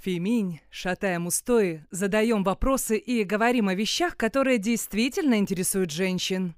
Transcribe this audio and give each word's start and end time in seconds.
Феминь, 0.00 0.60
шатаем 0.70 1.26
устои, 1.26 1.84
задаем 1.90 2.44
вопросы 2.44 2.96
и 2.96 3.24
говорим 3.24 3.68
о 3.68 3.74
вещах, 3.74 4.16
которые 4.16 4.58
действительно 4.58 5.38
интересуют 5.38 5.90
женщин. 5.90 6.54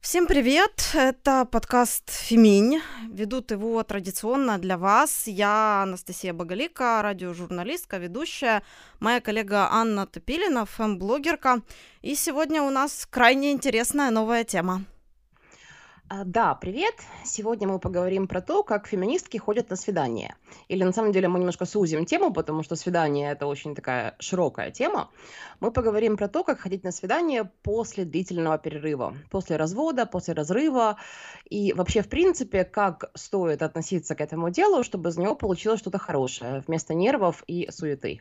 Всем 0.00 0.26
привет! 0.26 0.90
Это 0.94 1.44
подкаст 1.44 2.08
«Феминь». 2.10 2.80
Ведут 3.10 3.50
его 3.50 3.82
традиционно 3.82 4.58
для 4.58 4.78
вас. 4.78 5.26
Я 5.26 5.82
Анастасия 5.82 6.32
Боголика, 6.32 7.00
радиожурналистка, 7.02 7.98
ведущая. 7.98 8.62
Моя 9.00 9.20
коллега 9.20 9.68
Анна 9.72 10.06
Топилина, 10.06 10.66
фэм-блогерка. 10.66 11.62
И 12.00 12.14
сегодня 12.14 12.62
у 12.62 12.70
нас 12.70 13.08
крайне 13.10 13.50
интересная 13.50 14.10
новая 14.10 14.44
тема. 14.44 14.84
А, 16.14 16.24
да, 16.26 16.54
привет. 16.54 16.94
Сегодня 17.24 17.66
мы 17.66 17.78
поговорим 17.78 18.28
про 18.28 18.42
то, 18.42 18.62
как 18.62 18.86
феминистки 18.86 19.38
ходят 19.38 19.70
на 19.70 19.76
свидания. 19.76 20.36
Или 20.68 20.84
на 20.84 20.92
самом 20.92 21.10
деле 21.10 21.26
мы 21.28 21.38
немножко 21.38 21.64
сузим 21.64 22.04
тему, 22.04 22.34
потому 22.34 22.62
что 22.62 22.76
свидание 22.76 23.32
это 23.32 23.46
очень 23.46 23.74
такая 23.74 24.14
широкая 24.18 24.70
тема. 24.70 25.08
Мы 25.60 25.70
поговорим 25.70 26.18
про 26.18 26.28
то, 26.28 26.44
как 26.44 26.60
ходить 26.60 26.84
на 26.84 26.92
свидание 26.92 27.50
после 27.62 28.04
длительного 28.04 28.58
перерыва, 28.58 29.14
после 29.30 29.56
развода, 29.56 30.04
после 30.04 30.34
разрыва. 30.34 30.98
И 31.48 31.72
вообще, 31.72 32.02
в 32.02 32.10
принципе, 32.10 32.64
как 32.64 33.10
стоит 33.14 33.62
относиться 33.62 34.14
к 34.14 34.20
этому 34.20 34.50
делу, 34.50 34.84
чтобы 34.84 35.08
из 35.08 35.16
него 35.16 35.34
получилось 35.34 35.80
что-то 35.80 35.96
хорошее, 35.96 36.62
вместо 36.66 36.92
нервов 36.92 37.42
и 37.46 37.70
суеты. 37.70 38.20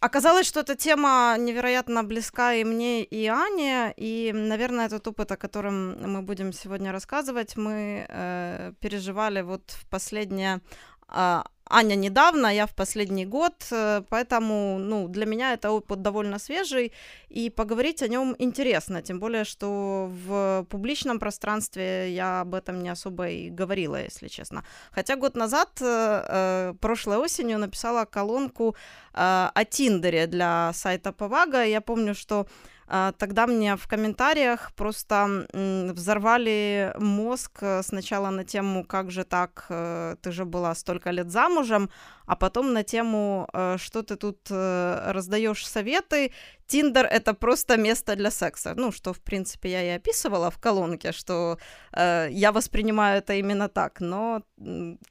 Оказалось, 0.00 0.46
что 0.46 0.60
эта 0.60 0.76
тема 0.76 1.34
невероятно 1.38 2.04
близка 2.04 2.54
и 2.54 2.62
мне, 2.62 3.02
и 3.02 3.26
Ане, 3.26 3.92
и, 3.96 4.30
наверное, 4.32 4.86
этот 4.86 5.08
опыт, 5.08 5.32
о 5.32 5.36
котором 5.36 6.12
мы 6.12 6.22
будем 6.22 6.52
сегодня 6.52 6.92
рассказывать, 6.92 7.56
мы 7.56 8.06
э, 8.08 8.72
переживали 8.78 9.42
вот 9.42 9.72
в 9.72 9.88
последнее 9.88 10.60
а, 11.08 11.44
Аня 11.70 11.96
недавно, 11.96 12.54
я 12.54 12.66
в 12.66 12.74
последний 12.74 13.26
год, 13.26 13.54
э, 13.70 14.02
поэтому, 14.10 14.78
ну, 14.78 15.08
для 15.08 15.26
меня 15.26 15.54
это 15.54 15.70
опыт 15.70 16.02
довольно 16.02 16.38
свежий, 16.38 16.92
и 17.30 17.50
поговорить 17.50 18.02
о 18.02 18.08
нем 18.08 18.36
интересно, 18.38 19.00
тем 19.02 19.18
более, 19.18 19.44
что 19.44 20.10
в 20.26 20.66
публичном 20.68 21.18
пространстве 21.18 22.14
я 22.14 22.42
об 22.42 22.54
этом 22.54 22.82
не 22.82 22.90
особо 22.90 23.28
и 23.28 23.50
говорила, 23.50 23.96
если 23.96 24.28
честно. 24.28 24.62
Хотя 24.90 25.16
год 25.16 25.36
назад, 25.36 25.70
э, 25.80 26.24
э 26.28 26.74
прошлой 26.80 27.16
осенью, 27.16 27.58
написала 27.58 28.04
колонку 28.04 28.76
о 29.12 29.64
Тиндере 29.70 30.26
для 30.26 30.72
сайта 30.74 31.12
Повага, 31.12 31.64
я 31.64 31.80
помню, 31.80 32.14
что 32.14 32.40
а, 32.40 32.46
тогда 32.86 33.46
мне 33.46 33.76
в 33.76 33.86
комментариях 33.86 34.72
просто 34.74 35.46
взорвали 35.52 36.94
мозг 36.98 37.58
э, 37.60 37.82
сначала 37.82 38.30
на 38.30 38.44
тему, 38.44 38.84
как 38.84 39.10
же 39.10 39.24
так, 39.24 39.66
э, 39.68 40.16
ты 40.20 40.32
же 40.32 40.44
была 40.44 40.74
столько 40.74 41.10
лет 41.10 41.30
замужем, 41.30 41.90
а 42.26 42.36
потом 42.36 42.72
на 42.72 42.82
тему, 42.82 43.48
э, 43.52 43.76
что 43.78 44.02
ты 44.02 44.16
тут 44.16 44.50
раздаешь 44.50 45.66
советы. 45.66 46.32
Тиндер— 46.66 47.06
это 47.10 47.34
просто 47.34 47.76
место 47.76 48.16
для 48.16 48.30
секса. 48.30 48.74
Ну, 48.76 48.92
что, 48.92 49.12
в 49.12 49.20
принципе, 49.20 49.70
я 49.70 49.82
и 49.82 49.96
описывала 49.96 50.50
в 50.50 50.58
колонке, 50.58 51.12
что 51.12 51.58
э, 51.92 52.28
я 52.30 52.52
воспринимаю 52.52 53.18
это 53.18 53.34
именно 53.34 53.68
так. 53.68 54.00
Но 54.00 54.42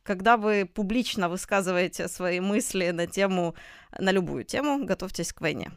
когда 0.04 0.38
вы 0.38 0.66
публично 0.66 1.30
высказываете 1.30 2.08
свои 2.08 2.40
мысли 2.40 2.92
на 2.92 3.08
тему, 3.08 3.56
на 4.00 4.12
любую 4.12 4.44
тему, 4.44 4.86
готовьтесь 4.86 5.34
к 5.34 5.42
войне. 5.42 5.72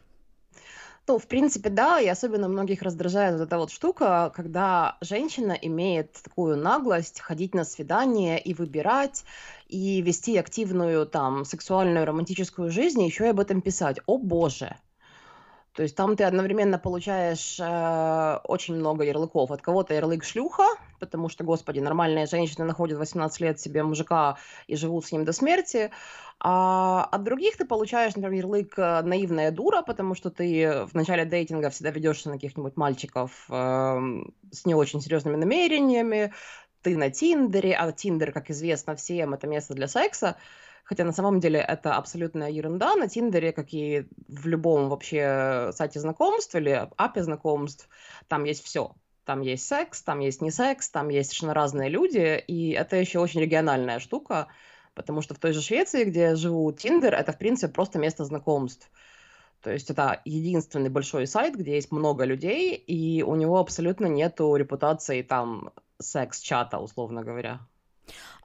Ну, 1.07 1.17
в 1.17 1.27
принципе, 1.27 1.69
да, 1.69 2.01
и 2.01 2.07
особенно 2.07 2.49
многих 2.49 2.81
раздражает 2.81 3.35
вот 3.35 3.43
эта 3.43 3.57
вот 3.57 3.71
штука, 3.71 4.31
когда 4.35 4.97
женщина 4.99 5.53
имеет 5.53 6.11
такую 6.21 6.57
наглость 6.57 7.21
ходить 7.21 7.55
на 7.55 7.63
свидание 7.63 8.39
и 8.41 8.53
выбирать, 8.53 9.23
и 9.67 10.01
вести 10.01 10.37
активную 10.37 11.05
там 11.07 11.45
сексуальную 11.45 12.05
романтическую 12.05 12.69
жизнь, 12.71 13.01
и 13.01 13.05
еще 13.05 13.25
и 13.25 13.29
об 13.29 13.39
этом 13.39 13.61
писать. 13.61 13.99
О 14.05 14.17
боже! 14.17 14.75
То 15.77 15.83
есть 15.83 15.95
там 15.95 16.15
ты 16.15 16.23
одновременно 16.23 16.79
получаешь 16.79 17.59
э, 17.59 18.39
очень 18.45 18.73
много 18.73 19.03
ярлыков. 19.03 19.51
От 19.51 19.61
кого-то 19.61 19.93
ярлык 19.93 20.23
шлюха, 20.23 20.65
потому 20.99 21.29
что, 21.29 21.43
господи, 21.43 21.79
нормальные 21.79 22.25
женщины 22.25 22.65
находят 22.65 22.97
18 22.97 23.41
лет 23.41 23.59
себе 23.59 23.83
мужика 23.83 24.39
и 24.65 24.75
живут 24.75 25.05
с 25.05 25.11
ним 25.11 25.23
до 25.23 25.33
смерти. 25.33 25.91
А 26.39 27.03
от 27.11 27.23
других 27.23 27.57
ты 27.57 27.65
получаешь, 27.65 28.15
например, 28.15 28.45
ярлык 28.45 28.73
э, 28.79 29.03
наивная 29.03 29.51
дура, 29.51 29.83
потому 29.83 30.15
что 30.15 30.31
ты 30.31 30.87
в 30.87 30.95
начале 30.95 31.25
дейтинга 31.25 31.69
всегда 31.69 31.91
ведешься 31.91 32.29
на 32.29 32.37
каких-нибудь 32.37 32.75
мальчиков 32.75 33.45
э, 33.47 34.23
с 34.51 34.65
не 34.65 34.73
очень 34.73 34.99
серьезными 34.99 35.35
намерениями. 35.35 36.33
Ты 36.81 36.97
на 36.97 37.11
Тиндере, 37.11 37.75
а 37.75 37.91
Тиндер, 37.91 38.31
как 38.31 38.49
известно 38.49 38.95
всем, 38.95 39.35
это 39.35 39.45
место 39.45 39.75
для 39.75 39.87
секса. 39.87 40.37
Хотя 40.87 41.03
на 41.03 41.11
самом 41.11 41.41
деле 41.41 41.59
это 41.59 41.95
абсолютная 41.95 42.49
ерунда. 42.49 42.95
На 42.95 43.09
Тиндере, 43.09 43.51
как 43.51 43.73
и 43.73 44.07
в 44.29 44.47
любом 44.47 44.87
вообще 44.87 45.71
сайте 45.73 45.99
знакомств 45.99 46.55
или 46.55 46.89
апе 46.95 47.23
знакомств, 47.23 47.89
там 48.29 48.45
есть 48.45 48.63
все. 48.63 48.95
Там 49.25 49.41
есть 49.41 49.67
секс, 49.67 50.01
там 50.01 50.19
есть 50.21 50.41
не 50.41 50.49
секс, 50.49 50.89
там 50.89 51.09
есть 51.09 51.29
совершенно 51.31 51.53
разные 51.53 51.89
люди, 51.89 52.41
и 52.47 52.71
это 52.71 52.95
еще 52.95 53.19
очень 53.19 53.41
региональная 53.41 53.99
штука, 53.99 54.47
потому 54.93 55.21
что 55.21 55.35
в 55.35 55.39
той 55.39 55.51
же 55.51 55.61
Швеции, 55.61 56.05
где 56.05 56.21
я 56.21 56.35
живу, 56.37 56.71
Тиндер— 56.71 57.13
это, 57.15 57.33
в 57.33 57.37
принципе, 57.37 57.73
просто 57.73 57.99
место 57.99 58.23
знакомств. 58.23 58.89
То 59.61 59.73
есть 59.73 59.89
это 59.89 60.21
единственный 60.23 60.89
большой 60.89 61.27
сайт, 61.27 61.55
где 61.57 61.75
есть 61.75 61.91
много 61.91 62.23
людей, 62.23 62.75
и 62.75 63.23
у 63.23 63.35
него 63.35 63.57
абсолютно 63.57 64.05
нету 64.05 64.55
репутации 64.55 65.21
там 65.21 65.73
секс-чата, 65.99 66.79
условно 66.79 67.23
говоря. 67.23 67.59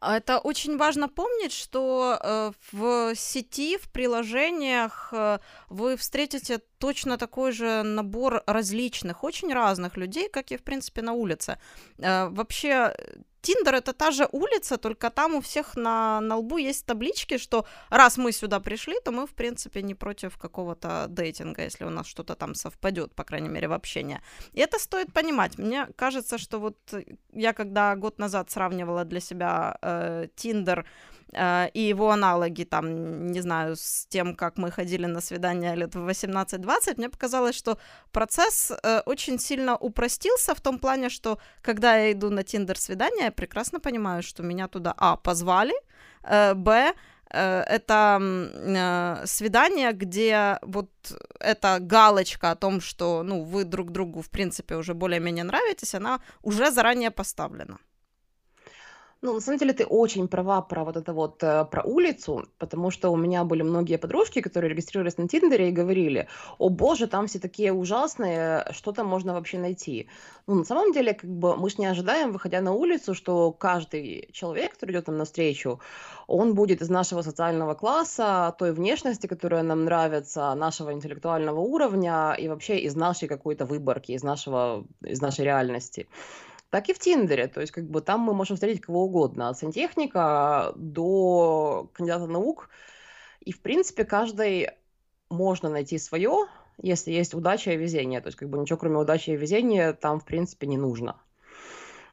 А 0.01 0.17
это 0.17 0.39
очень 0.39 0.77
важно 0.77 1.09
помнить, 1.09 1.53
что 1.53 2.19
э, 2.21 2.53
в 2.73 3.15
сети, 3.15 3.77
в 3.77 3.89
приложениях 3.91 5.11
э, 5.13 5.39
вы 5.69 5.97
встретите 5.97 6.59
точно 6.79 7.19
такой 7.19 7.53
же 7.53 7.83
набор 7.83 8.43
различных, 8.47 9.23
очень 9.23 9.53
разных 9.53 9.97
людей, 9.97 10.29
как 10.29 10.51
и, 10.51 10.57
в 10.57 10.65
принципе, 10.65 11.03
на 11.03 11.13
улице. 11.13 11.59
Э, 11.99 12.29
вообще, 12.29 12.95
Тиндер 13.43 13.75
это 13.75 13.93
та 13.93 14.11
же 14.11 14.29
улица, 14.33 14.77
только 14.77 15.11
там 15.11 15.35
у 15.35 15.41
всех 15.41 15.77
на, 15.77 16.21
на 16.21 16.37
лбу 16.37 16.59
есть 16.59 16.87
таблички, 16.87 17.39
что 17.39 17.67
раз 17.91 18.17
мы 18.17 18.33
сюда 18.33 18.61
пришли, 18.61 18.95
то 19.05 19.13
мы, 19.13 19.27
в 19.27 19.35
принципе, 19.35 19.83
не 19.83 19.95
против 19.95 20.39
какого-то 20.39 21.07
дейтинга, 21.09 21.65
если 21.65 21.85
у 21.85 21.91
нас 21.91 22.07
что-то 22.07 22.35
там 22.35 22.55
совпадет, 22.55 23.15
по 23.15 23.25
крайней 23.25 23.49
мере, 23.49 23.69
в 23.69 23.73
общении. 23.73 24.21
И 24.53 24.61
это 24.61 24.79
стоит 24.79 25.13
понимать. 25.13 25.59
Мне 25.59 25.89
кажется, 25.97 26.39
что 26.39 26.59
вот 26.59 26.77
я 27.33 27.53
когда 27.53 27.97
год 27.97 28.19
назад 28.19 28.51
сравнивала 28.51 29.05
для 29.05 29.21
себя 29.21 30.29
Тиндер 30.37 30.81
э, 30.81 30.85
Э, 30.85 31.22
и 31.35 31.81
его 31.81 32.11
аналоги, 32.11 32.65
там, 32.65 33.29
не 33.29 33.41
знаю, 33.41 33.77
с 33.77 34.07
тем, 34.09 34.35
как 34.35 34.59
мы 34.59 34.71
ходили 34.71 35.07
на 35.07 35.21
свидания 35.21 35.75
лет 35.75 35.95
в 35.95 36.07
18-20, 36.07 36.95
мне 36.97 37.09
показалось, 37.09 37.57
что 37.57 37.79
процесс 38.11 38.71
э, 38.71 39.01
очень 39.07 39.39
сильно 39.39 39.77
упростился 39.77 40.55
в 40.55 40.61
том 40.61 40.79
плане, 40.79 41.09
что 41.09 41.39
когда 41.63 41.97
я 41.97 42.13
иду 42.13 42.31
на 42.31 42.43
Тиндер 42.43 42.79
свидание, 42.79 43.25
я 43.25 43.33
прекрасно 43.33 43.81
понимаю, 43.81 44.23
что 44.23 44.43
меня 44.43 44.69
туда, 44.69 44.95
а, 44.97 45.17
позвали, 45.17 45.75
э, 46.25 46.55
б, 46.55 46.93
э, 47.31 47.63
это 47.63 48.19
э, 48.21 49.27
свидание, 49.27 49.93
где 49.93 50.59
вот 50.63 50.91
эта 51.41 51.79
галочка 51.81 52.51
о 52.51 52.57
том, 52.57 52.81
что, 52.81 53.23
ну, 53.23 53.43
вы 53.43 53.65
друг 53.65 53.91
другу, 53.91 54.21
в 54.21 54.29
принципе, 54.29 54.77
уже 54.77 54.95
более-менее 54.95 55.45
нравитесь, 55.45 55.95
она 55.95 56.21
уже 56.43 56.71
заранее 56.71 57.11
поставлена. 57.11 57.79
Ну, 59.25 59.35
на 59.35 59.41
самом 59.41 59.59
деле 59.59 59.73
ты 59.73 59.85
очень 59.85 60.27
права 60.27 60.61
про 60.63 60.85
вот 60.85 60.97
это 60.97 61.13
вот, 61.13 61.45
э, 61.45 61.65
про 61.71 61.85
улицу, 61.85 62.45
потому 62.59 62.91
что 62.91 63.11
у 63.11 63.17
меня 63.17 63.45
были 63.45 63.63
многие 63.63 63.97
подружки, 63.97 64.41
которые 64.41 64.71
регистрировались 64.71 65.17
на 65.17 65.29
Тиндере 65.29 65.69
и 65.69 65.73
говорили, 65.73 66.27
о 66.59 66.71
боже, 66.71 67.07
там 67.07 67.29
все 67.29 67.39
такие 67.39 67.73
ужасные, 67.73 68.67
что 68.73 68.91
там 68.91 69.07
можно 69.07 69.33
вообще 69.33 69.59
найти? 69.59 70.09
Ну, 70.49 70.57
на 70.57 70.65
самом 70.65 70.93
деле, 70.93 71.15
как 71.15 71.31
бы 71.31 71.57
мы 71.57 71.71
же 71.71 71.77
не 71.79 71.87
ожидаем, 71.87 72.33
выходя 72.33 72.61
на 72.61 72.73
улицу, 72.73 73.15
что 73.15 73.53
каждый 73.53 74.29
человек, 74.33 74.73
который 74.73 74.91
идет 74.91 75.07
нам 75.07 75.19
навстречу, 75.19 75.79
он 76.27 76.55
будет 76.55 76.83
из 76.83 76.91
нашего 76.91 77.23
социального 77.23 77.75
класса, 77.75 78.57
той 78.59 78.73
внешности, 78.73 79.29
которая 79.29 79.63
нам 79.63 79.85
нравится, 79.85 80.53
нашего 80.57 80.93
интеллектуального 80.93 81.61
уровня 81.61 82.35
и 82.37 82.49
вообще 82.49 82.81
из 82.81 82.97
нашей 82.97 83.29
какой-то 83.29 83.67
выборки, 83.67 84.11
из 84.11 84.25
нашего, 84.25 84.85
из 85.01 85.21
нашей 85.21 85.45
реальности 85.45 86.09
так 86.73 86.89
и 86.89 86.95
в 86.95 86.99
Тиндере. 86.99 87.49
То 87.49 87.61
есть, 87.61 87.71
как 87.71 87.85
бы 87.85 88.01
там 88.01 88.21
мы 88.21 88.33
можем 88.33 88.57
встретить 88.57 88.81
кого 88.81 89.05
угодно, 89.05 89.51
от 89.51 89.59
сантехника 89.59 90.73
до 90.75 91.91
кандидата 91.93 92.27
наук. 92.27 92.71
И, 93.41 93.53
в 93.53 93.61
принципе, 93.61 94.07
каждый 94.07 94.71
можно 95.29 95.69
найти 95.69 95.99
свое, 95.99 96.47
если 96.79 97.13
есть 97.13 97.35
удача 97.35 97.73
и 97.73 97.77
везение. 97.77 98.23
То 98.23 98.29
есть, 98.29 98.39
как 98.39 98.49
бы 98.49 98.57
ничего 98.57 98.79
кроме 98.79 98.97
удачи 98.97 99.31
и 99.31 99.37
везения 99.37 99.93
там, 99.93 100.19
в 100.19 100.25
принципе, 100.25 100.67
не 100.67 100.79
нужно. 100.79 101.21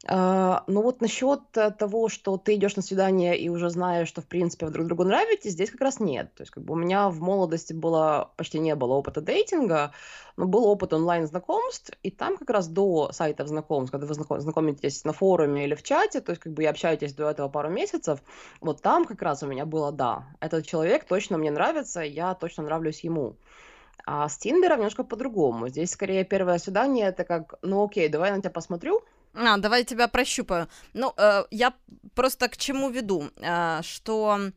А, 0.07 0.63
ну 0.68 0.81
вот 0.81 1.01
насчет 1.01 1.42
э, 1.56 1.72
того, 1.72 2.07
что 2.07 2.38
ты 2.38 2.56
идешь 2.56 2.78
на 2.78 2.81
свидание 2.81 3.38
и 3.38 3.50
уже 3.50 3.69
знаешь, 3.69 4.07
что 4.07 4.22
в 4.22 4.28
принципе 4.28 4.66
вы 4.66 4.72
друг 4.72 4.88
другу 4.88 5.04
нравитесь, 5.04 5.51
здесь 5.51 5.72
как 5.72 5.81
раз 5.81 6.00
нет. 6.00 6.34
То 6.36 6.44
есть 6.44 6.51
как 6.51 6.63
бы 6.63 6.74
у 6.74 6.78
меня 6.78 7.10
в 7.10 7.19
молодости 7.19 7.74
было 7.74 8.31
почти 8.38 8.60
не 8.60 8.75
было 8.75 8.94
опыта 8.94 9.19
дейтинга, 9.19 9.92
но 10.38 10.48
был 10.48 10.66
опыт 10.66 10.94
онлайн-знакомств, 10.94 11.92
и 12.01 12.12
там 12.12 12.38
как 12.38 12.50
раз 12.50 12.69
до 12.69 13.12
сайтов 13.12 13.50
знакомств, 13.50 13.92
когда 13.92 14.07
вы 14.07 14.13
знакомитесь 14.13 15.04
на 15.04 15.12
форуме 15.12 15.66
или 15.66 15.75
в 15.75 15.84
чате, 15.84 16.22
то 16.22 16.31
есть 16.31 16.42
как 16.42 16.54
бы 16.54 16.63
и 16.63 16.66
общаетесь 16.66 17.13
до 17.13 17.30
этого 17.30 17.50
пару 17.50 17.69
месяцев, 17.69 18.22
вот 18.62 18.81
там 18.81 19.04
как 19.04 19.22
раз 19.22 19.44
у 19.44 19.48
меня 19.48 19.66
было 19.66 19.92
«да». 19.92 20.28
Этот 20.40 20.66
человек 20.66 21.04
точно 21.04 21.38
мне 21.38 21.51
нравится, 21.51 22.00
я 22.00 22.36
точно 22.36 22.63
нравлюсь 22.63 23.04
ему. 23.04 23.36
А 24.06 24.30
с 24.30 24.38
Тиндером 24.38 24.78
немножко 24.78 25.04
по-другому. 25.04 25.68
Здесь 25.68 25.92
скорее 25.92 26.24
первое 26.24 26.57
свидание, 26.57 27.07
это 27.07 27.25
как, 27.25 27.56
ну 27.62 27.84
окей, 27.84 28.07
давай 28.07 28.30
я 28.30 28.36
на 28.38 28.42
тебя 28.42 28.51
посмотрю, 28.51 29.04
а, 29.39 29.57
давай 29.57 29.83
тебя 29.83 30.07
прощупаю. 30.07 30.68
Ну, 30.94 31.13
э, 31.18 31.44
я 31.51 31.74
просто 32.13 32.50
к 32.50 32.57
чему 32.57 32.89
веду, 32.89 33.30
э, 33.38 33.81
что 33.83 34.51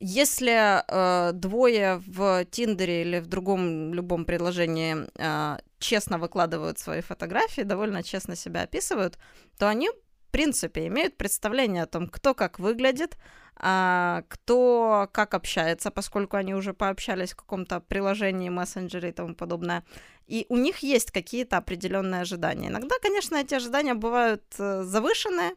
если 0.00 0.82
э, 0.86 1.32
двое 1.32 2.02
в 2.06 2.44
Тиндере 2.46 3.02
или 3.02 3.18
в 3.20 3.26
другом 3.26 3.94
любом 3.94 4.24
предложении 4.24 5.06
э, 5.16 5.58
честно 5.78 6.18
выкладывают 6.18 6.78
свои 6.78 7.00
фотографии, 7.00 7.62
довольно 7.62 8.02
честно 8.02 8.36
себя 8.36 8.62
описывают, 8.62 9.18
то 9.58 9.68
они, 9.68 9.90
в 9.90 10.30
принципе, 10.30 10.86
имеют 10.86 11.16
представление 11.16 11.82
о 11.82 11.86
том, 11.86 12.08
кто 12.08 12.34
как 12.34 12.58
выглядит, 12.58 13.16
кто 13.60 15.08
как 15.12 15.34
общается, 15.34 15.90
поскольку 15.90 16.36
они 16.36 16.54
уже 16.54 16.72
пообщались 16.72 17.32
в 17.32 17.36
каком-то 17.36 17.80
приложении, 17.80 18.48
мессенджере 18.48 19.10
и 19.10 19.12
тому 19.12 19.34
подобное. 19.34 19.84
И 20.26 20.46
у 20.48 20.56
них 20.56 20.78
есть 20.78 21.10
какие-то 21.10 21.58
определенные 21.58 22.22
ожидания. 22.22 22.68
Иногда, 22.68 22.94
конечно, 23.02 23.36
эти 23.36 23.54
ожидания 23.54 23.94
бывают 23.94 24.42
э, 24.58 24.82
завышенные, 24.84 25.50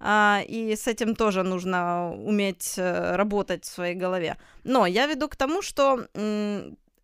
а, 0.00 0.42
и 0.48 0.76
с 0.76 0.86
этим 0.88 1.14
тоже 1.14 1.44
нужно 1.44 2.12
уметь 2.12 2.74
э, 2.76 3.16
работать 3.16 3.64
в 3.64 3.72
своей 3.72 3.94
голове. 3.94 4.36
Но 4.64 4.86
я 4.86 5.06
веду 5.06 5.28
к 5.28 5.36
тому, 5.36 5.62
что 5.62 6.06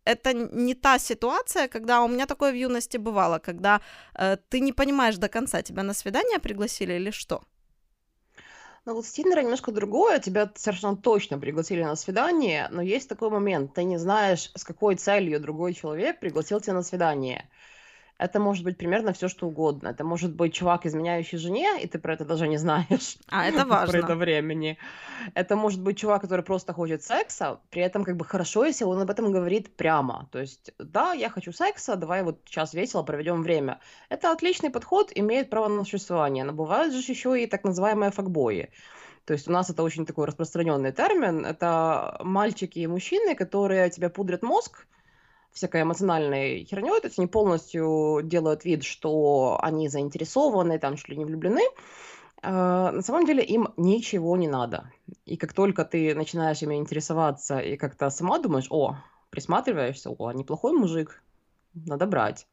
это 0.05 0.33
не 0.33 0.73
та 0.73 0.99
ситуация, 0.99 1.67
когда 1.67 2.01
у 2.01 2.07
меня 2.07 2.25
такое 2.25 2.51
в 2.51 2.55
юности 2.55 2.97
бывало, 2.97 3.39
когда 3.39 3.79
э, 4.15 4.37
ты 4.49 4.59
не 4.59 4.73
понимаешь 4.73 5.17
до 5.17 5.29
конца, 5.29 5.61
тебя 5.61 5.83
на 5.83 5.93
свидание 5.93 6.39
пригласили 6.39 6.93
или 6.93 7.11
что. 7.11 7.41
Ну 8.85 8.95
вот 8.95 9.05
с 9.05 9.11
Тиндера 9.11 9.41
немножко 9.41 9.71
другое. 9.71 10.19
Тебя 10.19 10.51
совершенно 10.55 10.97
точно 10.97 11.39
пригласили 11.39 11.83
на 11.83 11.95
свидание, 11.95 12.67
но 12.69 12.81
есть 12.81 13.07
такой 13.07 13.29
момент. 13.29 13.73
Ты 13.73 13.83
не 13.85 13.97
знаешь, 13.97 14.51
с 14.55 14.63
какой 14.63 14.95
целью 14.95 15.39
другой 15.39 15.73
человек 15.73 16.19
пригласил 16.19 16.59
тебя 16.59 16.73
на 16.73 16.83
свидание. 16.83 17.49
Это 18.17 18.39
может 18.39 18.63
быть 18.63 18.77
примерно 18.77 19.11
все, 19.11 19.27
что 19.27 19.47
угодно. 19.47 19.89
Это 19.89 20.03
может 20.03 20.33
быть 20.35 20.53
чувак, 20.53 20.85
изменяющий 20.85 21.37
жене, 21.37 21.81
и 21.81 21.87
ты 21.87 21.99
про 21.99 22.13
это 22.13 22.25
даже 22.25 22.47
не 22.47 22.57
знаешь. 22.57 23.17
А, 23.27 23.45
это 23.45 23.65
важно. 23.65 23.91
Про 23.91 23.99
это 23.99 24.15
времени. 24.15 24.77
Это 25.33 25.55
может 25.55 25.81
быть 25.81 25.97
чувак, 25.97 26.21
который 26.21 26.43
просто 26.43 26.73
хочет 26.73 27.03
секса, 27.03 27.59
при 27.69 27.81
этом 27.81 28.03
как 28.03 28.15
бы 28.15 28.25
хорошо, 28.25 28.65
если 28.65 28.85
он 28.85 29.01
об 29.01 29.09
этом 29.09 29.31
говорит 29.31 29.75
прямо. 29.75 30.29
То 30.31 30.39
есть, 30.39 30.73
да, 30.77 31.13
я 31.13 31.29
хочу 31.29 31.51
секса, 31.51 31.95
давай 31.95 32.23
вот 32.23 32.39
сейчас 32.45 32.73
весело 32.73 33.03
проведем 33.03 33.41
время. 33.41 33.79
Это 34.09 34.31
отличный 34.31 34.69
подход, 34.69 35.11
имеет 35.15 35.49
право 35.49 35.67
на 35.67 35.83
существование. 35.83 36.43
Но 36.43 36.53
бывают 36.53 36.93
же 36.93 36.99
еще 36.99 37.41
и 37.41 37.47
так 37.47 37.63
называемые 37.63 38.11
факбои. 38.11 38.69
То 39.25 39.33
есть 39.33 39.47
у 39.47 39.51
нас 39.51 39.69
это 39.69 39.83
очень 39.83 40.05
такой 40.05 40.27
распространенный 40.27 40.91
термин. 40.91 41.45
Это 41.45 42.19
мальчики 42.23 42.79
и 42.79 42.87
мужчины, 42.87 43.35
которые 43.35 43.89
тебе 43.89 44.09
пудрят 44.09 44.43
мозг, 44.43 44.85
всякой 45.53 45.83
эмоциональной 45.83 46.65
херней, 46.65 46.99
то 46.99 47.07
есть 47.07 47.19
они 47.19 47.27
полностью 47.27 48.21
делают 48.23 48.65
вид, 48.65 48.83
что 48.83 49.57
они 49.61 49.87
заинтересованы, 49.87 50.79
там, 50.79 50.97
чуть 50.97 51.09
ли 51.09 51.17
не 51.17 51.25
влюблены, 51.25 51.61
а, 52.41 52.91
на 52.91 53.01
самом 53.01 53.25
деле 53.25 53.43
им 53.43 53.69
ничего 53.77 54.35
не 54.35 54.47
надо. 54.47 54.91
И 55.25 55.37
как 55.37 55.53
только 55.53 55.85
ты 55.85 56.13
начинаешь 56.13 56.61
ими 56.61 56.75
интересоваться 56.75 57.59
и 57.59 57.77
как-то 57.77 58.09
сама 58.09 58.39
думаешь, 58.39 58.67
о, 58.69 58.97
присматриваешься, 59.29 60.09
о, 60.09 60.31
неплохой 60.31 60.73
мужик, 60.73 61.23
надо 61.73 62.05
брать. 62.05 62.47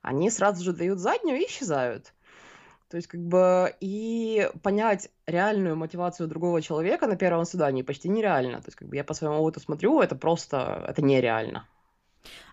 Они 0.00 0.30
сразу 0.30 0.62
же 0.62 0.72
дают 0.72 1.00
заднюю 1.00 1.40
и 1.40 1.46
исчезают. 1.46 2.12
То 2.88 2.96
есть, 2.96 3.08
как 3.08 3.20
бы, 3.20 3.74
и 3.80 4.48
понять 4.62 5.10
реальную 5.26 5.74
мотивацию 5.74 6.28
другого 6.28 6.62
человека 6.62 7.08
на 7.08 7.16
первом 7.16 7.44
свидании 7.44 7.82
почти 7.82 8.08
нереально. 8.08 8.58
То 8.58 8.68
есть, 8.68 8.76
как 8.76 8.88
бы, 8.88 8.94
я 8.94 9.02
по 9.02 9.12
своему 9.12 9.38
опыту 9.38 9.58
смотрю, 9.58 10.00
это 10.00 10.14
просто, 10.14 10.84
это 10.86 11.02
нереально. 11.02 11.66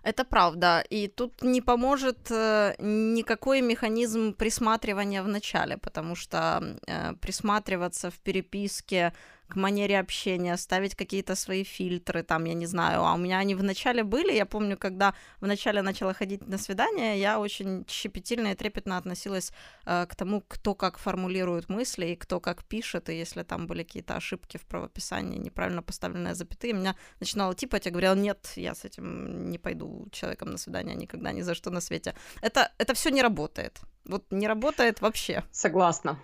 Это 0.02 0.24
правда. 0.24 0.84
И 0.90 1.08
тут 1.08 1.42
не 1.42 1.60
поможет 1.60 2.30
э, 2.30 2.74
никакой 2.78 3.60
механизм 3.62 4.34
присматривания 4.34 5.22
в 5.22 5.28
начале, 5.28 5.76
потому 5.76 6.16
что 6.16 6.78
э, 6.86 7.14
присматриваться 7.20 8.10
в 8.10 8.18
переписке 8.18 9.12
к 9.54 9.56
манере 9.56 10.00
общения, 10.00 10.56
ставить 10.56 10.94
какие-то 10.96 11.36
свои 11.36 11.62
фильтры, 11.62 12.24
там, 12.24 12.46
я 12.46 12.54
не 12.54 12.66
знаю, 12.66 13.04
а 13.04 13.14
у 13.14 13.16
меня 13.16 13.38
они 13.38 13.54
вначале 13.54 14.02
были, 14.02 14.32
я 14.32 14.46
помню, 14.46 14.76
когда 14.76 15.14
вначале 15.40 15.82
начала 15.82 16.12
ходить 16.12 16.48
на 16.48 16.58
свидания, 16.58 17.18
я 17.18 17.38
очень 17.38 17.84
щепетильно 17.88 18.48
и 18.48 18.54
трепетно 18.54 18.96
относилась 18.96 19.52
э, 19.86 20.06
к 20.06 20.16
тому, 20.16 20.42
кто 20.48 20.74
как 20.74 20.98
формулирует 20.98 21.68
мысли 21.68 22.06
и 22.06 22.16
кто 22.16 22.40
как 22.40 22.64
пишет, 22.64 23.08
и 23.08 23.14
если 23.14 23.44
там 23.44 23.68
были 23.68 23.84
какие-то 23.84 24.16
ошибки 24.16 24.56
в 24.56 24.62
правописании, 24.62 25.38
неправильно 25.38 25.82
поставленные 25.82 26.34
запятые, 26.34 26.72
меня 26.72 26.96
начинало 27.20 27.54
типать, 27.54 27.86
я 27.86 27.92
говорила, 27.92 28.16
нет, 28.16 28.52
я 28.56 28.74
с 28.74 28.84
этим 28.84 29.50
не 29.50 29.58
пойду 29.58 30.08
человеком 30.10 30.50
на 30.50 30.58
свидание 30.58 30.96
никогда, 30.96 31.32
ни 31.32 31.42
за 31.42 31.54
что 31.54 31.70
на 31.70 31.80
свете. 31.80 32.14
Это, 32.42 32.72
это 32.78 32.94
все 32.94 33.10
не 33.10 33.22
работает. 33.22 33.80
Вот 34.04 34.32
не 34.32 34.48
работает 34.48 35.00
вообще. 35.00 35.44
Согласна. 35.52 36.18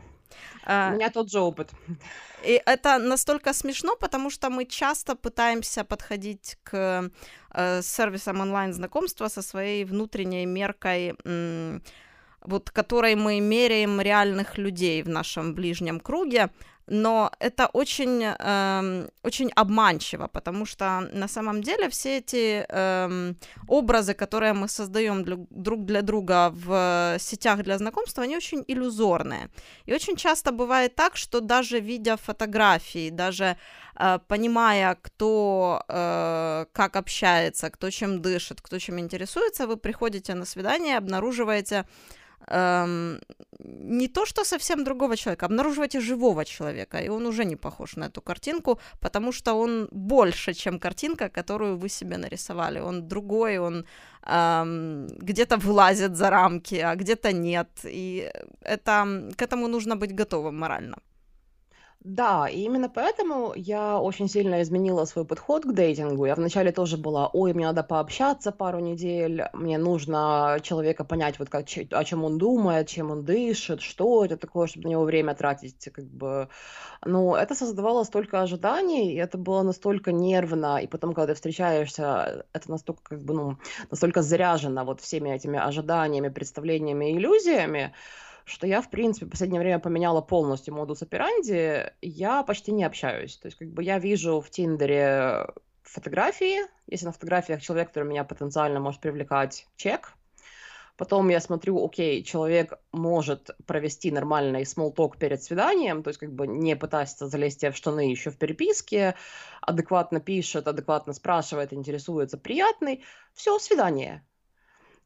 А, 0.64 0.90
У 0.92 0.94
меня 0.96 1.10
тот 1.10 1.30
же 1.30 1.40
опыт. 1.40 1.70
И 2.44 2.62
это 2.64 2.98
настолько 2.98 3.52
смешно, 3.52 3.96
потому 3.96 4.30
что 4.30 4.50
мы 4.50 4.64
часто 4.64 5.14
пытаемся 5.14 5.84
подходить 5.84 6.56
к 6.62 7.10
э, 7.52 7.82
сервисам 7.82 8.40
онлайн-знакомства 8.40 9.28
со 9.28 9.42
своей 9.42 9.84
внутренней 9.84 10.46
меркой, 10.46 11.14
вот 12.42 12.70
которой 12.70 13.14
мы 13.16 13.40
меряем 13.40 14.00
реальных 14.00 14.58
людей 14.58 15.02
в 15.02 15.08
нашем 15.08 15.54
ближнем 15.54 16.00
круге 16.00 16.48
но 16.90 17.30
это 17.38 17.68
очень, 17.72 18.24
э, 18.24 19.08
очень 19.22 19.50
обманчиво, 19.54 20.26
потому 20.26 20.66
что 20.66 21.08
на 21.12 21.28
самом 21.28 21.62
деле 21.62 21.88
все 21.88 22.18
эти 22.18 22.66
э, 22.68 23.34
образы, 23.68 24.14
которые 24.14 24.52
мы 24.52 24.68
создаем 24.68 25.24
друг 25.50 25.84
для 25.84 26.02
друга 26.02 26.50
в 26.50 27.16
сетях 27.18 27.62
для 27.62 27.78
знакомства, 27.78 28.24
они 28.24 28.36
очень 28.36 28.64
иллюзорные. 28.68 29.48
И 29.86 29.94
очень 29.94 30.16
часто 30.16 30.50
бывает 30.50 30.96
так, 30.96 31.16
что 31.16 31.40
даже 31.40 31.78
видя 31.80 32.16
фотографии, 32.16 33.10
даже 33.10 33.56
э, 33.94 34.18
понимая, 34.26 34.96
кто 35.02 35.84
э, 35.88 36.66
как 36.72 36.96
общается, 36.96 37.70
кто 37.70 37.90
чем 37.90 38.20
дышит, 38.20 38.60
кто 38.60 38.78
чем 38.78 38.98
интересуется, 38.98 39.66
вы 39.68 39.76
приходите 39.76 40.34
на 40.34 40.44
свидание 40.44 40.94
и 40.94 40.98
обнаруживаете 40.98 41.84
эм, 42.46 43.20
не 43.64 44.08
то, 44.08 44.26
что 44.26 44.44
совсем 44.44 44.84
другого 44.84 45.16
человека, 45.16 45.46
обнаруживаете 45.46 46.00
живого 46.00 46.44
человека, 46.44 46.98
и 46.98 47.08
он 47.08 47.26
уже 47.26 47.44
не 47.44 47.56
похож 47.56 47.96
на 47.96 48.06
эту 48.06 48.22
картинку, 48.22 48.78
потому 49.00 49.32
что 49.32 49.54
он 49.54 49.88
больше, 49.90 50.54
чем 50.54 50.78
картинка, 50.78 51.28
которую 51.28 51.76
вы 51.76 51.88
себе 51.88 52.16
нарисовали. 52.16 52.80
Он 52.80 53.08
другой, 53.08 53.58
он 53.58 53.84
эм, 54.26 55.06
где-то 55.18 55.56
вылазит 55.56 56.16
за 56.16 56.30
рамки, 56.30 56.76
а 56.76 56.94
где-то 56.94 57.32
нет. 57.32 57.68
И 57.84 58.30
это, 58.62 59.06
к 59.36 59.42
этому 59.42 59.68
нужно 59.68 59.96
быть 59.96 60.14
готовым 60.14 60.58
морально. 60.58 60.96
Да, 62.02 62.48
и 62.48 62.60
именно 62.62 62.88
поэтому 62.88 63.52
я 63.54 64.00
очень 64.00 64.26
сильно 64.26 64.62
изменила 64.62 65.04
свой 65.04 65.26
подход 65.26 65.64
к 65.66 65.72
дейтингу. 65.74 66.24
Я 66.24 66.34
вначале 66.34 66.72
тоже 66.72 66.96
была, 66.96 67.28
ой, 67.28 67.52
мне 67.52 67.66
надо 67.66 67.82
пообщаться 67.82 68.52
пару 68.52 68.78
недель, 68.78 69.44
мне 69.52 69.76
нужно 69.76 70.58
человека 70.62 71.04
понять, 71.04 71.38
вот 71.38 71.50
как, 71.50 71.66
о 71.90 72.04
чем 72.04 72.24
он 72.24 72.38
думает, 72.38 72.88
чем 72.88 73.10
он 73.10 73.24
дышит, 73.26 73.82
что 73.82 74.24
это 74.24 74.38
такое, 74.38 74.66
чтобы 74.66 74.86
на 74.86 74.92
него 74.92 75.04
время 75.04 75.34
тратить, 75.34 75.90
как 75.92 76.06
бы. 76.06 76.48
Но 77.04 77.36
это 77.36 77.54
создавало 77.54 78.04
столько 78.04 78.40
ожиданий, 78.40 79.12
и 79.12 79.16
это 79.16 79.36
было 79.36 79.62
настолько 79.62 80.10
нервно, 80.10 80.78
и 80.78 80.86
потом, 80.86 81.12
когда 81.12 81.28
ты 81.28 81.34
встречаешься, 81.34 82.46
это 82.54 82.70
настолько, 82.70 83.02
как 83.02 83.22
бы, 83.22 83.34
ну, 83.34 83.58
настолько 83.90 84.22
заряжено 84.22 84.84
вот 84.86 85.02
всеми 85.02 85.28
этими 85.30 85.58
ожиданиями, 85.58 86.28
представлениями, 86.30 87.12
иллюзиями, 87.14 87.92
что 88.44 88.66
я, 88.66 88.80
в 88.80 88.90
принципе, 88.90 89.26
в 89.26 89.30
последнее 89.30 89.60
время 89.60 89.78
поменяла 89.78 90.20
полностью 90.20 90.74
модус 90.74 91.02
операнди, 91.02 91.92
я 92.00 92.42
почти 92.42 92.72
не 92.72 92.84
общаюсь. 92.84 93.36
То 93.36 93.46
есть, 93.46 93.58
как 93.58 93.68
бы 93.68 93.82
я 93.82 93.98
вижу 93.98 94.40
в 94.40 94.50
Тиндере 94.50 95.46
фотографии, 95.82 96.60
если 96.86 97.06
на 97.06 97.12
фотографиях 97.12 97.62
человек, 97.62 97.88
который 97.88 98.08
меня 98.08 98.24
потенциально 98.24 98.80
может 98.80 99.00
привлекать, 99.00 99.66
чек. 99.76 100.14
Потом 100.96 101.30
я 101.30 101.40
смотрю, 101.40 101.82
окей, 101.82 102.22
человек 102.22 102.74
может 102.92 103.50
провести 103.66 104.10
нормальный 104.10 104.66
смолток 104.66 105.16
перед 105.16 105.42
свиданием, 105.42 106.02
то 106.02 106.08
есть 106.08 106.20
как 106.20 106.30
бы 106.30 106.46
не 106.46 106.76
пытаться 106.76 107.26
залезть 107.26 107.62
в 107.62 107.74
штаны 107.74 108.10
еще 108.10 108.30
в 108.30 108.36
переписке, 108.36 109.14
адекватно 109.62 110.20
пишет, 110.20 110.68
адекватно 110.68 111.14
спрашивает, 111.14 111.72
интересуется, 111.72 112.36
приятный. 112.36 113.02
Все, 113.32 113.58
свидание. 113.58 114.26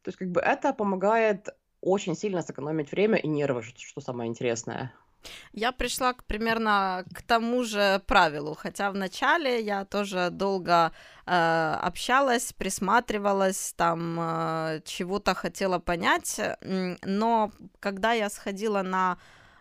То 0.02 0.08
есть 0.08 0.18
как 0.18 0.32
бы 0.32 0.40
это 0.40 0.72
помогает 0.72 1.50
очень 1.84 2.16
сильно 2.16 2.42
сэкономить 2.42 2.90
время 2.90 3.18
и 3.18 3.28
нервы, 3.28 3.62
что, 3.62 4.00
самое 4.00 4.28
интересное. 4.30 4.92
Я 5.52 5.72
пришла 5.72 6.12
к, 6.12 6.24
примерно 6.24 7.04
к 7.14 7.22
тому 7.22 7.64
же 7.64 8.02
правилу, 8.06 8.54
хотя 8.54 8.90
вначале 8.90 9.62
я 9.62 9.84
тоже 9.84 10.28
долго 10.30 10.92
э, 11.26 11.78
общалась, 11.82 12.52
присматривалась, 12.52 13.72
там 13.76 14.18
э, 14.20 14.80
чего-то 14.84 15.34
хотела 15.34 15.78
понять, 15.78 16.40
но 17.02 17.52
когда 17.80 18.12
я 18.12 18.28
сходила 18.28 18.82
на 18.82 19.16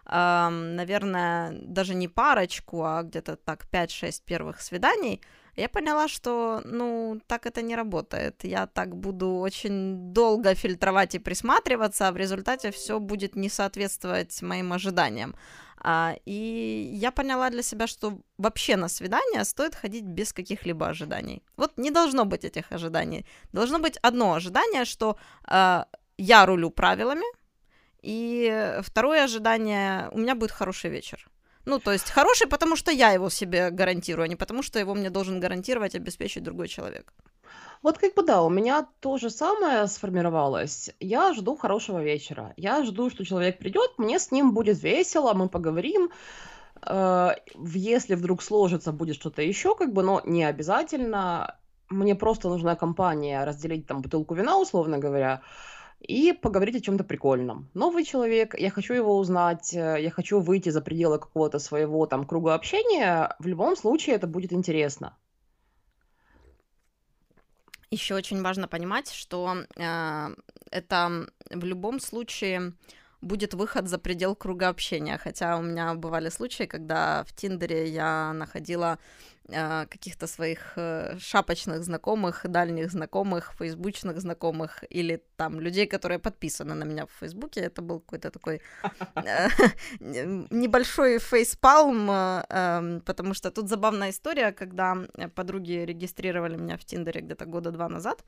э, 0.06 0.50
наверное, 0.50 1.52
даже 1.62 1.96
не 1.96 2.10
парочку, 2.10 2.84
а 2.84 3.04
где-то 3.04 3.38
так 3.38 3.66
5-6 3.72 4.22
первых 4.26 4.62
свиданий, 4.62 5.22
я 5.56 5.70
поняла, 5.70 6.08
что, 6.08 6.62
ну, 6.66 7.20
так 7.28 7.46
это 7.46 7.62
не 7.62 7.76
работает. 7.76 8.44
Я 8.44 8.68
так 8.68 8.96
буду 8.96 9.36
очень 9.36 10.14
долго 10.14 10.56
фильтровать 10.56 11.16
и 11.16 11.20
присматриваться, 11.20 12.08
а 12.08 12.12
в 12.12 12.18
результате 12.18 12.72
все 12.72 13.00
будет 13.00 13.36
не 13.36 13.50
соответствовать 13.50 14.42
моим 14.42 14.74
ожиданиям. 14.74 15.36
А, 15.78 16.16
и 16.26 16.90
я 16.94 17.12
поняла 17.12 17.50
для 17.50 17.62
себя, 17.62 17.88
что 17.88 18.20
вообще 18.38 18.78
на 18.78 18.88
свидание 18.88 19.44
стоит 19.44 19.76
ходить 19.76 20.06
без 20.06 20.34
каких-либо 20.34 20.88
ожиданий. 20.88 21.44
Вот 21.58 21.78
не 21.78 21.92
должно 21.92 22.26
быть 22.26 22.46
этих 22.46 22.72
ожиданий. 22.72 23.26
Должно 23.52 23.80
быть 23.80 23.98
одно 23.98 24.34
ожидание, 24.34 24.86
что 24.86 25.18
э, 25.48 25.84
я 26.18 26.46
рулю 26.46 26.70
правилами, 26.72 27.26
и 28.02 28.80
второе 28.82 29.24
ожидание, 29.24 30.10
у 30.12 30.18
меня 30.18 30.36
будет 30.36 30.52
хороший 30.52 30.90
вечер. 30.90 31.28
Ну, 31.66 31.80
то 31.80 31.92
есть 31.92 32.10
хороший, 32.10 32.48
потому 32.48 32.76
что 32.76 32.92
я 32.92 33.12
его 33.12 33.30
себе 33.30 33.70
гарантирую, 33.70 34.26
а 34.26 34.28
не 34.28 34.36
потому 34.36 34.64
что 34.64 34.80
его 34.80 34.94
мне 34.94 35.10
должен 35.10 35.40
гарантировать, 35.40 35.96
обеспечить 35.96 36.44
другой 36.44 36.68
человек. 36.68 37.14
Вот 37.84 37.98
как 37.98 38.16
бы 38.16 38.24
да, 38.24 38.42
у 38.42 38.50
меня 38.50 38.88
то 39.02 39.18
же 39.18 39.30
самое 39.30 39.88
сформировалось. 39.88 40.92
Я 41.00 41.34
жду 41.34 41.58
хорошего 41.58 42.02
вечера. 42.02 42.54
Я 42.56 42.84
жду, 42.84 43.10
что 43.10 43.26
человек 43.26 43.60
придет, 43.60 43.92
мне 43.98 44.20
с 44.20 44.32
ним 44.32 44.54
будет 44.54 44.82
весело, 44.82 45.34
мы 45.34 45.50
поговорим. 45.50 46.10
Э, 46.86 47.32
если 47.56 48.16
вдруг 48.16 48.42
сложится, 48.42 48.92
будет 48.92 49.16
что-то 49.16 49.42
еще, 49.42 49.76
как 49.76 49.92
бы, 49.94 50.04
но 50.04 50.22
не 50.26 50.46
обязательно. 50.46 51.58
Мне 51.90 52.16
просто 52.16 52.50
нужна 52.50 52.76
компания, 52.76 53.44
разделить 53.44 53.86
там 53.86 54.02
бутылку 54.02 54.34
вина, 54.34 54.58
условно 54.58 54.98
говоря, 54.98 55.42
и 56.04 56.34
поговорить 56.34 56.76
о 56.76 56.82
чем-то 56.82 57.04
прикольном. 57.04 57.70
Новый 57.74 58.04
человек, 58.04 58.56
я 58.60 58.70
хочу 58.70 58.94
его 58.94 59.18
узнать, 59.18 59.74
э, 59.74 59.98
я 60.02 60.12
хочу 60.12 60.40
выйти 60.40 60.70
за 60.70 60.82
пределы 60.82 61.18
какого-то 61.18 61.60
своего 61.60 62.06
там 62.06 62.26
круга 62.26 62.54
общения, 62.54 63.36
в 63.40 63.48
любом 63.48 63.76
случае 63.76 64.16
это 64.16 64.28
будет 64.28 64.52
интересно. 64.52 65.18
Еще 67.90 68.16
очень 68.16 68.42
важно 68.42 68.68
понимать, 68.68 69.12
что 69.12 69.56
э, 69.76 70.36
это 70.72 71.28
в 71.50 71.64
любом 71.64 72.00
случае 72.00 72.74
будет 73.24 73.54
выход 73.54 73.88
за 73.88 73.98
предел 73.98 74.36
круга 74.36 74.70
общения. 74.70 75.18
Хотя 75.18 75.58
у 75.58 75.62
меня 75.62 75.94
бывали 75.94 76.30
случаи, 76.30 76.66
когда 76.66 77.24
в 77.24 77.34
Тиндере 77.34 77.88
я 77.90 78.34
находила 78.34 78.98
э, 79.48 79.86
каких-то 79.90 80.28
своих 80.28 80.74
э, 80.76 81.18
шапочных 81.20 81.84
знакомых, 81.84 82.46
дальних 82.50 82.92
знакомых, 82.92 83.54
фейсбучных 83.58 84.20
знакомых 84.20 84.84
или 84.90 85.22
там 85.38 85.60
людей, 85.60 85.88
которые 85.88 86.20
подписаны 86.20 86.76
на 86.76 86.86
меня 86.86 87.06
в 87.06 87.12
Фейсбуке. 87.20 87.62
Это 87.62 87.82
был 87.82 88.00
какой-то 88.00 88.30
такой 88.30 88.62
э, 89.16 89.48
небольшой 90.52 91.20
фейспалм, 91.20 92.12
эм, 92.12 93.02
потому 93.02 93.34
что 93.34 93.52
тут 93.52 93.70
забавная 93.70 94.10
история, 94.10 94.52
когда 94.52 94.98
подруги 95.36 95.86
регистрировали 95.86 96.58
меня 96.58 96.78
в 96.78 96.84
Тиндере 96.86 97.22
где-то 97.22 97.46
года 97.46 97.72
два 97.72 97.90
назад, 97.90 98.24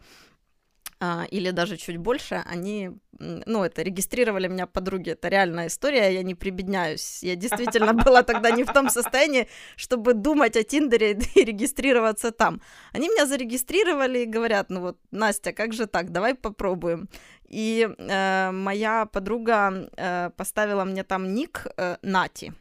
или 1.29 1.51
даже 1.51 1.77
чуть 1.77 1.97
больше, 1.97 2.43
они, 2.45 2.91
ну, 3.19 3.63
это 3.63 3.81
регистрировали 3.81 4.47
меня 4.47 4.65
подруги, 4.65 5.11
это 5.11 5.27
реальная 5.27 5.67
история, 5.67 6.13
я 6.13 6.23
не 6.23 6.35
прибедняюсь, 6.35 7.23
я 7.23 7.35
действительно 7.35 7.93
была 8.05 8.23
тогда 8.23 8.51
не 8.51 8.63
в 8.63 8.73
том 8.73 8.89
состоянии, 8.89 9.47
чтобы 9.75 10.13
думать 10.13 10.55
о 10.57 10.63
Тиндере 10.63 11.19
и 11.35 11.43
регистрироваться 11.43 12.31
там. 12.31 12.61
Они 12.93 13.09
меня 13.09 13.25
зарегистрировали 13.25 14.19
и 14.19 14.25
говорят, 14.25 14.69
ну 14.69 14.81
вот, 14.81 14.97
Настя, 15.11 15.53
как 15.53 15.73
же 15.73 15.85
так, 15.85 16.11
давай 16.11 16.33
попробуем. 16.33 17.09
И 17.47 17.87
э, 17.97 18.51
моя 18.51 19.05
подруга 19.05 19.89
э, 19.97 20.29
поставила 20.35 20.83
мне 20.83 21.03
там 21.03 21.33
ник 21.33 21.67
э, 21.77 21.97
Нати. 22.01 22.53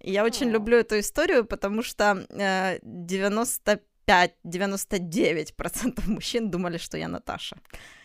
И 0.00 0.12
я 0.12 0.24
очень 0.24 0.50
люблю 0.50 0.78
эту 0.78 0.98
историю, 0.98 1.44
потому 1.44 1.82
что 1.82 2.26
э, 2.30 2.78
95 2.82 3.80
99% 4.44 6.08
мужчин 6.08 6.50
думали, 6.50 6.78
что 6.78 6.98
я 6.98 7.08
Наташа. 7.08 7.56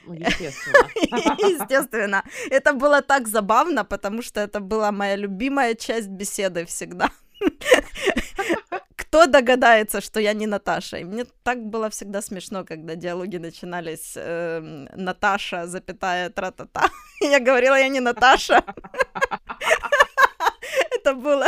Ну, 0.08 0.14
естественно. 0.14 0.90
Естественно. 1.62 2.24
Это 2.52 2.74
было 2.74 3.02
так 3.02 3.28
забавно, 3.28 3.84
потому 3.86 4.22
что 4.22 4.40
это 4.40 4.60
была 4.60 4.92
моя 4.92 5.18
любимая 5.18 5.76
часть 5.76 6.10
беседы 6.10 6.66
всегда. 6.66 7.10
Кто 8.96 9.26
догадается, 9.28 10.02
что 10.02 10.20
я 10.20 10.34
не 10.34 10.48
Наташа? 10.48 10.98
И 10.98 11.04
мне 11.04 11.26
так 11.44 11.58
было 11.58 11.90
всегда 11.90 12.22
смешно, 12.22 12.66
когда 12.66 12.96
диалоги 12.96 13.38
начинались 13.38 14.14
э, 14.18 14.88
Наташа, 14.96 15.68
запятая, 15.68 16.30
тра-та-та. 16.30 16.90
Я 17.22 17.40
говорила, 17.40 17.76
я 17.80 17.88
не 17.88 18.02
Наташа. 18.02 18.64
Это 20.92 21.14
было 21.14 21.48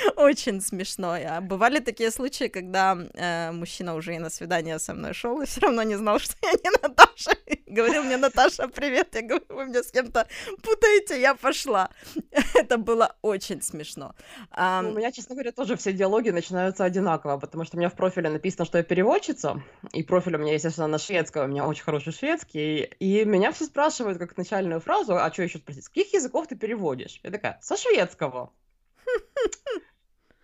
очень 0.16 0.60
смешно. 0.60 1.14
А 1.14 1.40
бывали 1.40 1.80
такие 1.80 2.10
случаи, 2.10 2.48
когда 2.48 2.96
э, 3.14 3.52
мужчина 3.52 3.94
уже 3.94 4.14
и 4.14 4.18
на 4.18 4.30
свидание 4.30 4.78
со 4.78 4.94
мной 4.94 5.14
шел, 5.14 5.40
и 5.40 5.46
все 5.46 5.60
равно 5.60 5.82
не 5.82 5.96
знал, 5.96 6.18
что 6.20 6.34
я 6.42 6.52
не 6.52 6.70
Наташа. 6.82 7.32
Говорил 7.66 8.04
мне, 8.04 8.16
Наташа, 8.16 8.68
привет. 8.68 9.14
Я 9.14 9.22
говорю, 9.22 9.44
вы 9.48 9.66
меня 9.66 9.82
с 9.82 9.90
кем-то 9.90 10.26
путаете, 10.62 11.20
я 11.20 11.34
пошла. 11.34 11.90
Это 12.54 12.78
было 12.78 13.16
очень 13.22 13.62
смешно. 13.62 14.14
А... 14.50 14.82
У 14.82 14.92
меня, 14.92 15.12
честно 15.12 15.34
говоря, 15.34 15.52
тоже 15.52 15.76
все 15.76 15.92
диалоги 15.92 16.30
начинаются 16.30 16.84
одинаково, 16.84 17.38
потому 17.38 17.64
что 17.64 17.76
у 17.76 17.80
меня 17.80 17.88
в 17.88 17.94
профиле 17.94 18.30
написано, 18.30 18.64
что 18.64 18.78
я 18.78 18.84
переводчица, 18.84 19.62
и 19.92 20.02
профиль 20.02 20.36
у 20.36 20.38
меня, 20.38 20.54
естественно, 20.54 20.86
на 20.86 20.98
шведском, 20.98 21.44
у 21.44 21.48
меня 21.48 21.66
очень 21.66 21.84
хороший 21.84 22.12
шведский, 22.12 22.82
и 22.98 23.24
меня 23.24 23.52
все 23.52 23.64
спрашивают 23.64 24.18
как 24.18 24.36
начальную 24.36 24.80
фразу, 24.80 25.16
а 25.16 25.32
что 25.32 25.42
еще 25.42 25.58
спросить, 25.58 25.84
с 25.84 25.88
каких 25.88 26.12
языков 26.14 26.46
ты 26.46 26.56
переводишь? 26.56 27.20
Я 27.22 27.30
такая, 27.30 27.58
со 27.62 27.76
шведского. 27.76 28.52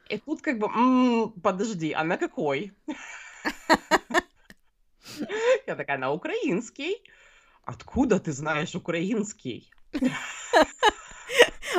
И 0.08 0.18
тут 0.18 0.42
как 0.42 0.58
бы, 0.58 0.66
м-м, 0.66 1.32
подожди, 1.40 1.92
а 1.92 2.04
на 2.04 2.18
какой? 2.18 2.72
Я 5.66 5.76
такая, 5.76 5.98
на 5.98 6.12
украинский. 6.12 7.02
Откуда 7.64 8.18
ты 8.20 8.32
знаешь 8.32 8.74
украинский? 8.74 9.72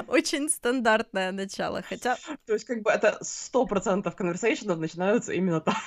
Очень 0.07 0.49
стандартное 0.49 1.31
начало, 1.31 1.81
хотя... 1.81 2.17
То 2.45 2.53
есть, 2.53 2.65
как 2.65 2.81
бы, 2.81 2.89
это 2.89 3.17
сто 3.21 3.65
процентов 3.65 4.15
конверсейшенов 4.15 4.79
начинаются 4.79 5.33
именно 5.33 5.61
так. 5.61 5.77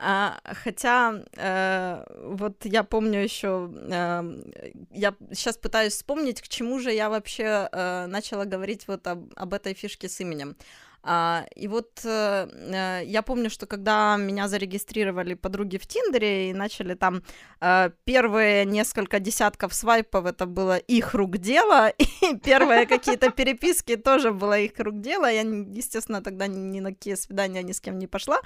А, 0.00 0.38
хотя 0.44 1.22
э, 1.36 2.04
вот 2.22 2.64
я 2.64 2.84
помню 2.84 3.20
еще, 3.20 3.68
э, 3.74 4.74
я 4.92 5.14
сейчас 5.32 5.56
пытаюсь 5.56 5.94
вспомнить, 5.94 6.40
к 6.40 6.46
чему 6.48 6.78
же 6.78 6.92
я 6.92 7.10
вообще 7.10 7.68
э, 7.72 8.06
начала 8.06 8.44
говорить 8.44 8.86
вот 8.86 9.06
об, 9.08 9.32
об 9.34 9.54
этой 9.54 9.74
фишке 9.74 10.08
с 10.08 10.20
именем. 10.20 10.56
А, 11.02 11.46
и 11.54 11.68
вот 11.68 12.00
э, 12.04 12.48
э, 12.52 13.02
я 13.04 13.22
помню, 13.22 13.50
что 13.50 13.66
когда 13.66 14.16
меня 14.16 14.48
зарегистрировали 14.48 15.34
подруги 15.34 15.78
в 15.78 15.86
Тиндере 15.86 16.50
и 16.50 16.52
начали 16.54 16.94
там 16.94 17.22
э, 17.60 17.90
первые 18.04 18.64
несколько 18.64 19.20
десятков 19.20 19.74
свайпов, 19.74 20.26
это 20.26 20.46
было 20.46 20.76
их 20.76 21.14
рук 21.14 21.38
дело, 21.38 21.88
и 21.98 22.36
первые 22.36 22.86
какие-то 22.86 23.30
переписки 23.36 23.96
тоже 23.96 24.32
было 24.32 24.58
их 24.58 24.72
рук 24.78 25.00
дело. 25.00 25.30
Я, 25.30 25.42
естественно, 25.42 26.20
тогда 26.20 26.46
ни 26.46 26.80
на 26.80 26.90
какие 26.90 27.14
свидания 27.14 27.62
ни 27.62 27.72
с 27.72 27.80
кем 27.80 27.98
не 27.98 28.06
пошла, 28.06 28.40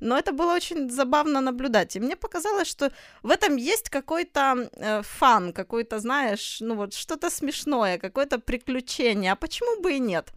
но 0.00 0.18
это 0.18 0.32
было 0.32 0.54
очень 0.54 0.90
забавно 0.90 1.40
наблюдать. 1.40 1.96
И 1.96 2.00
мне 2.00 2.16
показалось, 2.16 2.68
что 2.68 2.92
в 3.22 3.30
этом 3.30 3.56
есть 3.56 3.88
какой-то 3.88 4.68
э, 4.72 5.02
фан, 5.02 5.52
какой-то, 5.52 5.98
знаешь, 6.00 6.58
ну 6.60 6.74
вот 6.74 6.92
что-то 6.92 7.30
смешное, 7.30 7.98
какое-то 7.98 8.38
приключение. 8.38 9.32
А 9.32 9.36
почему 9.36 9.80
бы 9.80 9.94
и 9.94 9.98
нет? 9.98 10.32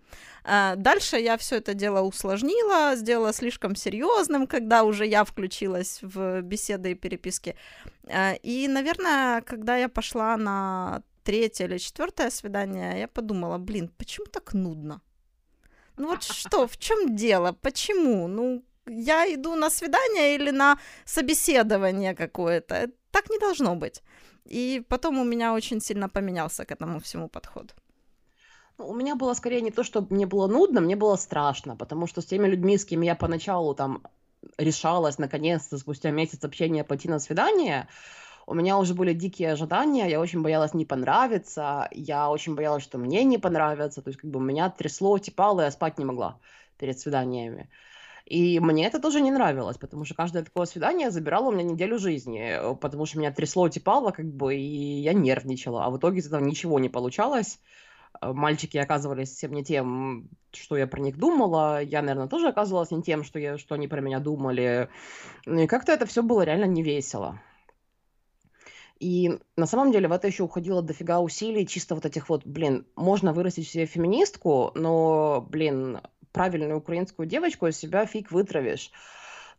А, 0.49 0.75
дальше 0.75 1.17
я 1.17 1.35
все 1.35 1.57
это 1.57 1.73
дело 1.73 2.01
усложнила, 2.01 2.95
сделала 2.95 3.33
слишком 3.33 3.75
серьезным, 3.75 4.47
когда 4.47 4.83
уже 4.83 5.05
я 5.05 5.25
включилась 5.25 5.99
в 6.01 6.41
беседы 6.41 6.91
и 6.91 6.95
переписки. 6.95 7.55
А, 8.07 8.33
и, 8.45 8.67
наверное, 8.69 9.41
когда 9.41 9.75
я 9.75 9.89
пошла 9.89 10.37
на 10.37 11.03
третье 11.23 11.65
или 11.65 11.77
четвертое 11.77 12.29
свидание, 12.29 12.99
я 12.99 13.07
подумала, 13.09 13.57
блин, 13.57 13.91
почему 13.97 14.25
так 14.27 14.53
нудно? 14.53 15.01
Ну 15.97 16.07
вот 16.07 16.23
что, 16.23 16.65
в 16.65 16.77
чем 16.77 17.15
дело? 17.15 17.51
Почему? 17.51 18.27
Ну, 18.27 18.63
я 18.85 19.25
иду 19.33 19.55
на 19.55 19.69
свидание 19.69 20.35
или 20.35 20.51
на 20.51 20.79
собеседование 21.03 22.15
какое-то. 22.15 22.89
Так 23.11 23.29
не 23.29 23.39
должно 23.39 23.75
быть. 23.75 24.01
И 24.45 24.81
потом 24.87 25.19
у 25.19 25.25
меня 25.25 25.53
очень 25.53 25.81
сильно 25.81 26.07
поменялся 26.07 26.63
к 26.63 26.71
этому 26.71 26.99
всему 26.99 27.27
подход. 27.27 27.75
Ну, 28.77 28.89
у 28.89 28.93
меня 28.93 29.15
было 29.15 29.33
скорее 29.33 29.61
не 29.61 29.71
то, 29.71 29.83
что 29.83 30.05
мне 30.09 30.25
было 30.25 30.47
нудно, 30.47 30.81
мне 30.81 30.95
было 30.95 31.15
страшно, 31.15 31.75
потому 31.75 32.05
что 32.07 32.21
с 32.21 32.25
теми 32.25 32.47
людьми, 32.47 32.77
с 32.77 32.85
кем 32.85 33.01
я 33.01 33.15
поначалу 33.15 33.73
там 33.73 34.03
решалась 34.57 35.17
наконец-то 35.17 35.77
спустя 35.77 36.11
месяц 36.11 36.43
общения 36.43 36.83
пойти 36.83 37.09
на 37.09 37.19
свидание, 37.19 37.87
у 38.45 38.53
меня 38.53 38.77
уже 38.77 38.93
были 38.93 39.13
дикие 39.13 39.51
ожидания, 39.51 40.07
я 40.07 40.21
очень 40.21 40.41
боялась 40.41 40.73
не 40.73 40.85
понравиться, 40.85 41.89
я 41.91 42.29
очень 42.29 42.55
боялась, 42.55 42.83
что 42.83 42.97
мне 42.97 43.23
не 43.23 43.37
понравится, 43.37 44.01
то 44.01 44.09
есть 44.09 44.19
как 44.19 44.29
бы 44.29 44.39
меня 44.39 44.69
трясло, 44.69 45.17
типало, 45.17 45.61
я 45.61 45.71
спать 45.71 45.97
не 45.97 46.05
могла 46.05 46.39
перед 46.77 46.99
свиданиями. 46.99 47.69
И 48.25 48.59
мне 48.59 48.85
это 48.85 48.99
тоже 48.99 49.21
не 49.21 49.31
нравилось, 49.31 49.77
потому 49.77 50.05
что 50.05 50.13
каждое 50.13 50.43
такое 50.43 50.65
свидание 50.65 51.11
забирало 51.11 51.47
у 51.47 51.51
меня 51.51 51.63
неделю 51.63 51.97
жизни, 51.97 52.57
потому 52.79 53.05
что 53.05 53.19
меня 53.19 53.31
трясло, 53.31 53.69
типало, 53.69 54.11
как 54.11 54.25
бы, 54.25 54.55
и 54.55 55.01
я 55.01 55.13
нервничала, 55.13 55.85
а 55.85 55.89
в 55.89 55.97
итоге 55.97 56.19
из 56.19 56.27
этого 56.27 56.41
ничего 56.41 56.77
не 56.79 56.89
получалось. 56.89 57.59
Э, 58.21 58.33
мальчики 58.33 58.77
оказывались 58.77 59.31
совсем 59.31 59.53
не 59.53 59.63
тем, 59.63 60.29
что 60.51 60.77
я 60.77 60.87
про 60.87 60.99
них 60.99 61.17
думала. 61.17 61.81
Я, 61.81 62.01
наверное, 62.01 62.27
тоже 62.27 62.47
оказывалась 62.47 62.91
не 62.91 63.01
тем, 63.01 63.23
что, 63.23 63.39
я, 63.39 63.57
что 63.57 63.75
они 63.75 63.87
про 63.87 64.01
меня 64.01 64.19
думали. 64.19 64.89
Ну 65.45 65.61
и 65.61 65.67
как-то 65.67 65.91
это 65.91 66.05
все 66.05 66.23
было 66.23 66.41
реально 66.41 66.65
не 66.65 66.83
весело. 66.83 67.39
И 68.99 69.37
на 69.55 69.67
самом 69.67 69.91
деле 69.91 70.07
в 70.07 70.11
это 70.11 70.27
еще 70.27 70.43
уходило 70.43 70.81
дофига 70.81 71.19
усилий, 71.19 71.67
чисто 71.67 71.93
вот 71.93 72.05
этих 72.05 72.29
вот, 72.29 72.45
блин, 72.45 72.87
можно 72.95 73.31
вырастить 73.31 73.69
себе 73.69 73.85
феминистку, 73.85 74.71
но, 74.73 75.45
блин, 75.47 75.99
правильную 76.31 76.77
украинскую 76.77 77.27
девочку 77.27 77.67
из 77.67 77.77
себя 77.77 78.05
фиг 78.07 78.31
вытравишь. 78.31 78.91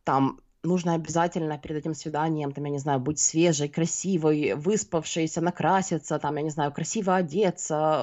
Там 0.03 0.41
нужно 0.69 0.95
обязательно 0.95 1.59
перед 1.59 1.79
этим 1.79 1.95
свиданием, 1.95 2.53
там, 2.53 2.65
я 2.65 2.71
не 2.71 2.79
знаю, 2.79 3.01
быть 3.01 3.19
свежей, 3.19 3.69
красивой, 3.69 4.55
выспавшейся, 4.55 5.41
накраситься, 5.41 6.19
там, 6.19 6.37
я 6.37 6.43
не 6.43 6.51
знаю, 6.51 6.73
красиво 6.73 7.17
одеться. 7.17 8.03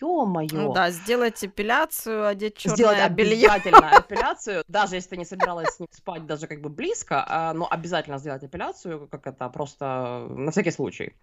Ё-моё. 0.00 0.48
Ну 0.52 0.72
да, 0.72 0.90
сделать 0.90 1.44
эпиляцию, 1.44 2.26
одеть 2.26 2.56
черное 2.56 2.76
Сделать 2.76 3.12
белье. 3.12 3.48
обязательно 3.48 3.90
эпиляцию, 4.08 4.64
даже 4.68 4.96
если 4.96 5.10
ты 5.10 5.16
не 5.16 5.24
собиралась 5.24 5.74
с 5.74 5.80
ним 5.80 5.88
спать 5.90 6.26
даже 6.26 6.46
как 6.46 6.60
бы 6.60 6.68
близко, 6.68 7.24
а, 7.26 7.52
но 7.54 7.66
обязательно 7.70 8.18
сделать 8.18 8.44
эпиляцию, 8.44 9.08
как 9.10 9.26
это, 9.26 9.48
просто 9.48 10.26
на 10.30 10.50
всякий 10.50 10.70
случай. 10.72 11.14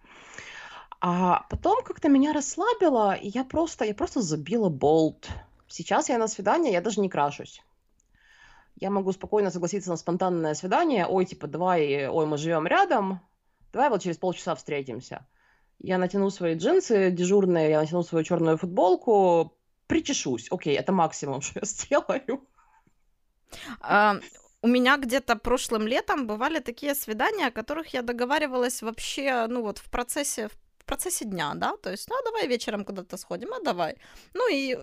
А 1.00 1.44
потом 1.50 1.82
как-то 1.84 2.08
меня 2.08 2.32
расслабило, 2.32 3.14
и 3.14 3.28
я 3.28 3.44
просто, 3.44 3.84
я 3.84 3.94
просто 3.94 4.20
забила 4.22 4.68
болт. 4.68 5.28
Сейчас 5.68 6.08
я 6.08 6.18
на 6.18 6.28
свидание, 6.28 6.72
я 6.72 6.80
даже 6.80 7.00
не 7.00 7.08
крашусь 7.08 7.62
я 8.82 8.90
могу 8.90 9.12
спокойно 9.12 9.52
согласиться 9.52 9.90
на 9.90 9.96
спонтанное 9.96 10.54
свидание. 10.54 11.06
Ой, 11.06 11.24
типа, 11.24 11.46
давай, 11.46 12.08
ой, 12.08 12.26
мы 12.26 12.36
живем 12.36 12.66
рядом, 12.66 13.20
давай 13.72 13.90
вот 13.90 14.02
через 14.02 14.18
полчаса 14.18 14.56
встретимся. 14.56 15.24
Я 15.78 15.98
натяну 15.98 16.30
свои 16.30 16.56
джинсы 16.56 17.12
дежурные, 17.12 17.70
я 17.70 17.80
натяну 17.80 18.02
свою 18.02 18.24
черную 18.24 18.58
футболку, 18.58 19.56
причешусь. 19.86 20.48
Окей, 20.50 20.76
это 20.76 20.90
максимум, 20.90 21.40
что 21.42 21.60
я 21.60 21.66
сделаю. 21.66 22.44
А, 23.80 24.16
у 24.62 24.66
меня 24.66 24.96
где-то 24.96 25.36
прошлым 25.36 25.86
летом 25.86 26.26
бывали 26.26 26.58
такие 26.58 26.96
свидания, 26.96 27.46
о 27.46 27.52
которых 27.52 27.94
я 27.94 28.02
договаривалась 28.02 28.82
вообще, 28.82 29.46
ну 29.48 29.62
вот 29.62 29.78
в 29.78 29.90
процессе, 29.90 30.48
в 30.48 30.52
в 30.82 30.84
процессе 30.84 31.24
дня, 31.24 31.52
да, 31.54 31.76
то 31.76 31.90
есть, 31.90 32.10
ну, 32.10 32.16
а 32.18 32.24
давай 32.24 32.48
вечером 32.48 32.84
куда-то 32.84 33.16
сходим, 33.16 33.54
а 33.54 33.60
давай. 33.60 33.96
Ну, 34.34 34.48
и 34.52 34.76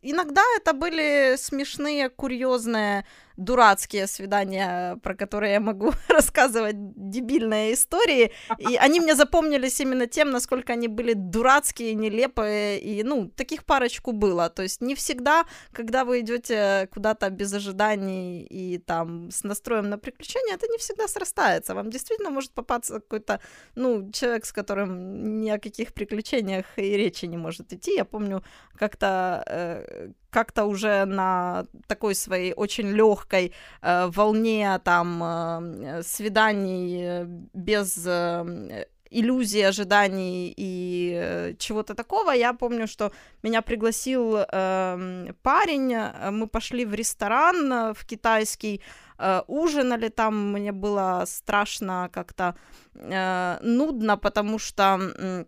иногда 0.00 0.42
это 0.56 0.72
были 0.72 1.36
смешные, 1.36 2.08
курьезные 2.08 3.04
дурацкие 3.40 4.06
свидания, 4.06 4.96
про 5.02 5.14
которые 5.14 5.54
я 5.54 5.60
могу 5.60 5.92
рассказывать 6.08 6.76
дебильные 6.76 7.72
истории, 7.72 8.32
и 8.58 8.76
они 8.76 9.00
мне 9.00 9.14
запомнились 9.14 9.80
именно 9.80 10.06
тем, 10.06 10.30
насколько 10.30 10.74
они 10.74 10.88
были 10.88 11.14
дурацкие, 11.14 11.94
нелепые, 11.94 12.78
и, 12.78 13.02
ну, 13.02 13.28
таких 13.28 13.64
парочку 13.64 14.12
было, 14.12 14.50
то 14.50 14.62
есть 14.62 14.82
не 14.82 14.94
всегда, 14.94 15.44
когда 15.72 16.04
вы 16.04 16.20
идете 16.20 16.88
куда-то 16.92 17.30
без 17.30 17.52
ожиданий 17.54 18.42
и 18.42 18.78
там 18.78 19.30
с 19.30 19.42
настроем 19.44 19.88
на 19.88 19.98
приключения, 19.98 20.54
это 20.54 20.66
не 20.68 20.78
всегда 20.78 21.08
срастается, 21.08 21.74
вам 21.74 21.90
действительно 21.90 22.30
может 22.30 22.52
попасться 22.52 23.00
какой-то, 23.00 23.40
ну, 23.74 24.10
человек, 24.12 24.44
с 24.44 24.52
которым 24.52 25.40
ни 25.40 25.50
о 25.50 25.58
каких 25.58 25.94
приключениях 25.94 26.66
и 26.76 26.96
речи 26.96 27.24
не 27.26 27.38
может 27.38 27.72
идти, 27.72 27.94
я 27.96 28.04
помню, 28.04 28.44
как-то 28.76 29.42
э, 29.46 30.10
как-то 30.30 30.64
уже 30.64 31.04
на 31.04 31.64
такой 31.86 32.14
своей 32.14 32.52
очень 32.54 32.88
легкой 32.88 33.52
э, 33.82 34.06
волне 34.06 34.80
там 34.84 35.22
э, 35.22 36.02
свиданий 36.02 37.02
э, 37.02 37.24
без 37.54 38.06
э, 38.06 38.86
иллюзии 39.10 39.62
ожиданий 39.62 40.54
и 40.56 41.12
э, 41.14 41.54
чего-то 41.58 41.94
такого. 41.94 42.30
Я 42.30 42.52
помню, 42.52 42.86
что 42.86 43.12
меня 43.42 43.60
пригласил 43.62 44.36
э, 44.36 45.32
парень, 45.42 45.96
мы 46.30 46.46
пошли 46.46 46.84
в 46.84 46.94
ресторан 46.94 47.72
э, 47.72 47.92
в 47.94 48.04
китайский, 48.06 48.80
э, 49.18 49.42
ужинали 49.48 50.08
там, 50.08 50.52
мне 50.52 50.72
было 50.72 51.24
страшно 51.26 52.08
как-то 52.12 52.54
э, 52.94 53.58
нудно, 53.62 54.16
потому 54.16 54.58
что 54.58 54.98
э, 55.00 55.44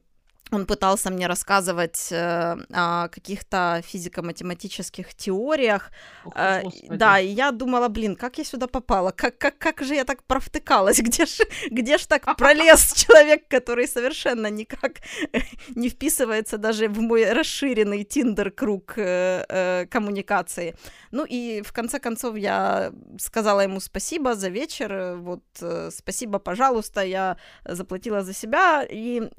он 0.53 0.67
пытался 0.67 1.11
мне 1.11 1.27
рассказывать 1.27 2.09
э, 2.13 2.57
о 2.73 3.09
каких-то 3.09 3.83
физико-математических 3.87 5.15
теориях. 5.15 5.91
Ох, 6.25 6.35
э, 6.37 6.63
да, 6.89 7.19
и 7.19 7.29
я 7.29 7.51
думала, 7.51 7.89
блин, 7.89 8.17
как 8.17 8.39
я 8.39 8.45
сюда 8.45 8.67
попала? 8.67 9.11
Как, 9.11 9.39
как, 9.39 9.59
как 9.59 9.83
же 9.83 9.95
я 9.95 10.05
так 10.05 10.23
провтыкалась? 10.25 10.99
Где 11.03 11.27
ж, 11.27 11.39
где 11.71 11.99
ж 11.99 12.07
так 12.07 12.37
пролез 12.37 12.93
человек, 13.07 13.49
который 13.49 13.89
совершенно 13.89 14.51
никак 14.51 14.93
не 15.75 15.89
вписывается 15.89 16.59
даже 16.59 16.89
в 16.89 17.01
мой 17.01 17.33
расширенный 17.33 18.05
тиндер-круг 18.05 18.95
э, 18.99 19.45
э, 19.49 19.87
коммуникации? 19.87 20.75
Ну 21.11 21.25
и 21.25 21.63
в 21.63 21.73
конце 21.73 21.99
концов 21.99 22.37
я 22.37 22.93
сказала 23.19 23.63
ему 23.63 23.81
спасибо 23.81 24.35
за 24.35 24.51
вечер, 24.51 25.17
вот 25.17 25.43
э, 25.63 25.91
спасибо, 25.91 26.39
пожалуйста, 26.39 27.01
я 27.01 27.37
заплатила 27.65 28.23
за 28.23 28.35
себя, 28.35 28.87
и 28.91 29.31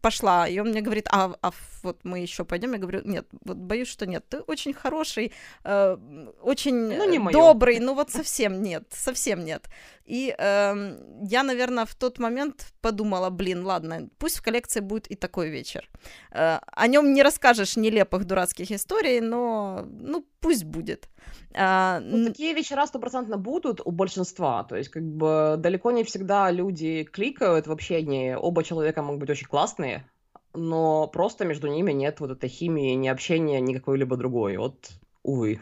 пошла, 0.00 0.48
и 0.48 0.58
он 0.58 0.68
мне 0.68 0.80
говорит, 0.80 1.08
а, 1.10 1.34
а 1.42 1.50
вот 1.82 2.04
мы 2.04 2.20
еще 2.20 2.44
пойдем, 2.44 2.72
я 2.72 2.78
говорю, 2.78 3.02
нет, 3.04 3.26
вот 3.44 3.56
боюсь, 3.56 3.88
что 3.88 4.06
нет, 4.06 4.24
ты 4.28 4.38
очень 4.40 4.72
хороший, 4.72 5.32
э, 5.64 5.96
очень 6.42 6.74
ну, 6.74 7.10
не 7.10 7.32
добрый, 7.32 7.80
ну 7.80 7.94
вот 7.94 8.10
совсем 8.10 8.62
нет, 8.62 8.84
совсем 8.90 9.44
нет. 9.44 9.68
И 10.06 10.34
э, 10.38 10.98
я, 11.22 11.42
наверное, 11.42 11.84
в 11.84 11.94
тот 11.94 12.18
момент 12.18 12.72
подумала, 12.80 13.30
блин, 13.30 13.64
ладно, 13.64 14.08
пусть 14.18 14.36
в 14.36 14.42
коллекции 14.42 14.80
будет 14.80 15.10
и 15.10 15.16
такой 15.16 15.50
вечер. 15.50 15.88
Э, 16.30 16.58
о 16.66 16.86
нем 16.86 17.12
не 17.12 17.22
расскажешь 17.22 17.76
нелепых 17.76 18.24
дурацких 18.24 18.70
историй, 18.70 19.20
но, 19.20 19.84
ну, 19.84 20.24
пусть 20.40 20.64
будет. 20.64 21.08
А, 21.54 22.00
ну, 22.00 22.26
такие 22.26 22.54
вечера 22.54 22.86
стопроцентно 22.86 23.36
будут 23.36 23.80
у 23.84 23.90
большинства. 23.90 24.62
То 24.64 24.76
есть, 24.76 24.90
как 24.90 25.02
бы 25.02 25.56
далеко 25.58 25.90
не 25.90 26.04
всегда 26.04 26.52
люди 26.52 27.02
кликают 27.02 27.66
в 27.66 27.72
общении. 27.72 28.34
Оба 28.34 28.62
человека 28.62 29.02
могут 29.02 29.20
быть 29.20 29.30
очень 29.30 29.48
классные, 29.48 30.08
но 30.54 31.08
просто 31.08 31.44
между 31.44 31.66
ними 31.66 31.92
нет 31.92 32.20
вот 32.20 32.30
этой 32.30 32.48
химии, 32.48 32.94
ни 32.94 33.08
общения, 33.08 33.60
ни 33.60 33.74
какой-либо 33.74 34.16
другой. 34.16 34.56
Вот 34.56 34.90
увы. 35.26 35.60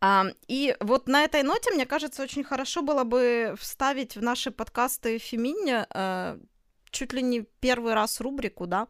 А, 0.00 0.26
и 0.48 0.76
вот 0.80 1.08
на 1.08 1.24
этой 1.24 1.42
ноте, 1.42 1.70
мне 1.70 1.86
кажется, 1.86 2.22
очень 2.22 2.44
хорошо 2.44 2.82
было 2.82 3.04
бы 3.04 3.54
вставить 3.58 4.16
в 4.16 4.22
наши 4.22 4.50
подкасты 4.50 5.18
Феминь 5.18 5.70
э, 5.70 6.38
чуть 6.90 7.12
ли 7.12 7.22
не 7.22 7.46
первый 7.60 7.94
раз 7.94 8.20
рубрику, 8.20 8.66
да. 8.66 8.86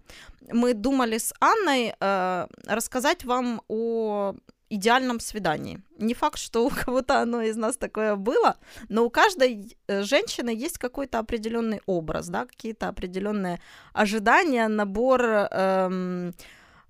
Мы 0.52 0.74
думали 0.74 1.18
с 1.18 1.32
Анной 1.40 1.94
э, 2.00 2.46
рассказать 2.66 3.24
вам 3.24 3.62
о 3.68 4.34
идеальном 4.70 5.20
свидании. 5.20 5.82
Не 5.98 6.14
факт, 6.14 6.38
что 6.38 6.66
у 6.66 6.70
кого-то 6.70 7.20
оно 7.20 7.42
из 7.42 7.56
нас 7.56 7.76
такое 7.76 8.16
было, 8.16 8.56
но 8.88 9.04
у 9.04 9.10
каждой 9.10 9.76
э, 9.86 10.02
женщины 10.02 10.50
есть 10.50 10.78
какой-то 10.78 11.18
определенный 11.18 11.80
образ, 11.86 12.28
да, 12.28 12.46
какие-то 12.46 12.88
определенные 12.88 13.60
ожидания, 13.92 14.68
набор 14.68 15.22
эм, 15.22 16.34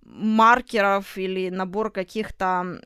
маркеров 0.04 1.18
или 1.18 1.50
набор 1.50 1.90
каких-то 1.90 2.80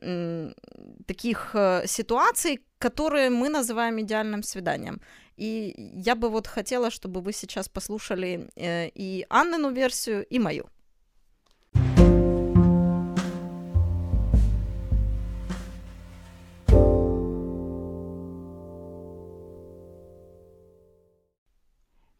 таких 1.05 1.51
э, 1.53 1.83
ситуаций, 1.85 2.59
которые 2.77 3.29
мы 3.29 3.49
называем 3.49 3.99
идеальным 3.99 4.43
свиданием. 4.43 5.01
И 5.37 5.73
я 5.95 6.15
бы 6.15 6.29
вот 6.29 6.47
хотела, 6.47 6.89
чтобы 6.89 7.21
вы 7.21 7.33
сейчас 7.33 7.69
послушали 7.69 8.49
э, 8.55 8.89
и 8.95 9.25
Аннину 9.29 9.71
версию, 9.71 10.25
и 10.25 10.39
мою. 10.39 10.69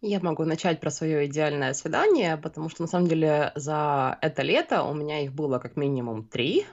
Я 0.01 0.21
могу 0.21 0.45
начать 0.45 0.79
про 0.79 0.91
свое 0.91 1.25
идеальное 1.25 1.73
свидание, 1.73 2.38
потому 2.38 2.69
что 2.69 2.83
на 2.83 2.88
самом 2.88 3.07
деле 3.07 3.51
за 3.55 4.17
это 4.21 4.43
лето 4.43 4.83
у 4.83 4.93
меня 4.93 5.19
их 5.19 5.33
было 5.33 5.59
как 5.59 5.75
минимум 5.75 6.23
три, 6.23 6.65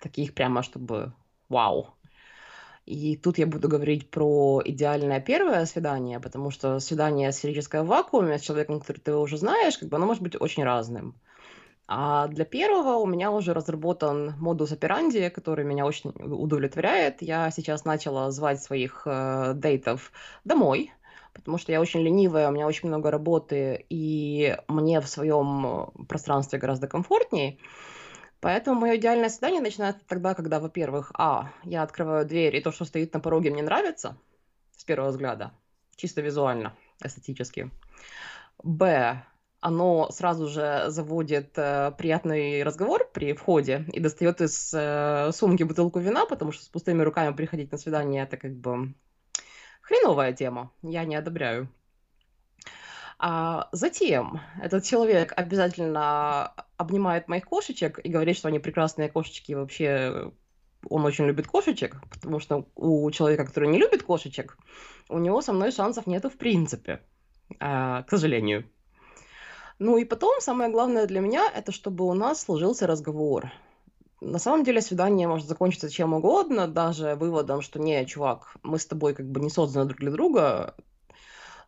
таких 0.00 0.34
прямо, 0.34 0.62
чтобы 0.62 1.14
вау. 1.48 1.94
И 2.84 3.16
тут 3.16 3.38
я 3.38 3.46
буду 3.46 3.68
говорить 3.68 4.10
про 4.10 4.60
идеальное 4.62 5.18
первое 5.20 5.64
свидание, 5.64 6.20
потому 6.20 6.50
что 6.50 6.78
свидание 6.78 7.32
сферическое 7.32 7.82
в 7.82 7.86
вакууме 7.86 8.38
с 8.38 8.42
человеком, 8.42 8.80
который 8.80 8.98
ты 8.98 9.14
уже 9.14 9.38
знаешь, 9.38 9.78
как 9.78 9.88
бы 9.88 9.96
оно 9.96 10.04
может 10.04 10.22
быть 10.22 10.38
очень 10.38 10.64
разным. 10.64 11.14
А 11.86 12.28
для 12.28 12.44
первого 12.44 12.96
у 12.96 13.06
меня 13.06 13.30
уже 13.30 13.54
разработан 13.54 14.34
модус 14.38 14.72
операнди, 14.72 15.30
который 15.30 15.64
меня 15.64 15.86
очень 15.86 16.10
удовлетворяет. 16.10 17.22
Я 17.22 17.50
сейчас 17.50 17.86
начала 17.86 18.30
звать 18.30 18.62
своих 18.62 19.02
э, 19.06 19.52
дейтов 19.54 20.12
домой, 20.44 20.92
потому 21.34 21.58
что 21.58 21.72
я 21.72 21.80
очень 21.80 22.00
ленивая, 22.00 22.48
у 22.48 22.52
меня 22.52 22.66
очень 22.66 22.88
много 22.88 23.10
работы, 23.10 23.84
и 23.90 24.56
мне 24.68 25.00
в 25.00 25.08
своем 25.08 25.92
пространстве 26.08 26.58
гораздо 26.58 26.88
комфортнее. 26.88 27.58
Поэтому 28.40 28.80
мое 28.80 28.96
идеальное 28.96 29.28
свидание 29.28 29.60
начинается 29.60 30.02
тогда, 30.06 30.34
когда, 30.34 30.60
во-первых, 30.60 31.12
а, 31.14 31.50
я 31.64 31.82
открываю 31.82 32.26
дверь, 32.26 32.56
и 32.56 32.60
то, 32.60 32.72
что 32.72 32.84
стоит 32.84 33.12
на 33.14 33.20
пороге, 33.20 33.50
мне 33.50 33.62
нравится 33.62 34.16
с 34.76 34.84
первого 34.84 35.10
взгляда, 35.10 35.52
чисто 35.96 36.20
визуально, 36.20 36.76
эстетически. 37.02 37.70
Б, 38.62 39.24
оно 39.60 40.10
сразу 40.10 40.46
же 40.46 40.84
заводит 40.88 41.56
э, 41.56 41.92
приятный 41.96 42.62
разговор 42.62 43.08
при 43.14 43.32
входе 43.32 43.86
и 43.92 43.98
достает 43.98 44.42
из 44.42 44.74
э, 44.74 45.30
сумки 45.32 45.62
бутылку 45.62 46.00
вина, 46.00 46.26
потому 46.26 46.52
что 46.52 46.64
с 46.64 46.68
пустыми 46.68 47.02
руками 47.02 47.34
приходить 47.34 47.72
на 47.72 47.78
свидание 47.78 48.24
это 48.24 48.36
как 48.36 48.54
бы 48.54 48.94
хреновая 49.84 50.32
тема. 50.32 50.70
Я 50.82 51.04
не 51.04 51.14
одобряю. 51.14 51.68
А 53.18 53.68
затем 53.72 54.40
этот 54.60 54.84
человек 54.84 55.32
обязательно 55.36 56.52
обнимает 56.76 57.28
моих 57.28 57.44
кошечек 57.44 58.00
и 58.02 58.08
говорит, 58.08 58.36
что 58.36 58.48
они 58.48 58.58
прекрасные 58.58 59.08
кошечки, 59.08 59.52
и 59.52 59.54
вообще 59.54 60.32
он 60.90 61.04
очень 61.04 61.24
любит 61.26 61.46
кошечек, 61.46 61.96
потому 62.10 62.40
что 62.40 62.66
у 62.74 63.10
человека, 63.10 63.46
который 63.46 63.68
не 63.68 63.78
любит 63.78 64.02
кошечек, 64.02 64.58
у 65.08 65.18
него 65.18 65.40
со 65.40 65.52
мной 65.52 65.70
шансов 65.70 66.06
нету 66.06 66.28
в 66.28 66.36
принципе, 66.36 67.00
а, 67.60 68.02
к 68.02 68.10
сожалению. 68.10 68.64
Ну 69.78 69.96
и 69.96 70.04
потом, 70.04 70.40
самое 70.40 70.70
главное 70.70 71.06
для 71.06 71.20
меня, 71.20 71.50
это 71.54 71.72
чтобы 71.72 72.04
у 72.04 72.14
нас 72.14 72.42
сложился 72.42 72.86
разговор. 72.86 73.50
На 74.24 74.38
самом 74.38 74.64
деле 74.64 74.80
свидание 74.80 75.28
может 75.28 75.46
закончиться 75.46 75.90
чем 75.90 76.14
угодно, 76.14 76.66
даже 76.66 77.14
выводом, 77.14 77.60
что 77.60 77.78
не, 77.78 78.06
чувак, 78.06 78.56
мы 78.62 78.78
с 78.78 78.86
тобой 78.86 79.12
как 79.12 79.26
бы 79.26 79.38
не 79.40 79.50
созданы 79.50 79.84
друг 79.84 80.00
для 80.00 80.10
друга, 80.10 80.74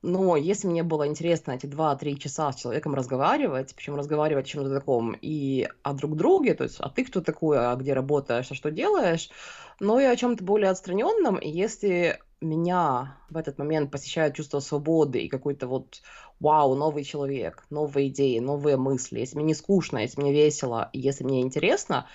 но 0.01 0.37
если 0.37 0.66
мне 0.66 0.83
было 0.83 1.07
интересно 1.07 1.53
эти 1.53 1.66
2-3 1.66 2.16
часа 2.16 2.53
с 2.53 2.57
человеком 2.57 2.95
разговаривать, 2.95 3.75
причем 3.75 3.97
разговаривать 3.97 4.47
о 4.47 4.49
чем-то 4.49 4.71
таком 4.71 5.14
и 5.21 5.69
о 5.83 5.92
друг 5.92 6.16
друге, 6.16 6.55
то 6.55 6.64
есть, 6.64 6.77
а 6.81 6.88
ты 6.88 7.05
кто 7.05 7.21
такой, 7.21 7.59
а 7.59 7.75
где 7.77 7.92
работаешь, 7.92 8.51
а 8.51 8.55
что 8.55 8.71
делаешь, 8.71 9.31
но 9.79 10.01
и 10.01 10.05
о 10.05 10.16
чем-то 10.16 10.42
более 10.42 10.71
отстраненном, 10.71 11.37
и 11.37 11.51
если 11.51 12.21
меня 12.40 13.19
в 13.29 13.37
этот 13.37 13.59
момент 13.59 13.90
посещает 13.90 14.35
чувство 14.35 14.61
свободы 14.61 15.21
и 15.21 15.29
какой-то 15.29 15.66
вот 15.66 16.01
вау, 16.40 16.75
новый 16.75 17.05
человек, 17.05 17.64
новые 17.69 18.09
идеи, 18.09 18.38
новые 18.38 18.77
мысли, 18.77 19.21
если 19.21 19.37
мне 19.37 19.47
не 19.47 19.55
скучно, 19.55 19.99
если 19.99 20.21
мне 20.21 20.33
весело, 20.33 20.88
если 20.92 21.25
мне 21.25 21.42
интересно, 21.42 22.07